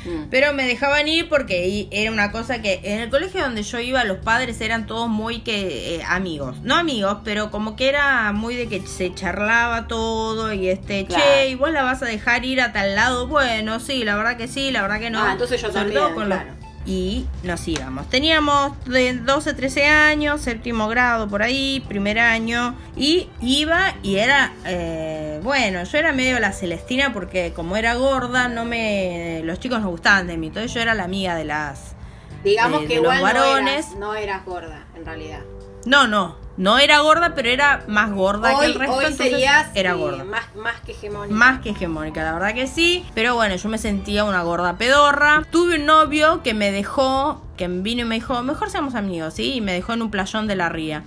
Mm. 0.06 0.30
Pero 0.30 0.54
me 0.54 0.68
dejaban 0.68 1.08
ir 1.08 1.28
porque 1.30 1.88
era 1.90 2.12
una 2.12 2.32
cosa 2.32 2.62
que 2.62 2.80
en 2.84 3.00
el 3.00 3.10
colegio 3.10 3.42
donde 3.42 3.64
yo 3.64 3.80
iba 3.80 4.04
los 4.04 4.20
padres 4.20 4.62
eran 4.62 4.86
todos 4.86 5.10
muy 5.10 5.40
que 5.40 5.96
eh, 5.96 6.04
amigos, 6.08 6.58
no 6.62 6.76
amigos, 6.76 7.18
pero 7.24 7.50
como 7.50 7.76
que 7.76 7.90
era 7.90 8.32
muy 8.32 8.56
de 8.56 8.68
que 8.68 8.86
se 8.86 9.12
charlaba 9.16 9.88
todo 9.88 10.54
y 10.54 10.68
este, 10.70 11.06
Claro. 11.08 11.24
che, 11.24 11.50
¿y 11.50 11.56
vos 11.56 11.72
la 11.72 11.82
vas 11.82 12.04
a 12.04 12.06
dejar 12.06 12.46
ir 12.46 12.62
a 12.62 12.72
tal 12.72 12.94
lado? 12.94 13.26
Bueno, 13.26 13.80
sí, 13.80 14.04
la 14.04 14.16
verdad 14.16 14.38
que 14.38 14.48
sí, 14.48 14.70
la 14.70 14.84
verdad 14.84 15.00
que 15.00 15.10
no. 15.10 15.24
Ah, 15.24 15.32
entonces 15.32 15.60
yo 15.60 15.70
Sobre 15.70 15.80
también, 15.80 16.00
todo 16.04 16.14
con 16.14 16.30
los- 16.30 16.38
claro. 16.38 16.54
Y 16.86 17.26
nos 17.44 17.68
íbamos. 17.68 18.08
Teníamos 18.10 18.74
de 18.86 19.14
12, 19.14 19.54
13 19.56 19.86
años, 19.88 20.42
séptimo 20.42 20.88
grado 20.88 21.28
por 21.28 21.42
ahí, 21.42 21.84
primer 21.88 22.20
año. 22.20 22.76
Y 22.96 23.28
iba 23.42 23.96
y 24.04 24.18
era, 24.18 24.54
eh, 24.66 25.40
bueno, 25.44 25.84
yo 25.84 25.98
era 25.98 26.12
medio 26.14 26.40
la 26.40 26.52
Celestina 26.52 27.12
porque 27.12 27.54
como 27.56 27.76
era 27.76 27.96
gorda, 27.96 28.48
no 28.50 28.66
me, 28.66 29.42
los 29.44 29.60
chicos 29.60 29.82
no 29.82 29.90
gustaban 29.90 30.28
de 30.28 30.38
mí. 30.38 30.48
Entonces 30.48 30.74
yo 30.74 30.80
era 30.82 30.94
la 30.94 31.06
amiga 31.06 31.36
de 31.36 31.46
las... 31.46 31.96
Digamos 32.44 32.82
de- 32.82 32.88
que 32.88 32.96
de 32.98 33.02
los 33.02 33.16
igual 33.16 33.34
varones. 33.34 33.66
No, 33.66 33.72
eras, 33.88 33.96
no 34.00 34.16
eras 34.16 34.46
gorda, 34.46 34.86
en 34.96 35.06
realidad. 35.06 35.40
No, 35.88 36.06
no, 36.08 36.38
no 36.58 36.78
era 36.80 37.00
gorda, 37.00 37.34
pero 37.36 37.50
era 37.50 37.84
más 37.88 38.12
gorda 38.12 38.60
que 38.60 38.66
el 38.66 38.76
resto. 38.76 38.96
hoy 38.96 39.14
serías 39.14 39.68
era 39.76 39.94
gorda. 39.94 40.24
Más, 40.24 40.56
más 40.56 40.80
que 40.82 40.94
hegemónica. 40.94 41.36
Más 41.36 41.62
que 41.62 41.70
hegemónica, 41.72 42.24
la 42.24 42.34
verdad 42.34 42.54
que 42.54 42.68
sí. 42.68 43.06
Pero 43.14 43.36
bueno, 43.36 43.56
yo 43.56 43.70
me 43.70 43.78
sentía 43.78 44.24
una 44.24 44.42
gorda 44.44 44.78
pedorra. 44.78 45.44
Tuve 45.52 45.76
un 45.76 45.86
novio 45.86 46.42
que 46.44 46.54
me 46.54 46.72
dejó, 46.72 47.42
que 47.58 47.68
vino 47.68 48.02
y 48.02 48.06
me 48.06 48.16
dijo, 48.16 48.42
mejor 48.44 48.70
seamos 48.70 48.96
amigos, 48.96 49.34
¿sí? 49.34 49.56
Y 49.56 49.62
me 49.62 49.74
dejó 49.74 49.94
en 49.94 50.02
un 50.02 50.12
playón 50.12 50.48
de 50.48 50.56
la 50.56 50.70
ría. 50.70 51.04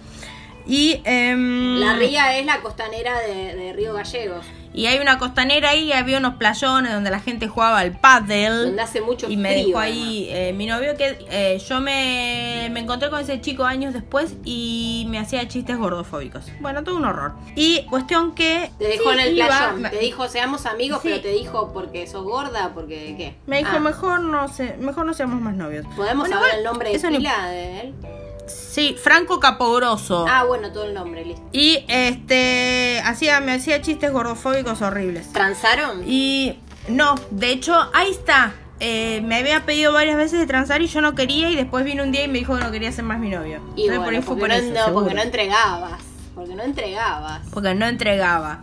Y, 0.68 1.00
em, 1.04 1.80
La 1.80 1.94
ría 1.94 2.38
es 2.38 2.44
la 2.46 2.60
costanera 2.60 3.18
de, 3.20 3.54
de 3.56 3.72
Río 3.72 3.94
Gallegos, 3.94 4.44
y 4.74 4.84
hay 4.86 4.98
una 4.98 5.18
costanera 5.18 5.70
ahí, 5.70 5.90
había 5.92 6.18
unos 6.18 6.34
playones 6.34 6.92
donde 6.92 7.10
la 7.10 7.18
gente 7.20 7.48
jugaba 7.48 7.78
al 7.80 7.98
pádel. 7.98 8.66
donde 8.66 8.82
hace 8.82 9.00
mucho 9.00 9.28
Y 9.30 9.36
me 9.38 9.50
frío. 9.52 9.66
dejó 9.68 9.78
ahí 9.78 10.28
eh, 10.30 10.52
mi 10.52 10.66
novio 10.66 10.94
que 10.96 11.18
eh, 11.30 11.58
yo 11.66 11.80
me, 11.80 12.68
me 12.70 12.80
encontré 12.80 13.08
con 13.08 13.18
ese 13.18 13.40
chico 13.40 13.64
años 13.64 13.94
después 13.94 14.36
y 14.44 15.06
me 15.08 15.18
hacía 15.18 15.48
chistes 15.48 15.76
gordofóbicos. 15.78 16.44
Bueno, 16.60 16.84
todo 16.84 16.96
un 16.96 17.06
horror. 17.06 17.32
Y 17.56 17.84
cuestión 17.86 18.34
que... 18.34 18.70
Te 18.78 18.84
dejó 18.88 19.04
sí, 19.04 19.18
en 19.18 19.20
el 19.20 19.36
iba, 19.38 19.46
playón. 19.48 19.82
me- 19.82 19.88
Te 19.90 19.98
dijo, 20.00 20.28
seamos 20.28 20.66
amigos, 20.66 21.00
Sí. 21.02 21.08
pero 21.08 21.22
te 21.22 21.32
dijo 21.32 21.72
porque 21.72 22.06
sos 22.06 22.24
gorda, 22.24 22.72
porque 22.74 23.14
qué. 23.16 23.34
Me 23.46 23.58
dijo, 23.58 23.70
Ah, 23.76 23.80
mejor 23.80 24.20
no 24.20 24.46
sé, 24.48 24.76
mejor 24.78 25.06
no 25.06 25.14
seamos 25.14 25.40
más 25.40 25.56
novios. 25.56 25.86
¿Podemos 25.96 26.28
Bueno, 26.28 26.36
saber 26.36 26.50
igual, 26.50 26.58
el 26.58 26.64
nombre 26.64 26.92
de 26.96 27.08
pila 27.18 27.48
de 27.48 27.80
él? 27.80 27.94
Sí, 28.52 28.96
Franco 29.02 29.40
Capogroso. 29.40 30.26
Ah, 30.28 30.44
bueno, 30.44 30.72
todo 30.72 30.84
el 30.84 30.94
nombre, 30.94 31.24
listo. 31.24 31.42
Y 31.52 31.84
este 31.88 33.00
hacía, 33.04 33.40
me 33.40 33.52
hacía 33.52 33.80
chistes 33.82 34.12
gordofóbicos 34.12 34.82
horribles. 34.82 35.32
¿Transaron? 35.32 36.02
Y 36.06 36.58
no, 36.88 37.14
de 37.30 37.50
hecho, 37.50 37.74
ahí 37.92 38.10
está. 38.10 38.54
Eh, 38.80 39.20
me 39.24 39.36
había 39.36 39.66
pedido 39.66 39.92
varias 39.92 40.16
veces 40.16 40.38
de 40.38 40.46
transar 40.46 40.82
y 40.82 40.86
yo 40.86 41.00
no 41.00 41.14
quería 41.14 41.50
y 41.50 41.56
después 41.56 41.84
vino 41.84 42.04
un 42.04 42.12
día 42.12 42.24
y 42.24 42.28
me 42.28 42.38
dijo 42.38 42.56
que 42.56 42.62
no 42.62 42.70
quería 42.70 42.92
ser 42.92 43.04
más 43.04 43.18
mi 43.18 43.28
novio. 43.28 43.60
Y 43.74 43.82
Entonces, 43.88 43.98
bueno, 43.98 44.04
por 44.04 44.14
ahí 44.14 44.22
fue 44.22 44.36
porque, 44.36 44.40
por 44.40 44.48
no, 44.48 44.54
eso, 44.78 44.88
no, 44.88 44.94
porque 44.94 45.14
no 45.14 45.22
entregabas. 45.22 46.00
Porque 46.34 46.54
no 46.54 46.62
entregabas. 46.62 47.40
porque 47.52 47.74
no 47.74 47.86
entregaba. 47.86 48.62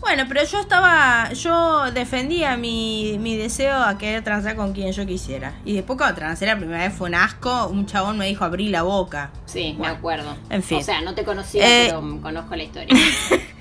Bueno, 0.00 0.24
pero 0.28 0.44
yo 0.44 0.60
estaba, 0.60 1.32
yo 1.32 1.90
defendía 1.90 2.56
mi, 2.56 3.16
mi 3.18 3.36
deseo 3.36 3.76
a 3.82 3.98
querer 3.98 4.22
transar 4.22 4.54
con 4.54 4.72
quien 4.72 4.92
yo 4.92 5.04
quisiera. 5.06 5.54
Y 5.64 5.74
después 5.74 5.96
cuando 5.96 6.14
transé 6.16 6.46
la 6.46 6.56
primera 6.56 6.84
vez 6.84 6.92
fue 6.94 7.08
un 7.08 7.14
asco, 7.16 7.66
un 7.68 7.86
chabón 7.86 8.16
me 8.18 8.26
dijo 8.26 8.44
abrí 8.44 8.68
la 8.68 8.82
boca. 8.82 9.30
Sí, 9.46 9.74
Bueno, 9.76 9.92
me 9.94 9.98
acuerdo. 9.98 10.36
en 10.50 10.62
fin. 10.62 10.78
O 10.78 10.82
sea, 10.82 11.00
no 11.00 11.14
te 11.14 11.24
conocía, 11.24 11.64
Eh, 11.66 11.86
pero 11.88 12.20
conozco 12.20 12.54
la 12.54 12.62
historia. 12.62 12.94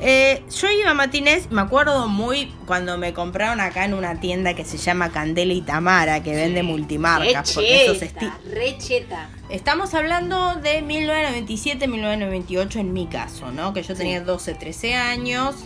Eh, 0.00 0.44
yo 0.54 0.70
iba 0.70 0.90
a 0.90 0.94
matinés, 0.94 1.50
me 1.50 1.60
acuerdo 1.60 2.06
muy 2.06 2.54
cuando 2.66 2.96
me 2.98 3.12
compraron 3.12 3.60
acá 3.60 3.84
en 3.84 3.94
una 3.94 4.20
tienda 4.20 4.54
que 4.54 4.64
se 4.64 4.78
llama 4.78 5.10
Candela 5.10 5.52
y 5.52 5.60
Tamara, 5.62 6.22
que 6.22 6.36
vende 6.36 6.62
multimarcas. 6.62 7.56
Recheta, 7.56 8.38
recheta. 8.52 9.28
Estamos 9.50 9.94
hablando 9.94 10.54
de 10.56 10.84
1997-1998 10.84 12.76
en 12.76 12.92
mi 12.92 13.06
caso, 13.06 13.50
¿no? 13.50 13.72
Que 13.72 13.82
yo 13.82 13.96
tenía 13.96 14.20
12, 14.20 14.54
13 14.54 14.94
años. 14.94 15.56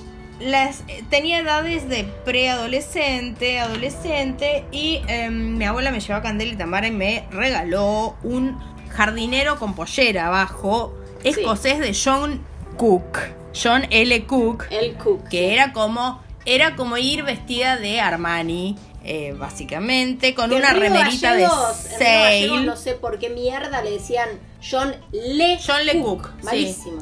Las, 0.40 0.85
eh, 0.88 1.05
tenía 1.11 1.40
edades 1.40 1.88
de 1.88 2.05
preadolescente, 2.25 3.61
adolescente 3.61 4.64
y 4.73 5.03
em, 5.09 5.59
mi 5.59 5.64
abuela 5.66 5.90
me 5.90 6.01
llevó 6.01 6.14
a 6.14 6.23
Candela 6.23 6.53
y 6.55 6.57
Tamara 6.57 6.87
y 6.87 6.90
me 6.90 7.27
regaló 7.31 8.16
un 8.23 8.59
jardinero 8.88 9.59
con 9.59 9.75
pollera 9.75 10.29
abajo, 10.29 10.95
escocés 11.23 11.79
de 11.79 11.95
John 11.95 12.40
Cook, 12.77 13.18
John 13.55 13.87
L. 13.90 14.25
Cook, 14.27 14.65
El 14.71 14.94
cook. 14.94 15.29
que 15.29 15.53
era 15.55 15.73
como, 15.73 16.21
era 16.44 16.77
como 16.77 16.96
ir 16.98 17.23
vestida 17.23 17.77
de 17.77 18.00
Armani, 18.00 18.77
eh, 19.05 19.35
básicamente, 19.38 20.35
con 20.35 20.50
Que 20.50 20.57
una 20.57 20.73
remerita 20.73 21.35
de 21.35 21.42
Gallegos- 21.42 21.77
Sale. 21.98 22.65
No 22.65 22.77
sé 22.77 22.94
por 22.94 23.19
qué 23.19 23.29
mierda 23.31 23.83
le 23.83 23.90
decían 23.92 24.29
John 24.69 24.94
Le 25.13 25.59
John 25.65 25.85
Le 25.87 26.00
Cook, 26.00 26.29
sí. 26.40 26.44
Malísimo. 26.44 27.00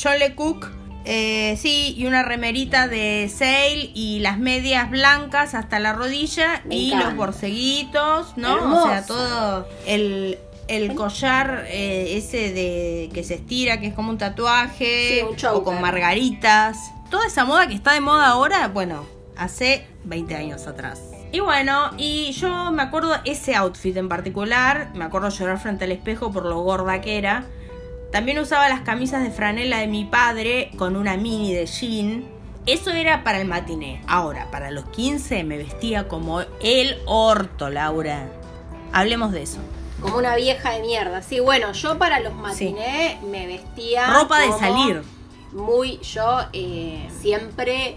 John 0.00 0.18
Le 0.18 0.34
Cook, 0.34 0.70
eh, 1.04 1.56
sí, 1.60 1.94
y 1.98 2.06
una 2.06 2.22
remerita 2.22 2.88
de 2.88 3.30
Sale 3.32 3.90
y 3.94 4.20
las 4.20 4.38
medias 4.38 4.90
blancas 4.90 5.54
hasta 5.54 5.78
la 5.80 5.92
rodilla 5.92 6.62
Me 6.64 6.76
y 6.76 6.86
encanta. 6.88 7.06
los 7.08 7.16
borceguitos, 7.16 8.36
¿no? 8.36 8.56
Hermoso. 8.56 8.84
O 8.84 8.88
sea, 8.88 9.06
todo 9.06 9.68
el, 9.86 10.38
el 10.68 10.94
collar 10.94 11.64
eh, 11.68 12.16
ese 12.16 12.52
de 12.52 13.10
que 13.12 13.22
se 13.24 13.34
estira, 13.34 13.80
que 13.80 13.88
es 13.88 13.94
como 13.94 14.10
un 14.10 14.18
tatuaje, 14.18 15.18
Sí, 15.20 15.26
un 15.28 15.36
choker. 15.36 15.56
o 15.58 15.64
con 15.64 15.80
margaritas. 15.80 16.76
Toda 17.10 17.26
esa 17.26 17.44
moda 17.44 17.66
que 17.68 17.74
está 17.74 17.92
de 17.92 18.00
moda 18.00 18.28
ahora, 18.28 18.68
bueno, 18.68 19.04
hace 19.36 19.86
20 20.04 20.34
años 20.34 20.66
atrás. 20.66 21.00
Y 21.32 21.40
bueno, 21.40 21.90
y 21.98 22.30
yo 22.32 22.70
me 22.70 22.82
acuerdo 22.82 23.16
ese 23.24 23.54
outfit 23.56 23.96
en 23.96 24.08
particular, 24.08 24.90
me 24.94 25.04
acuerdo 25.04 25.28
llorar 25.30 25.58
frente 25.58 25.84
al 25.84 25.92
espejo 25.92 26.30
por 26.32 26.44
lo 26.46 26.60
gorda 26.60 27.00
que 27.00 27.18
era. 27.18 27.44
También 28.12 28.38
usaba 28.38 28.68
las 28.68 28.82
camisas 28.82 29.24
de 29.24 29.30
franela 29.32 29.78
de 29.78 29.88
mi 29.88 30.04
padre 30.04 30.70
con 30.78 30.94
una 30.94 31.16
mini 31.16 31.52
de 31.52 31.66
jean. 31.66 32.24
Eso 32.66 32.92
era 32.92 33.24
para 33.24 33.40
el 33.40 33.48
matiné. 33.48 34.00
Ahora, 34.06 34.50
para 34.52 34.70
los 34.70 34.84
15 34.86 35.42
me 35.44 35.58
vestía 35.58 36.06
como 36.06 36.40
el 36.62 36.96
orto, 37.06 37.68
Laura. 37.68 38.28
Hablemos 38.92 39.32
de 39.32 39.42
eso. 39.42 39.58
Como 40.04 40.18
una 40.18 40.36
vieja 40.36 40.70
de 40.72 40.80
mierda. 40.82 41.22
Sí, 41.22 41.40
bueno, 41.40 41.72
yo 41.72 41.98
para 41.98 42.20
los 42.20 42.34
matiné 42.34 43.18
me 43.30 43.46
vestía. 43.46 44.06
Ropa 44.06 44.38
de 44.38 44.52
salir. 44.52 45.02
Muy, 45.52 45.98
yo 46.00 46.40
eh, 46.52 47.08
siempre 47.20 47.96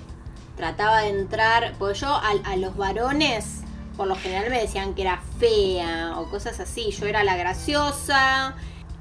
trataba 0.55 1.01
de 1.01 1.09
entrar. 1.09 1.73
Porque 1.77 1.99
yo 1.99 2.07
a, 2.07 2.31
a 2.45 2.55
los 2.55 2.77
varones, 2.77 3.61
por 3.97 4.07
lo 4.07 4.15
general 4.15 4.49
me 4.49 4.59
decían 4.61 4.93
que 4.95 5.01
era 5.01 5.21
fea 5.39 6.13
o 6.17 6.29
cosas 6.29 6.59
así. 6.61 6.91
Yo 6.91 7.05
era 7.07 7.23
la 7.23 7.35
graciosa 7.35 8.55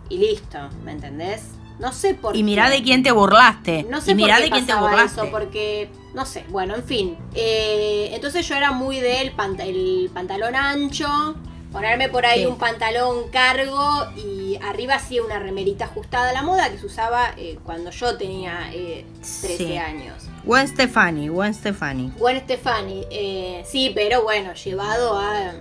y 0.09 0.19
listo, 0.19 0.59
¿me 0.85 0.93
entendés? 0.93 1.43
No 1.79 1.93
sé 1.93 2.15
por 2.15 2.33
qué. 2.33 2.39
Y 2.39 2.43
mirá 2.43 2.71
de 2.71 2.83
quién 2.83 3.03
te 3.03 3.13
burlaste. 3.13 3.85
No 3.89 4.01
sé 4.01 4.13
y 4.13 4.15
por 4.15 4.29
qué 4.29 4.43
de 4.43 4.51
quién 4.51 4.67
te 4.67 4.75
burlaste. 4.75 5.21
eso, 5.21 5.31
porque, 5.31 5.91
no 6.15 6.25
sé, 6.27 6.45
bueno, 6.49 6.75
en 6.75 6.83
fin. 6.83 7.17
Eh, 7.35 8.11
entonces 8.15 8.49
yo 8.49 8.55
era 8.57 8.73
muy 8.73 8.99
del 8.99 9.37
pant- 9.37 9.61
el 9.61 10.11
pantalón 10.15 10.57
ancho, 10.57 11.37
ponerme 11.73 12.09
por 12.09 12.25
ahí 12.27 12.41
Sí. 12.41 12.47
un 12.47 12.59
pantalón 12.59 13.29
cargo 13.31 14.07
y 14.17 14.59
arriba 14.63 14.95
hacía 14.95 15.23
una 15.23 15.39
remerita 15.39 15.87
ajustada 15.87 16.31
a 16.31 16.33
la 16.33 16.43
moda 16.43 16.71
que 16.71 16.79
se 16.79 16.87
usaba 16.87 17.31
eh, 17.37 17.59
cuando 17.65 17.91
yo 17.91 18.17
tenía 18.17 18.71
eh, 18.73 19.05
13 19.21 19.57
Sí. 19.57 19.77
años. 19.77 20.25
Gwen 20.45 20.67
Stefani, 20.69 21.29
Gwen 21.29 21.53
Stefani. 21.55 22.13
Gwen 22.19 22.41
Stefani, 22.41 23.05
eh, 23.11 23.63
sí, 23.67 23.93
pero 23.95 24.23
bueno, 24.23 24.55
llevado 24.55 25.19
a, 25.19 25.53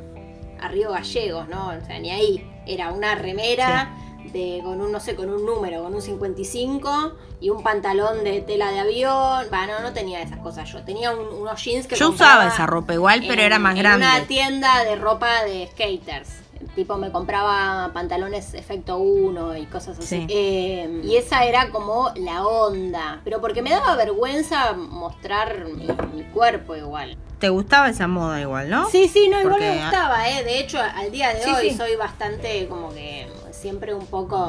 a 0.62 0.68
Río 0.70 0.91
Gallegos, 0.91 1.47
¿no? 1.49 1.70
O 1.70 1.86
sea, 1.86 1.99
ni 1.99 2.12
ahí. 2.12 2.51
Era 2.68 2.91
una 2.91 3.14
remera 3.16 3.89
de, 4.32 4.61
con 4.63 4.80
un, 4.82 4.91
no 4.91 4.99
sé, 4.99 5.15
con 5.15 5.30
un 5.30 5.45
número, 5.45 5.84
con 5.84 5.93
un 5.95 6.01
55 6.01 7.13
y 7.41 7.49
un 7.49 7.63
pantalón 7.63 8.23
de 8.23 8.41
tela 8.41 8.71
de 8.71 8.80
avión. 8.80 9.45
Bueno, 9.49 9.73
no 9.82 9.93
tenía 9.93 10.21
esas 10.21 10.39
cosas 10.39 10.71
yo. 10.71 10.84
Tenía 10.84 11.11
un- 11.11 11.28
unos 11.41 11.63
jeans 11.63 11.88
que 11.88 11.95
Yo 11.95 12.09
usaba 12.09 12.47
esa 12.47 12.65
ropa 12.65 12.93
igual, 12.93 13.21
pero 13.21 13.34
en- 13.34 13.39
era 13.47 13.59
más 13.59 13.73
en 13.76 13.80
grande. 13.80 14.05
una 14.05 14.21
tienda 14.26 14.84
de 14.84 14.95
ropa 14.95 15.43
de 15.43 15.67
skaters. 15.71 16.30
Tipo, 16.73 16.97
me 16.97 17.11
compraba 17.11 17.91
pantalones 17.93 18.53
efecto 18.53 18.97
1 18.97 19.55
y 19.57 19.65
cosas 19.65 19.99
así. 19.99 20.07
Sí. 20.07 20.28
Eh, 20.30 21.01
y 21.03 21.15
esa 21.17 21.43
era 21.45 21.69
como 21.69 22.11
la 22.15 22.45
onda. 22.45 23.21
Pero 23.23 23.39
porque 23.41 23.61
me 23.61 23.69
daba 23.69 23.95
vergüenza 23.95 24.73
mostrar 24.73 25.65
mi, 25.65 25.88
mi 26.13 26.23
cuerpo 26.32 26.76
igual. 26.76 27.17
¿Te 27.39 27.49
gustaba 27.49 27.89
esa 27.89 28.07
moda 28.07 28.39
igual, 28.41 28.69
no? 28.69 28.89
Sí, 28.89 29.07
sí, 29.09 29.28
no, 29.30 29.39
igual 29.39 29.55
Porque- 29.55 29.69
me 29.71 29.82
gustaba, 29.82 30.30
¿eh? 30.30 30.43
De 30.43 30.59
hecho, 30.59 30.80
al 30.80 31.11
día 31.11 31.34
de 31.34 31.43
Sí, 31.43 31.49
hoy 31.51 31.69
sí. 31.71 31.78
soy 31.78 31.95
bastante 31.97 32.65
como 32.67 32.93
que 32.93 33.24
siempre 33.66 33.95
un 33.95 34.05
poco 34.05 34.47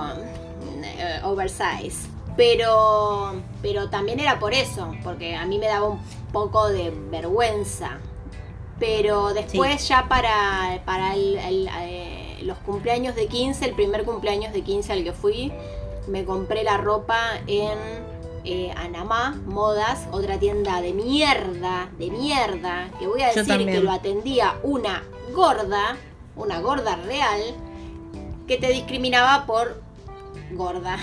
eh, 0.84 1.20
oversize. 1.24 2.06
Pero, 2.36 3.32
pero 3.62 3.88
también 3.88 4.20
era 4.20 4.38
por 4.38 4.52
eso, 4.52 4.92
porque 5.02 5.34
a 5.34 5.46
mí 5.46 5.58
me 5.58 5.68
daba 5.68 5.86
un 5.88 6.00
poco 6.34 6.68
de 6.68 6.90
vergüenza. 7.10 7.96
Pero 8.78 9.32
después 9.32 9.88
ya 9.88 10.06
para, 10.06 10.82
para 10.84 11.14
el- 11.14 11.38
el, 11.38 11.68
eh, 11.80 12.38
los 12.42 12.58
cumpleaños 12.58 13.14
de 13.14 13.26
15, 13.26 13.64
el 13.64 13.72
primer 13.74 14.04
cumpleaños 14.04 14.52
de 14.52 14.60
15 14.60 14.92
al 14.92 15.02
que 15.02 15.12
fui, 15.14 15.50
me 16.08 16.26
compré 16.26 16.62
la 16.62 16.76
ropa 16.76 17.18
en 17.46 17.78
eh, 18.44 18.70
Anamá, 18.76 19.40
Modas, 19.46 20.06
otra 20.12 20.38
tienda 20.38 20.82
de 20.82 20.92
mierda, 20.92 21.88
de 21.98 22.10
mierda, 22.10 22.90
que 22.98 23.06
voy 23.06 23.22
a 23.22 23.28
decir 23.28 23.44
que 23.66 23.80
lo 23.80 23.90
atendía 23.92 24.56
una 24.62 25.02
gorda, 25.34 25.96
una 26.36 26.60
gorda 26.60 26.96
real, 26.96 27.40
que 28.46 28.56
te 28.56 28.68
discriminaba 28.68 29.46
por 29.46 29.82
gorda. 30.52 30.98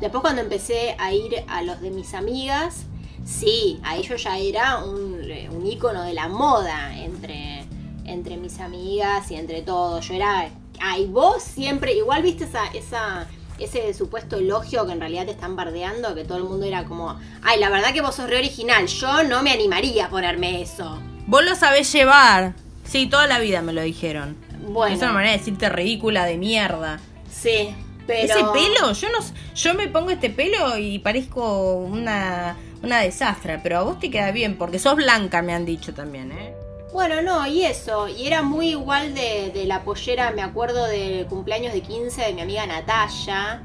Después 0.00 0.22
cuando 0.22 0.42
empecé 0.42 0.94
a 0.98 1.12
ir 1.12 1.44
a 1.48 1.62
los 1.62 1.80
de 1.80 1.90
mis 1.90 2.14
amigas, 2.14 2.86
sí, 3.24 3.80
ahí 3.82 4.02
yo 4.02 4.16
ya 4.16 4.38
era 4.38 4.78
un, 4.78 5.20
un 5.50 5.66
ícono 5.66 6.02
de 6.04 6.14
la 6.14 6.28
moda 6.28 6.96
entre, 6.96 7.64
entre 8.04 8.36
mis 8.36 8.60
amigas 8.60 9.30
y 9.30 9.34
entre 9.34 9.62
todos. 9.62 10.06
Yo 10.06 10.14
era, 10.14 10.48
ay, 10.80 11.06
vos 11.06 11.42
siempre, 11.42 11.94
igual 11.94 12.22
viste 12.22 12.48
esa, 12.74 13.26
ese 13.58 13.92
supuesto 13.92 14.36
elogio 14.36 14.86
que 14.86 14.92
en 14.92 15.00
realidad 15.00 15.26
te 15.26 15.32
están 15.32 15.56
bardeando, 15.56 16.14
que 16.14 16.24
todo 16.24 16.38
el 16.38 16.44
mundo 16.44 16.64
era 16.64 16.84
como, 16.84 17.18
ay, 17.42 17.58
la 17.58 17.68
verdad 17.68 17.92
que 17.92 18.00
vos 18.00 18.14
sos 18.14 18.30
re 18.30 18.38
original, 18.38 18.86
yo 18.86 19.24
no 19.24 19.42
me 19.42 19.50
animaría 19.50 20.06
a 20.06 20.10
ponerme 20.10 20.62
eso. 20.62 20.98
Vos 21.26 21.44
lo 21.44 21.54
sabés 21.54 21.92
llevar. 21.92 22.54
Sí, 22.84 23.06
toda 23.06 23.26
la 23.26 23.38
vida 23.38 23.60
me 23.60 23.72
lo 23.72 23.82
dijeron. 23.82 24.47
Bueno, 24.60 24.94
Es 24.94 25.02
una 25.02 25.12
manera 25.12 25.32
de 25.32 25.38
decirte 25.38 25.68
ridícula 25.68 26.24
de 26.24 26.36
mierda. 26.36 27.00
sí, 27.30 27.74
pero... 28.06 28.34
Ese 28.34 28.44
pelo, 28.54 28.92
yo 28.92 29.08
no 29.10 29.18
yo 29.54 29.74
me 29.74 29.88
pongo 29.88 30.10
este 30.10 30.30
pelo 30.30 30.78
y 30.78 30.98
parezco 30.98 31.74
una, 31.74 32.56
una 32.82 33.00
desastre, 33.00 33.60
pero 33.62 33.78
a 33.78 33.82
vos 33.82 34.00
te 34.00 34.10
queda 34.10 34.30
bien, 34.30 34.56
porque 34.56 34.78
sos 34.78 34.96
blanca, 34.96 35.42
me 35.42 35.52
han 35.52 35.66
dicho 35.66 35.92
también, 35.92 36.32
¿eh? 36.32 36.54
Bueno, 36.90 37.20
no, 37.20 37.46
y 37.46 37.64
eso, 37.66 38.08
y 38.08 38.26
era 38.26 38.40
muy 38.40 38.70
igual 38.70 39.14
de, 39.14 39.50
de 39.52 39.66
la 39.66 39.84
pollera, 39.84 40.30
me 40.30 40.40
acuerdo 40.42 40.86
del 40.86 41.26
cumpleaños 41.26 41.74
de 41.74 41.82
15 41.82 42.22
de 42.22 42.32
mi 42.32 42.40
amiga 42.40 42.66
Natalia, 42.66 43.62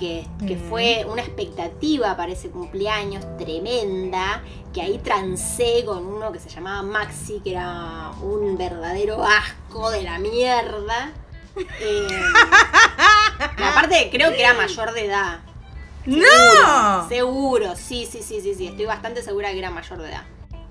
que, 0.00 0.26
que 0.48 0.56
Mm. 0.56 0.68
fue 0.68 1.06
una 1.08 1.22
expectativa 1.22 2.16
para 2.16 2.32
ese 2.32 2.50
cumpleaños 2.50 3.24
tremenda, 3.38 4.42
que 4.74 4.80
ahí 4.82 4.98
trancé 4.98 5.84
con 5.84 6.04
uno 6.04 6.32
que 6.32 6.40
se 6.40 6.48
llamaba 6.48 6.82
Maxi, 6.82 7.40
que 7.44 7.52
era 7.52 8.10
un 8.22 8.56
verdadero 8.58 9.22
asco 9.22 9.90
de 9.90 10.02
la 10.02 10.18
mierda. 10.18 11.12
Eh, 11.82 12.08
aparte 13.62 14.08
creo 14.10 14.30
que 14.32 14.40
era 14.40 14.54
mayor 14.54 14.92
de 14.92 15.06
edad. 15.06 15.40
¡No! 16.06 17.08
Seguro, 17.08 17.74
sí, 17.76 18.06
sí, 18.10 18.22
sí, 18.22 18.40
sí, 18.40 18.54
sí. 18.54 18.68
Estoy 18.68 18.86
bastante 18.86 19.22
segura 19.22 19.50
que 19.50 19.58
era 19.58 19.70
mayor 19.70 20.00
de 20.00 20.08
edad. 20.10 20.22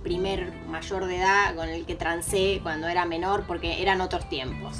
Primer 0.04 0.52
mayor 0.68 1.06
de 1.06 1.18
edad 1.18 1.54
con 1.56 1.70
el 1.70 1.86
que 1.86 1.96
trancé 1.96 2.60
cuando 2.64 2.88
era 2.88 3.06
menor 3.06 3.44
porque 3.46 3.82
eran 3.82 4.02
otros 4.02 4.28
tiempos. 4.30 4.78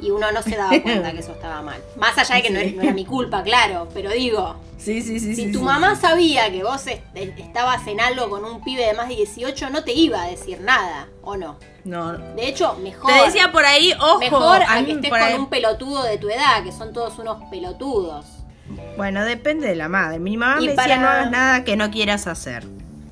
Y 0.00 0.10
uno 0.10 0.30
no 0.32 0.42
se 0.42 0.56
daba 0.56 0.70
cuenta 0.82 1.12
que 1.12 1.20
eso 1.20 1.32
estaba 1.32 1.62
mal. 1.62 1.80
Más 1.96 2.16
allá 2.18 2.34
de 2.36 2.42
que 2.42 2.50
no, 2.50 2.58
era, 2.58 2.70
no 2.72 2.82
era 2.82 2.92
mi 2.92 3.04
culpa, 3.04 3.42
claro. 3.42 3.88
Pero 3.94 4.10
digo, 4.10 4.56
Sí, 4.78 5.00
sí, 5.02 5.18
sí. 5.18 5.34
si 5.34 5.46
sí, 5.46 5.52
tu 5.52 5.60
sí. 5.60 5.64
mamá 5.64 5.96
sabía 5.96 6.50
que 6.52 6.62
vos 6.62 6.86
est- 6.86 7.02
estabas 7.14 7.86
en 7.86 8.00
algo 8.00 8.28
con 8.28 8.44
un 8.44 8.62
pibe 8.62 8.84
de 8.86 8.92
más 8.94 9.08
de 9.08 9.16
18, 9.16 9.70
no 9.70 9.84
te 9.84 9.92
iba 9.92 10.22
a 10.22 10.26
decir 10.28 10.60
nada, 10.60 11.08
¿o 11.22 11.36
no? 11.36 11.56
No. 11.84 12.12
De 12.12 12.46
hecho, 12.48 12.74
mejor. 12.82 13.10
Te 13.12 13.24
decía 13.24 13.50
por 13.52 13.64
ahí, 13.64 13.92
ojo, 13.98 14.18
Mejor 14.18 14.62
a 14.68 14.84
que 14.84 14.92
estés 14.92 15.10
con 15.10 15.20
ahí- 15.22 15.34
un 15.34 15.48
pelotudo 15.48 16.02
de 16.02 16.18
tu 16.18 16.28
edad, 16.28 16.62
que 16.62 16.72
son 16.72 16.92
todos 16.92 17.18
unos 17.18 17.38
pelotudos. 17.50 18.26
Bueno, 18.96 19.24
depende 19.24 19.68
de 19.68 19.76
la 19.76 19.88
madre. 19.88 20.18
Mi 20.18 20.36
mamá 20.36 20.60
Y 20.60 20.66
me 20.68 20.74
para- 20.74 20.88
decía 20.88 21.02
no 21.02 21.08
hagas 21.08 21.30
nada 21.30 21.64
que 21.64 21.76
no 21.76 21.90
quieras 21.90 22.26
hacer. 22.26 22.64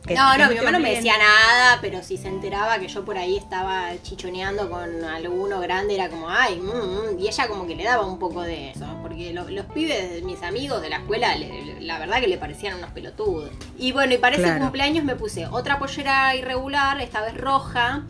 Que- 0.06 0.14
No, 0.14 0.36
no, 0.36 0.48
mi 0.50 0.56
mamá 0.56 0.70
no 0.70 0.78
me 0.80 0.84
obliguen". 0.90 0.96
decía 0.96 1.14
nada, 1.18 1.78
pero 1.80 2.02
si 2.02 2.18
se 2.18 2.28
enteraba 2.28 2.78
que 2.78 2.88
yo 2.88 3.04
por 3.06 3.16
ahí 3.16 3.36
estaba 3.38 3.90
chichoneando 4.02 4.68
con 4.68 5.02
alguno 5.02 5.60
grande, 5.60 5.94
era 5.94 6.10
como, 6.10 6.28
ay, 6.28 6.56
mm, 6.60 7.14
mm", 7.14 7.18
y 7.18 7.28
ella 7.28 7.48
como 7.48 7.66
que 7.66 7.74
le 7.74 7.84
daba 7.84 8.04
un 8.04 8.18
poco 8.18 8.42
de 8.42 8.70
eso, 8.70 8.84
porque 9.00 9.32
lo- 9.32 9.48
los 9.48 9.64
pibes 9.66 10.12
de 10.12 10.20
mis 10.22 10.42
amigos 10.42 10.82
de 10.82 10.90
la 10.90 10.96
escuela, 10.96 11.34
le- 11.36 11.80
la 11.80 11.98
verdad 11.98 12.20
que 12.20 12.28
le 12.28 12.36
parecían 12.36 12.76
unos 12.76 12.90
pelotudos. 12.90 13.50
Y 13.78 13.92
bueno, 13.92 14.12
y 14.12 14.18
para 14.18 14.36
ese 14.36 14.44
cumpleaños 14.60 15.04
me 15.04 15.16
puse 15.16 15.46
otra 15.46 15.78
pollera 15.78 16.34
irregular, 16.36 17.00
esta 17.00 17.22
vez 17.22 17.34
roja, 17.38 18.02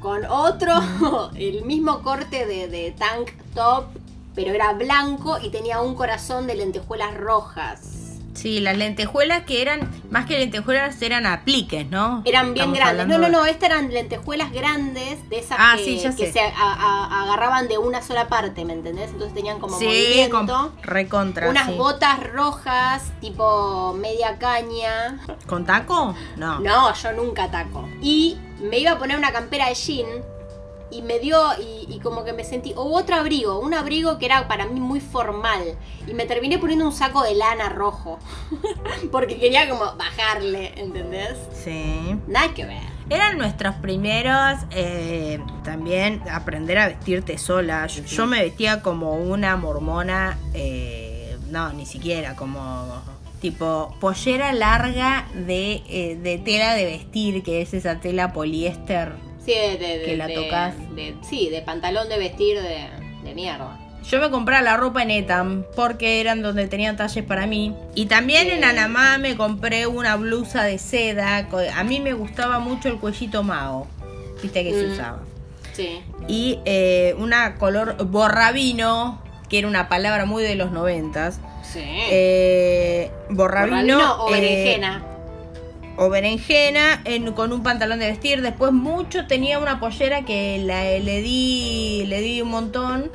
con 0.00 0.24
otro, 0.26 0.74
el 1.34 1.64
mismo 1.64 2.02
corte 2.02 2.46
de, 2.46 2.68
de 2.68 2.92
tank 2.92 3.32
top, 3.54 3.86
pero 4.36 4.52
era 4.54 4.72
blanco 4.74 5.38
y 5.42 5.50
tenía 5.50 5.80
un 5.80 5.96
corazón 5.96 6.46
de 6.46 6.54
lentejuelas 6.54 7.14
rojas. 7.16 7.99
Sí, 8.40 8.58
las 8.60 8.76
lentejuelas 8.76 9.42
que 9.44 9.60
eran, 9.60 9.90
más 10.10 10.24
que 10.26 10.38
lentejuelas, 10.38 11.00
eran 11.02 11.26
apliques, 11.26 11.86
¿no? 11.90 12.22
Eran 12.24 12.54
bien 12.54 12.74
Estamos 12.74 12.78
grandes. 12.78 13.06
No, 13.06 13.18
no, 13.18 13.28
no, 13.28 13.44
estas 13.44 13.68
eran 13.70 13.92
lentejuelas 13.92 14.50
grandes, 14.52 15.28
de 15.28 15.38
esas 15.38 15.58
Ah, 15.60 15.74
que, 15.76 15.84
sí, 15.84 16.00
se 16.32 16.40
a- 16.40 16.52
a- 16.56 17.22
agarraban 17.24 17.68
de 17.68 17.76
una 17.78 18.00
sola 18.00 18.28
parte, 18.28 18.64
¿me 18.64 18.72
entendés? 18.72 19.10
Entonces 19.10 19.34
tenían 19.34 19.58
como 19.60 19.78
Sí, 19.78 19.84
movimiento. 19.84 20.36
con, 20.46 20.82
recontra. 20.82 21.50
unas 21.50 21.66
sí. 21.66 21.74
botas 21.74 22.18
rojas, 22.32 23.12
tipo 23.20 23.92
media 23.94 24.38
caña. 24.38 25.18
¿Con 25.46 25.66
taco? 25.66 26.14
No. 26.36 26.60
No, 26.60 26.94
yo 26.94 27.12
nunca 27.12 27.50
taco. 27.50 27.86
Y 28.00 28.38
me 28.60 28.78
iba 28.78 28.92
a 28.92 28.98
poner 28.98 29.18
una 29.18 29.32
campera 29.32 29.68
de 29.68 29.74
jean 29.74 30.06
y 30.90 31.02
me 31.02 31.18
dio, 31.18 31.38
y, 31.60 31.92
y 31.94 32.00
como 32.00 32.24
que 32.24 32.32
me 32.32 32.44
sentí, 32.44 32.72
o 32.76 32.82
otro 32.96 33.16
abrigo, 33.16 33.58
un 33.60 33.74
abrigo 33.74 34.18
que 34.18 34.26
era 34.26 34.48
para 34.48 34.66
mí 34.66 34.80
muy 34.80 35.00
formal. 35.00 35.76
Y 36.06 36.14
me 36.14 36.26
terminé 36.26 36.58
poniendo 36.58 36.84
un 36.84 36.92
saco 36.92 37.22
de 37.22 37.34
lana 37.34 37.68
rojo. 37.68 38.18
Porque 39.12 39.38
quería 39.38 39.68
como 39.68 39.96
bajarle, 39.96 40.72
¿entendés? 40.76 41.38
Sí. 41.52 42.16
Nada 42.26 42.52
que 42.54 42.64
ver. 42.64 42.82
Eran 43.10 43.38
nuestros 43.38 43.74
primeros 43.76 44.60
eh, 44.70 45.40
también 45.64 46.22
aprender 46.30 46.78
a 46.78 46.86
vestirte 46.86 47.38
sola. 47.38 47.86
Yo, 47.88 48.04
yo 48.04 48.26
me 48.26 48.40
vestía 48.40 48.82
como 48.82 49.14
una 49.14 49.56
mormona, 49.56 50.38
eh, 50.54 51.36
no, 51.50 51.72
ni 51.72 51.86
siquiera, 51.86 52.36
como 52.36 53.02
tipo 53.40 53.96
pollera 54.00 54.52
larga 54.52 55.26
de, 55.34 55.82
eh, 55.88 56.18
de 56.22 56.38
tela 56.38 56.74
de 56.74 56.84
vestir, 56.84 57.42
que 57.42 57.62
es 57.62 57.74
esa 57.74 57.98
tela 57.98 58.32
poliéster. 58.32 59.29
De, 59.54 60.02
Que 60.04 60.16
la 60.16 60.26
de- 60.26 60.34
tocas. 60.34 60.74
de- 60.94 61.14
sí, 61.28 61.48
de 61.50 61.62
pantalón 61.62 62.08
de 62.08 62.18
vestir 62.18 62.60
de, 62.60 62.86
de 63.24 63.34
mierda. 63.34 63.78
Yo 64.08 64.18
me 64.20 64.30
compraba 64.30 64.62
la 64.62 64.76
ropa 64.76 65.02
en 65.02 65.10
Etam 65.10 65.64
porque 65.76 66.20
eran 66.20 66.40
donde 66.42 66.66
tenían 66.68 66.96
talles 66.96 67.22
para 67.24 67.46
mí. 67.46 67.74
Y 67.94 68.06
también 68.06 68.48
en. 68.48 68.64
Anamá 68.64 69.18
me 69.18 69.36
compré 69.36 69.86
una 69.86 70.16
blusa 70.16 70.62
de 70.64 70.78
seda. 70.78 71.46
A 71.76 71.84
mí 71.84 72.00
me 72.00 72.14
gustaba 72.14 72.58
mucho 72.60 72.88
el 72.88 72.96
cuellito 72.98 73.42
Mao. 73.42 73.86
Viste 74.42 74.64
que 74.64 74.72
se 74.72 74.86
Mm. 74.86 74.92
usaba. 74.92 75.18
Sí. 75.74 76.00
y 76.28 76.58
eh, 76.66 77.14
una 77.18 77.54
color 77.56 77.96
borrabino, 78.06 79.22
que 79.48 79.58
era 79.60 79.68
una 79.68 79.88
palabra 79.88 80.24
muy 80.26 80.42
de 80.42 80.54
los 80.54 80.70
noventas. 80.72 81.40
Sí. 81.62 81.80
Eh, 81.84 83.10
borrabino, 83.30 83.76
Borrabino 83.96 84.24
o 84.24 84.34
eh, 84.34 84.40
berenjena. 84.40 85.02
O 85.96 86.08
berenjena 86.08 87.00
en- 87.04 87.32
con 87.32 87.52
un 87.52 87.62
pantalón 87.62 87.98
de 87.98 88.06
vestir. 88.08 88.42
Después 88.42 88.72
mucho 88.72 89.26
tenía 89.26 89.58
una 89.58 89.80
pollera 89.80 90.22
que 90.24 90.62
la, 90.64 90.82
le 90.84 91.22
di 91.22 92.04
le 92.06 92.20
di 92.20 92.40
un 92.42 92.48
montón, 92.50 93.10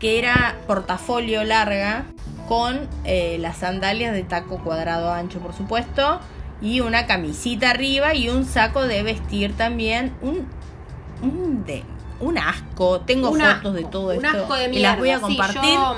que 0.00 0.18
era 0.18 0.56
portafolio 0.66 1.44
larga. 1.44 2.06
con 2.48 2.88
eh, 3.04 3.38
las 3.40 3.56
sandalias 3.56 4.12
de 4.12 4.22
taco 4.22 4.58
cuadrado 4.62 5.12
ancho, 5.12 5.40
por 5.40 5.52
supuesto, 5.52 6.20
y 6.62 6.78
una 6.78 7.04
camisita 7.06 7.70
arriba 7.70 8.14
y 8.14 8.28
un 8.28 8.44
saco 8.44 8.82
de 8.86 9.02
vestir 9.02 9.56
también. 9.56 10.12
Un, 10.22 10.46
un, 11.22 11.64
de, 11.66 11.82
un 12.20 12.38
asco. 12.38 13.00
Tengo 13.00 13.30
Un 13.30 13.40
fotos 13.40 13.74
de 13.74 13.82
todo 13.82 14.16
un 14.16 14.24
esto. 14.24 14.42
asco 14.42 14.54
de 14.54 14.66
y 14.72 14.78
las 14.78 14.96
voy 14.96 15.10
a 15.10 15.18
mierda, 15.18 15.26
sí, 15.28 15.36
compartir. 15.36 15.74
yo- 15.74 15.96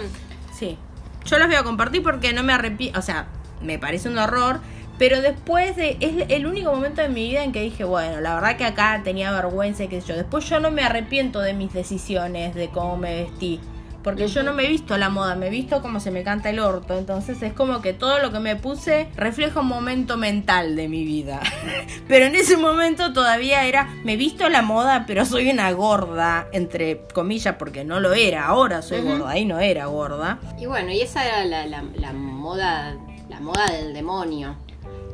Sí. 0.55 0.79
Yo 1.27 1.39
las 1.39 1.49
voy 1.49 1.57
a 1.57 1.63
compartir 1.65 2.03
porque 2.03 2.33
no 2.33 2.43
me 2.43 2.55
arrepiento. 2.55 2.99
O 2.99 3.03
sea, 3.03 3.27
me 3.61 3.79
parece 3.79 4.09
un 4.09 4.17
horror. 4.17 4.61
Pero 4.99 5.21
después 5.23 5.77
de. 5.77 5.97
Es 6.01 6.27
el 6.31 6.47
único 6.47 6.73
momento 6.73 7.01
de 7.03 7.09
mi 7.09 7.29
vida 7.29 7.45
en 7.45 7.53
que 7.53 7.63
dije, 7.63 7.85
bueno, 7.85 8.21
la 8.21 8.35
verdad 8.35 8.57
que 8.57 8.65
acá 8.65 9.01
tenía 9.05 9.31
vergüenza 9.33 9.85
y 9.85 9.89
qué 9.89 10.01
sé 10.01 10.09
yo. 10.09 10.17
Después 10.17 10.49
yo 10.49 10.59
no 10.61 10.71
me 10.71 10.83
arrepiento 10.83 11.41
de 11.41 11.55
mis 11.55 11.73
decisiones, 11.73 12.55
de 12.55 12.69
cómo 12.71 12.97
me 12.97 13.23
vestí. 13.23 13.61
Porque 14.03 14.29
yo 14.29 14.43
no 14.45 14.55
me 14.55 14.65
he 14.65 14.69
visto 14.69 14.95
a 14.95 14.99
la 14.99 15.11
moda, 15.11 15.35
me 15.35 15.49
he 15.49 15.51
visto 15.51 15.83
como 15.83 16.01
se 16.01 16.11
me 16.11 16.23
canta 16.23 16.49
el 16.51 16.61
orto. 16.61 16.97
Entonces 16.97 17.43
es 17.43 17.53
como 17.53 17.83
que 17.83 17.93
todo 17.93 18.21
lo 18.21 18.33
que 18.33 18.39
me 18.41 18.57
puse 18.57 19.09
refleja 19.17 19.61
un 19.61 19.67
momento 19.67 20.17
mental 20.17 20.77
de 20.77 20.89
mi 20.89 21.05
vida. 21.05 21.41
pero 22.09 22.25
en 22.27 22.35
ese 22.37 22.57
momento 22.57 23.13
todavía 23.13 23.67
era, 23.67 23.89
me 24.05 24.15
he 24.15 24.17
visto 24.17 24.47
a 24.47 24.49
la 24.51 24.63
moda, 24.63 25.05
pero 25.07 25.27
soy 25.27 25.51
una 25.51 25.71
gorda, 25.73 26.47
entre 26.53 27.03
comillas, 27.13 27.57
porque 27.59 27.85
no 27.85 28.01
lo 28.01 28.15
era. 28.15 28.47
Ahora 28.47 28.83
soy 28.83 29.03
gorda, 29.03 29.31
ahí 29.31 29.45
no 29.45 29.59
era 29.59 29.87
gorda. 29.87 30.39
Y 30.59 30.67
bueno, 30.67 30.91
y 30.93 31.01
esa 31.03 31.27
era 31.27 31.45
la, 31.45 31.67
la- 31.67 31.85
la 31.97 32.13
moda, 32.13 32.97
la 33.29 33.41
moda 33.41 33.67
del 33.73 33.93
demonio. 33.93 34.57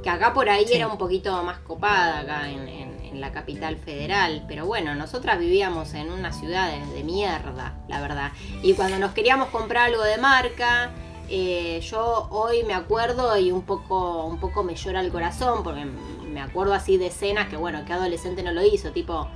Que 0.04 0.10
acá 0.10 0.32
por 0.34 0.48
ahí 0.50 0.66
Sí. 0.68 0.74
era 0.74 0.86
un 0.86 0.98
poquito 0.98 1.42
más 1.42 1.58
copada, 1.60 2.20
acá 2.20 2.48
en, 2.50 2.68
en- 2.68 3.00
en 3.04 3.20
la 3.20 3.32
capital 3.32 3.76
federal. 3.78 4.44
Pero 4.46 4.66
bueno, 4.66 4.94
nosotras 4.94 5.38
vivíamos 5.38 5.94
en 5.94 6.10
una 6.12 6.32
ciudad 6.32 6.70
de, 6.70 6.84
de 6.94 7.02
mierda, 7.02 7.74
la 7.88 8.00
verdad. 8.00 8.30
Y 8.62 8.74
cuando 8.74 8.98
nos 8.98 9.12
queríamos 9.12 9.48
comprar 9.48 9.86
algo 9.88 10.02
de 10.02 10.18
marca, 10.18 10.90
eh, 11.30 11.80
yo 11.80 12.28
hoy 12.30 12.64
me 12.64 12.74
acuerdo 12.74 13.36
y 13.38 13.50
un 13.50 13.62
poco, 13.62 14.24
un 14.26 14.38
poco 14.38 14.62
me 14.62 14.74
llora 14.76 15.00
el 15.00 15.10
corazón, 15.10 15.62
porque 15.64 15.86
me 15.86 16.42
acuerdo 16.42 16.74
así 16.74 16.98
de 16.98 17.06
escenas 17.06 17.48
que 17.48 17.56
bueno, 17.56 17.84
que 17.86 17.92
adolescente 17.94 18.42
no 18.42 18.52
lo 18.52 18.62
hizo, 18.62 18.90
tipo 18.92 19.26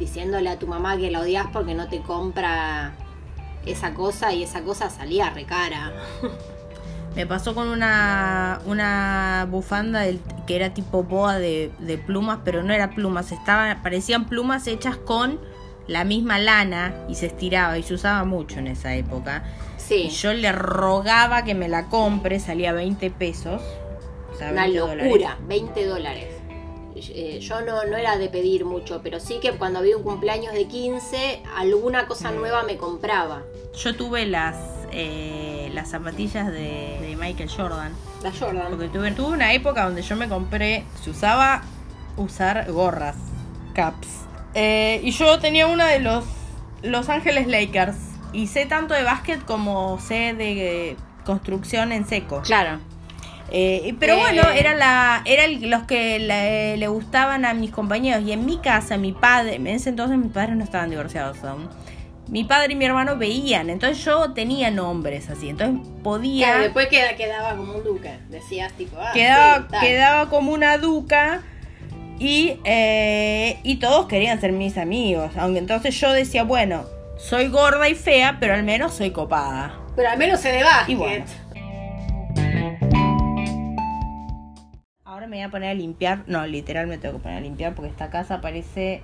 diciéndole 0.00 0.48
a 0.48 0.58
tu 0.58 0.66
mamá 0.66 0.96
que 0.96 1.10
la 1.10 1.20
odias 1.20 1.46
porque 1.52 1.74
no 1.74 1.88
te 1.88 2.00
compra 2.02 2.94
esa 3.66 3.94
cosa 3.94 4.32
y 4.32 4.42
esa 4.42 4.62
cosa 4.62 4.90
salía 4.90 5.30
recara. 5.30 5.92
Me 7.18 7.26
pasó 7.26 7.52
con 7.52 7.66
una, 7.66 8.60
una 8.64 9.44
bufanda 9.50 10.02
del- 10.02 10.20
que 10.46 10.54
era 10.54 10.72
tipo 10.72 11.02
boa 11.02 11.36
de, 11.36 11.72
de 11.80 11.98
plumas, 11.98 12.38
pero 12.44 12.62
no 12.62 12.72
era 12.72 12.90
plumas, 12.90 13.32
estaban, 13.32 13.82
parecían 13.82 14.26
plumas 14.28 14.68
hechas 14.68 14.96
con 14.98 15.40
la 15.88 16.04
misma 16.04 16.38
lana 16.38 16.94
y 17.08 17.16
se 17.16 17.26
estiraba 17.26 17.76
y 17.76 17.82
se 17.82 17.94
usaba 17.94 18.22
mucho 18.24 18.60
en 18.60 18.68
esa 18.68 18.94
época. 18.94 19.42
Y 19.78 19.80
Sí, 19.80 20.08
yo 20.10 20.32
le 20.32 20.52
rogaba 20.52 21.42
que 21.42 21.56
me 21.56 21.68
la 21.68 21.86
compre, 21.86 22.38
salía 22.38 22.72
20 22.72 23.10
pesos. 23.10 23.62
o 24.32 24.36
sea, 24.38 24.52
una 24.52 24.62
20 24.68 24.78
locura, 24.78 25.02
dólares. 25.08 25.38
20 25.48 25.86
dólares. 25.86 26.26
Eh, 26.94 27.40
yo 27.40 27.62
no, 27.62 27.82
no 27.84 27.96
era 27.96 28.16
de 28.16 28.28
pedir 28.28 28.64
mucho, 28.64 29.00
pero 29.02 29.18
sí 29.18 29.40
que 29.42 29.50
cuando 29.54 29.80
había 29.80 29.96
un 29.96 30.04
cumpleaños 30.04 30.54
de 30.54 30.68
15, 30.68 31.42
alguna 31.56 32.06
cosa 32.06 32.30
nueva 32.30 32.62
me 32.62 32.76
compraba. 32.76 33.42
Yo 33.76 33.96
tuve 33.96 34.24
las, 34.26 34.54
eh, 34.92 35.70
las 35.74 35.90
zapatillas 35.90 36.46
de, 36.48 36.98
de 37.00 37.16
Michael 37.18 37.50
Jordan. 37.50 37.92
La 38.22 38.32
Jordan. 38.32 38.66
Porque 38.70 38.88
tuve, 38.88 39.10
tuve 39.12 39.28
una 39.34 39.52
época 39.52 39.84
donde 39.84 40.02
yo 40.02 40.16
me 40.16 40.28
compré, 40.28 40.84
se 41.02 41.10
usaba 41.10 41.62
usar 42.16 42.70
gorras, 42.72 43.16
caps. 43.74 44.08
Eh, 44.54 45.00
y 45.04 45.10
yo 45.12 45.38
tenía 45.38 45.66
una 45.66 45.86
de 45.86 46.00
los 46.00 46.24
Los 46.82 47.08
Ángeles 47.08 47.46
Lakers. 47.46 47.96
Y 48.32 48.46
sé 48.46 48.66
tanto 48.66 48.92
de 48.94 49.02
básquet 49.04 49.42
como 49.44 49.98
sé 50.00 50.34
de 50.34 50.90
eh, 50.90 50.96
construcción 51.24 51.92
en 51.92 52.06
seco. 52.06 52.42
Claro. 52.42 52.78
Eh, 53.50 53.94
pero 53.98 54.14
Eh. 54.14 54.18
bueno, 54.20 54.42
era 54.50 54.74
la, 54.74 55.22
era 55.24 55.44
el- 55.44 55.70
los 55.70 55.84
que 55.84 56.18
le, 56.18 56.76
le 56.76 56.88
gustaban 56.88 57.44
a 57.46 57.54
mis 57.54 57.70
compañeros. 57.70 58.22
Y 58.24 58.32
en 58.32 58.44
mi 58.44 58.58
casa, 58.58 58.98
mi 58.98 59.12
padre, 59.12 59.54
en 59.56 59.66
ese 59.66 59.88
entonces 59.88 60.18
mis 60.18 60.30
padres 60.32 60.56
no 60.56 60.64
estaban 60.64 60.90
divorciados 60.90 61.42
aún. 61.44 61.68
Mi 62.28 62.44
padre 62.44 62.74
y 62.74 62.76
mi 62.76 62.84
hermano 62.84 63.16
veían, 63.16 63.70
entonces 63.70 64.04
yo 64.04 64.32
tenía 64.34 64.70
nombres 64.70 65.30
así, 65.30 65.48
entonces 65.48 65.86
podía... 66.04 66.46
Claro, 66.48 66.62
después 66.64 66.88
queda- 66.88 67.16
quedaba 67.16 67.56
como 67.56 67.72
un 67.74 67.84
duque. 67.84 68.18
Decías 68.28 68.72
tipo, 68.74 68.96
ah, 69.00 69.12
quedaba, 69.14 69.66
sí, 69.70 69.76
quedaba 69.80 70.28
como 70.28 70.52
una 70.52 70.76
duca 70.76 71.40
y, 72.18 72.58
eh, 72.64 73.58
y 73.62 73.76
todos 73.76 74.06
querían 74.08 74.40
ser 74.42 74.52
mis 74.52 74.76
amigos. 74.76 75.32
Aunque 75.38 75.58
entonces 75.58 75.98
yo 75.98 76.12
decía, 76.12 76.44
bueno, 76.44 76.84
soy 77.16 77.48
gorda 77.48 77.88
y 77.88 77.94
fea, 77.94 78.36
pero 78.38 78.52
al 78.52 78.62
menos 78.62 78.92
soy 78.92 79.10
copada. 79.10 79.74
Pero 79.96 80.10
al 80.10 80.18
menos 80.18 80.38
se 80.40 80.52
de 80.52 80.62
básquet. 80.62 80.88
Y 80.90 80.94
bueno. 80.96 81.24
Ahora 85.04 85.26
me 85.26 85.36
voy 85.38 85.44
a 85.44 85.48
poner 85.50 85.70
a 85.70 85.74
limpiar. 85.74 86.24
No, 86.26 86.46
literal 86.46 86.86
me 86.88 86.98
tengo 86.98 87.16
que 87.16 87.22
poner 87.22 87.38
a 87.38 87.40
limpiar 87.40 87.74
porque 87.74 87.90
esta 87.90 88.10
casa 88.10 88.40
parece... 88.42 89.02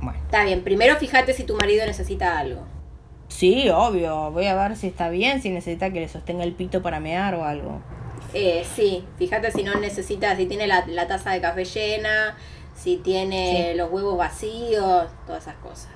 Bueno. 0.00 0.18
Está 0.24 0.44
bien, 0.44 0.62
primero 0.62 0.96
fíjate 0.96 1.32
si 1.32 1.44
tu 1.44 1.56
marido 1.56 1.84
necesita 1.86 2.38
algo. 2.38 2.62
Sí, 3.28 3.68
obvio. 3.70 4.30
Voy 4.30 4.46
a 4.46 4.54
ver 4.54 4.76
si 4.76 4.88
está 4.88 5.08
bien, 5.08 5.40
si 5.42 5.50
necesita 5.50 5.90
que 5.92 6.00
le 6.00 6.08
sostenga 6.08 6.42
el 6.44 6.52
pito 6.52 6.82
para 6.82 7.00
mear 7.00 7.34
o 7.34 7.44
algo. 7.44 7.80
Eh, 8.34 8.64
sí, 8.74 9.04
fíjate 9.18 9.50
si 9.52 9.62
no 9.62 9.74
necesita, 9.76 10.36
si 10.36 10.46
tiene 10.46 10.66
la, 10.66 10.86
la 10.86 11.06
taza 11.06 11.30
de 11.30 11.40
café 11.40 11.64
llena, 11.64 12.36
si 12.74 12.96
tiene 12.96 13.70
Sí. 13.72 13.78
los 13.78 13.90
huevos 13.90 14.16
vacíos, 14.16 15.06
todas 15.26 15.42
esas 15.42 15.56
cosas. 15.56 15.90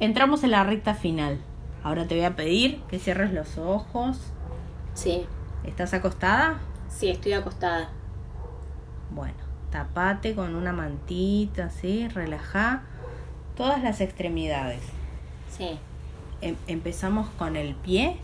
Entramos 0.00 0.42
en 0.44 0.52
la 0.52 0.64
recta 0.64 0.94
final. 0.94 1.38
Ahora 1.82 2.06
te 2.06 2.14
voy 2.16 2.24
a 2.24 2.34
pedir 2.36 2.80
que 2.88 2.98
cierres 2.98 3.32
los 3.32 3.56
ojos. 3.58 4.18
Sí, 4.94 5.26
¿Estás 5.64 5.94
acostada? 5.94 6.58
sí, 6.88 7.08
estoy 7.10 7.32
acostada. 7.34 7.90
Bueno, 9.10 9.34
tapate 9.70 10.34
con 10.34 10.54
una 10.54 10.72
mantita, 10.72 11.66
así, 11.66 12.08
relajá 12.08 12.82
todas 13.58 13.82
las 13.82 14.00
extremidades. 14.00 14.80
Sí. 15.54 15.78
Em- 16.40 16.56
empezamos 16.68 17.28
con 17.30 17.56
el 17.56 17.74
pie 17.74 18.16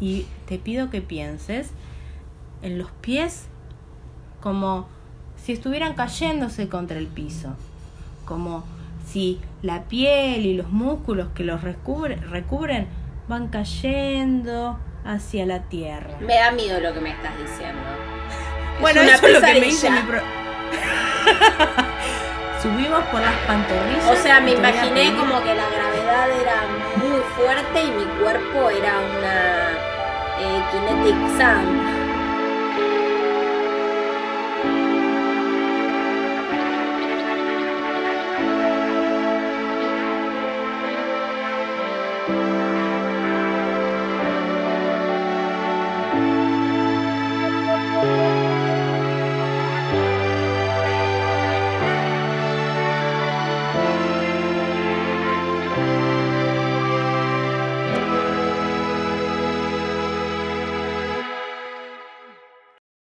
y 0.00 0.26
te 0.46 0.58
pido 0.58 0.90
que 0.90 1.00
pienses 1.02 1.70
en 2.62 2.78
los 2.78 2.90
pies 2.90 3.46
como 4.40 4.88
si 5.36 5.52
estuvieran 5.52 5.94
cayéndose 5.94 6.68
contra 6.68 6.98
el 6.98 7.06
piso, 7.06 7.54
como 8.24 8.64
si 9.06 9.38
la 9.62 9.84
piel 9.84 10.44
y 10.46 10.54
los 10.54 10.70
músculos 10.70 11.28
que 11.34 11.44
los 11.44 11.62
recubre- 11.62 12.16
recubren 12.16 12.86
van 13.28 13.48
cayendo 13.48 14.78
hacia 15.04 15.46
la 15.46 15.62
tierra. 15.64 16.16
Me 16.20 16.34
da 16.36 16.50
miedo 16.52 16.80
lo 16.80 16.92
que 16.94 17.00
me 17.00 17.10
estás 17.10 17.32
diciendo. 17.38 17.80
Bueno, 18.80 19.00
eso 19.00 19.26
es 19.26 19.32
lo 19.34 19.40
que 19.40 19.54
me 19.54 19.60
dice 19.60 19.90
mi 19.90 19.98
pro- 20.02 20.20
Subimos 22.62 23.04
por 23.04 23.20
las 23.20 23.34
pantorrillas. 23.46 24.10
O 24.10 24.16
sea, 24.16 24.40
me 24.40 24.52
imaginé 24.52 25.14
como 25.16 25.42
que 25.42 25.54
la 25.54 25.68
gravedad 25.70 26.30
era 26.30 26.64
muy 26.96 27.20
fuerte 27.36 27.82
y 27.84 27.90
mi 27.92 28.04
cuerpo 28.20 28.70
era 28.70 28.98
una 28.98 29.70
eh, 30.40 30.62
kinetic 30.72 31.38
sand. 31.38 31.97